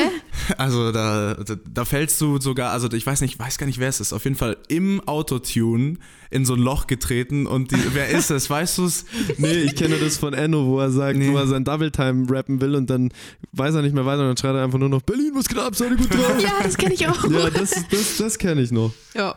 also 0.57 0.91
da, 0.93 1.33
da, 1.33 1.55
da 1.69 1.85
fällst 1.85 2.21
du 2.21 2.39
sogar, 2.39 2.71
also 2.71 2.89
ich 2.93 3.05
weiß 3.05 3.19
nicht, 3.21 3.37
weiß 3.39 3.57
gar 3.57 3.65
nicht, 3.67 3.77
wer 3.79 3.89
es 3.89 3.99
ist, 3.99 4.13
auf 4.13 4.23
jeden 4.23 4.37
Fall 4.37 4.55
im 4.69 5.01
Autotune 5.07 5.95
in 6.31 6.45
so 6.45 6.53
ein 6.53 6.59
Loch 6.61 6.87
getreten 6.87 7.45
und 7.45 7.71
die, 7.71 7.77
wer 7.93 8.07
ist 8.09 8.31
es, 8.31 8.49
weißt 8.49 8.77
du 8.77 8.85
es? 8.85 9.05
Nee, 9.37 9.51
ich 9.63 9.75
kenne 9.75 9.97
das 9.97 10.17
von 10.17 10.33
Enno, 10.33 10.65
wo 10.65 10.79
er 10.79 10.91
sagt, 10.91 11.17
Nee. 11.17 11.29
wo 11.31 11.37
er 11.37 11.47
sein 11.47 11.63
Double 11.65 11.91
Time 11.91 12.25
rappen 12.29 12.61
will 12.61 12.75
und 12.75 12.89
dann 12.89 13.11
weiß 13.51 13.75
er 13.75 13.81
nicht 13.81 13.93
mehr 13.95 14.05
weiter 14.05 14.21
und 14.21 14.27
dann 14.27 14.37
schreit 14.37 14.55
er 14.55 14.63
einfach 14.63 14.79
nur 14.79 14.89
noch 14.89 15.01
Berlin, 15.01 15.31
was 15.33 15.47
geht 15.49 15.57
ab, 15.57 15.75
seid 15.75 15.91
ihr 15.91 15.97
gut 15.97 16.13
drauf? 16.13 16.35
Ja, 16.41 16.51
das 16.63 16.77
kenne 16.77 16.93
ich 16.93 17.05
auch. 17.07 17.29
ja, 17.29 17.49
das, 17.49 17.71
das, 17.91 18.17
das 18.17 18.37
kenne 18.37 18.61
ich 18.61 18.71
noch. 18.71 18.91
Ja. 19.13 19.35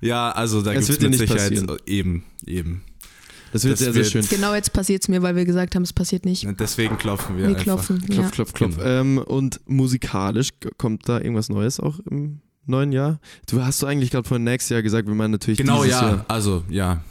Ja, 0.00 0.30
also 0.32 0.60
da 0.60 0.72
Es 0.72 0.74
gibt 0.74 0.82
es 0.82 0.88
wird 0.90 1.02
dir 1.02 1.10
mit 1.10 1.20
nicht 1.20 1.28
Sicherheit, 1.30 1.50
passieren. 1.54 1.78
eben, 1.86 2.24
eben. 2.46 2.82
Das 3.54 3.62
wird 3.64 3.72
Das 3.74 3.78
sehr, 3.80 3.92
sehr 3.92 4.02
wird- 4.02 4.12
schön. 4.12 4.26
Genau 4.28 4.52
jetzt 4.54 4.72
passiert 4.72 5.02
es 5.02 5.08
mir, 5.08 5.22
weil 5.22 5.36
wir 5.36 5.44
gesagt 5.44 5.74
haben, 5.76 5.84
es 5.84 5.92
passiert 5.92 6.24
nicht. 6.24 6.46
Deswegen 6.58 6.98
klopfen 6.98 7.36
wir 7.36 7.44
Wir 7.44 7.48
einfach. 7.50 7.62
klopfen. 7.62 7.98
Klopf, 8.04 8.18
ja. 8.18 8.28
klopf, 8.30 8.52
klopf. 8.52 8.76
Genau. 8.76 8.86
Ähm, 8.88 9.18
und 9.18 9.60
musikalisch 9.66 10.50
kommt 10.76 11.08
da 11.08 11.18
irgendwas 11.20 11.48
Neues 11.48 11.78
auch 11.80 12.00
im 12.10 12.40
neuen 12.66 12.92
Jahr? 12.92 13.20
Du 13.48 13.62
hast 13.64 13.80
du 13.82 13.86
eigentlich 13.86 14.10
gerade 14.10 14.26
vorhin 14.26 14.44
nächstes 14.44 14.70
Jahr 14.70 14.82
gesagt, 14.82 15.06
wir 15.06 15.14
meinen 15.14 15.30
natürlich 15.30 15.58
Genau, 15.58 15.84
dieses 15.84 16.00
ja. 16.00 16.08
Jahr. 16.08 16.24
Also, 16.28 16.64
ja. 16.68 17.02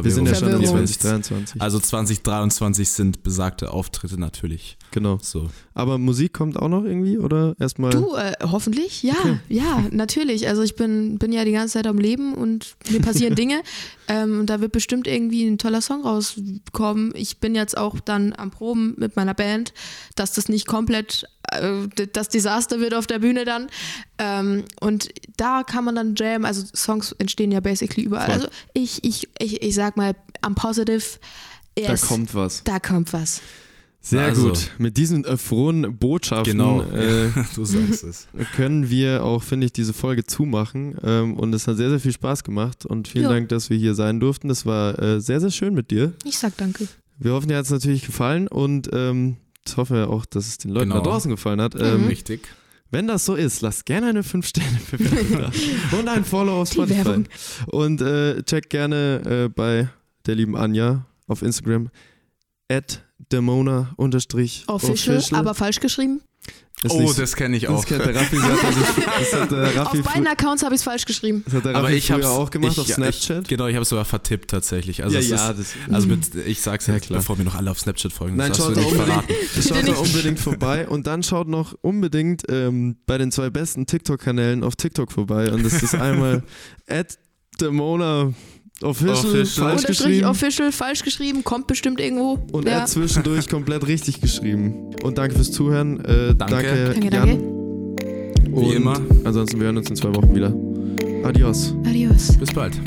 Wir 0.00 0.10
sind 0.10 0.26
ja 0.26 0.34
schon 0.34 0.48
in 0.48 0.54
Verwirrung. 0.62 0.86
2023. 0.86 1.60
Also 1.60 1.78
2023 1.80 2.88
sind 2.88 3.22
besagte 3.22 3.72
Auftritte 3.72 4.18
natürlich. 4.18 4.76
genau. 4.90 5.18
So. 5.22 5.48
Aber 5.74 5.98
Musik 5.98 6.32
kommt 6.32 6.58
auch 6.58 6.68
noch 6.68 6.84
irgendwie 6.84 7.18
oder 7.18 7.54
erstmal? 7.58 7.90
Du, 7.90 8.14
äh, 8.14 8.34
hoffentlich? 8.42 9.02
Ja, 9.02 9.14
ja, 9.48 9.84
natürlich. 9.90 10.48
Also 10.48 10.62
ich 10.62 10.76
bin, 10.76 11.18
bin 11.18 11.32
ja 11.32 11.44
die 11.44 11.52
ganze 11.52 11.74
Zeit 11.74 11.86
am 11.86 11.98
Leben 11.98 12.34
und 12.34 12.76
mir 12.90 13.00
passieren 13.00 13.34
Dinge. 13.36 13.62
Ähm, 14.08 14.40
und 14.40 14.46
da 14.46 14.60
wird 14.60 14.72
bestimmt 14.72 15.06
irgendwie 15.06 15.46
ein 15.46 15.58
toller 15.58 15.80
Song 15.80 16.02
rauskommen. 16.02 17.12
Ich 17.14 17.38
bin 17.38 17.54
jetzt 17.54 17.76
auch 17.76 18.00
dann 18.00 18.34
am 18.36 18.50
Proben 18.50 18.94
mit 18.98 19.16
meiner 19.16 19.34
Band, 19.34 19.72
dass 20.16 20.32
das 20.32 20.48
nicht 20.48 20.66
komplett 20.66 21.26
das 22.12 22.28
Desaster 22.28 22.80
wird 22.80 22.94
auf 22.94 23.06
der 23.06 23.18
Bühne 23.18 23.44
dann. 23.44 23.68
Ähm, 24.18 24.64
und 24.80 25.08
da 25.36 25.62
kann 25.62 25.84
man 25.84 25.94
dann 25.96 26.14
jammen. 26.16 26.44
Also 26.44 26.64
Songs 26.74 27.12
entstehen 27.18 27.50
ja 27.52 27.60
basically 27.60 28.04
überall. 28.04 28.26
Voll. 28.26 28.34
Also 28.34 28.48
ich, 28.74 29.02
ich, 29.04 29.28
ich, 29.38 29.62
ich 29.62 29.74
sag 29.74 29.96
mal, 29.96 30.14
am 30.42 30.54
Positive. 30.54 31.02
Da 31.76 31.82
yes, 31.82 32.02
kommt 32.08 32.34
was. 32.34 32.62
Da 32.64 32.78
kommt 32.78 33.12
was. 33.12 33.40
Sehr 34.02 34.22
Also- 34.22 34.48
gut. 34.48 34.70
Mit 34.78 34.96
diesen 34.96 35.24
äh, 35.24 35.36
frohen 35.36 35.98
Botschaften 35.98 36.52
Genau. 36.52 36.82
äh, 36.82 37.28
du 37.54 37.64
sagst 37.64 38.02
es. 38.04 38.28
können 38.56 38.88
wir 38.88 39.24
auch, 39.24 39.42
finde 39.42 39.66
ich, 39.66 39.72
diese 39.72 39.92
Folge 39.92 40.24
zumachen. 40.24 40.96
Ähm, 41.04 41.34
und 41.36 41.52
es 41.54 41.66
hat 41.68 41.76
sehr, 41.76 41.90
sehr 41.90 42.00
viel 42.00 42.12
Spaß 42.12 42.42
gemacht. 42.44 42.86
Und 42.86 43.08
vielen 43.08 43.24
Ja. 43.24 43.30
Dank, 43.30 43.48
dass 43.50 43.68
wir 43.70 43.76
hier 43.76 43.94
sein 43.94 44.18
durften. 44.20 44.48
Das 44.48 44.64
war 44.66 44.98
äh, 44.98 45.20
sehr, 45.20 45.40
sehr 45.40 45.50
schön 45.50 45.74
mit 45.74 45.90
dir. 45.90 46.12
Ich 46.24 46.38
sag 46.38 46.56
danke. 46.56 46.88
Wir 47.18 47.32
hoffen, 47.32 47.48
dir 47.48 47.58
hat 47.58 47.66
es 47.66 47.70
natürlich 47.70 48.06
gefallen 48.06 48.48
und 48.48 48.88
ähm, 48.94 49.36
hoffen 49.76 49.96
wir 49.96 50.10
auch, 50.10 50.24
dass 50.26 50.46
es 50.48 50.58
den 50.58 50.70
Leuten 50.72 50.90
Genau. 50.90 51.02
da 51.02 51.10
draußen 51.10 51.30
gefallen 51.30 51.60
hat. 51.60 51.74
Ähm, 51.80 52.06
Richtig. 52.06 52.48
Wenn 52.90 53.06
das 53.06 53.24
so 53.24 53.34
ist, 53.36 53.60
lasst 53.60 53.86
gerne 53.86 54.08
eine 54.08 54.22
5-Sterne-Bewertung 54.22 55.38
da 55.90 55.96
und 55.98 56.08
ein 56.08 56.24
Follow 56.24 56.62
auf 56.62 56.70
Spotify. 56.72 57.04
Werbung. 57.04 57.26
Und 57.66 58.00
äh, 58.00 58.42
checkt 58.42 58.70
gerne 58.70 59.44
äh, 59.44 59.48
bei 59.48 59.88
der 60.26 60.34
lieben 60.34 60.56
Anja 60.56 61.06
auf 61.28 61.42
Instagram 61.42 61.90
at 62.68 63.02
demona 63.30 63.92
unterstrich 63.96 64.64
Official, 64.66 65.22
aber 65.32 65.54
falsch 65.54 65.78
geschrieben. 65.80 66.20
Ist 66.82 66.92
Oh, 66.92 67.00
nicht- 67.02 67.18
das 67.18 67.36
kenne 67.36 67.56
ich 67.58 67.64
das 67.64 67.70
auch. 67.72 67.84
kennt 67.84 68.06
der 68.06 68.14
Raffi, 68.14 68.36
das 68.36 68.44
hat, 68.44 68.62
er 68.64 68.72
sich- 68.72 69.04
das 69.30 69.40
hat 69.42 69.50
der 69.50 69.76
Raffi, 69.76 69.98
Auf 70.00 70.04
beiden 70.06 70.26
Accounts 70.26 70.62
habe 70.62 70.74
ich 70.74 70.78
es 70.80 70.82
falsch 70.84 71.04
geschrieben. 71.04 71.42
das 71.44 71.54
hat 71.54 71.64
der 71.66 71.74
Aber 71.76 71.84
Raffi 71.88 71.96
ich 71.96 72.10
habe 72.10 72.22
früher 72.22 72.30
auch 72.32 72.50
gemacht 72.50 72.72
ich, 72.72 72.78
auf 72.78 72.86
Snapchat. 72.86 73.42
Ich, 73.42 73.48
genau, 73.48 73.66
ich 73.66 73.74
habe 73.74 73.82
es 73.82 73.88
sogar 73.90 74.06
vertippt 74.06 74.50
tatsächlich. 74.50 75.04
Also 75.04 75.14
ja, 75.16 75.20
es 75.20 75.28
ja, 75.28 75.50
ist, 75.50 75.58
das, 75.60 75.94
also 75.94 76.08
mit, 76.08 76.34
ich 76.46 76.62
sag's 76.62 76.86
Ja, 76.86 76.98
klar. 76.98 77.18
bevor 77.18 77.36
mir 77.36 77.44
noch 77.44 77.54
alle 77.54 77.70
auf 77.70 77.78
Snapchat 77.80 78.12
folgen. 78.14 78.36
Nein, 78.36 78.48
das 78.48 78.58
schaut 78.58 78.68
hast 78.68 78.76
da 78.76 78.80
du 78.82 78.86
nicht 78.88 78.98
unbedingt, 78.98 79.28
verraten. 79.28 79.62
schaut 79.86 79.88
da 79.96 80.00
unbedingt 80.00 80.38
vorbei 80.40 80.88
und 80.88 81.06
dann 81.06 81.22
schaut 81.22 81.48
noch 81.48 81.74
unbedingt 81.82 82.44
ähm, 82.48 82.96
bei 83.06 83.18
den 83.18 83.30
zwei 83.30 83.50
besten 83.50 83.84
TikTok-Kanälen 83.84 84.64
auf 84.64 84.74
TikTok 84.76 85.12
vorbei 85.12 85.52
und 85.52 85.64
das 85.64 85.82
ist 85.82 85.94
einmal 85.94 86.42
at 86.88 87.18
Demona 87.60 88.32
Official, 88.82 89.14
Official. 89.14 89.44
falsch 89.44 89.80
Unterstrich 89.82 89.96
geschrieben 89.98 90.26
official 90.26 90.72
falsch 90.72 91.02
geschrieben, 91.02 91.44
kommt 91.44 91.66
bestimmt 91.66 92.00
irgendwo. 92.00 92.38
und 92.52 92.66
ja. 92.66 92.82
at 92.82 92.88
zwischendurch 92.88 93.48
komplett 93.50 93.86
richtig 93.86 94.20
geschrieben. 94.20 94.94
Und 95.02 95.18
danke 95.18 95.34
fürs 95.34 95.52
Zuhören. 95.52 96.00
Äh, 96.04 96.34
Danke. 96.34 96.36
Danke, 96.36 96.94
Danke, 96.94 97.14
Jan. 97.14 97.28
danke. 97.28 97.60
Und 98.52 98.72
immer. 98.72 99.00
Ansonsten, 99.24 99.58
wir 99.60 99.66
hören 99.66 99.76
uns 99.76 99.90
in 99.90 99.96
zwei 99.96 100.14
Wochen 100.14 100.34
wieder. 100.34 100.52
Adios. 101.24 101.74
Adios. 101.84 102.36
Bis 102.38 102.52
bald. 102.52 102.80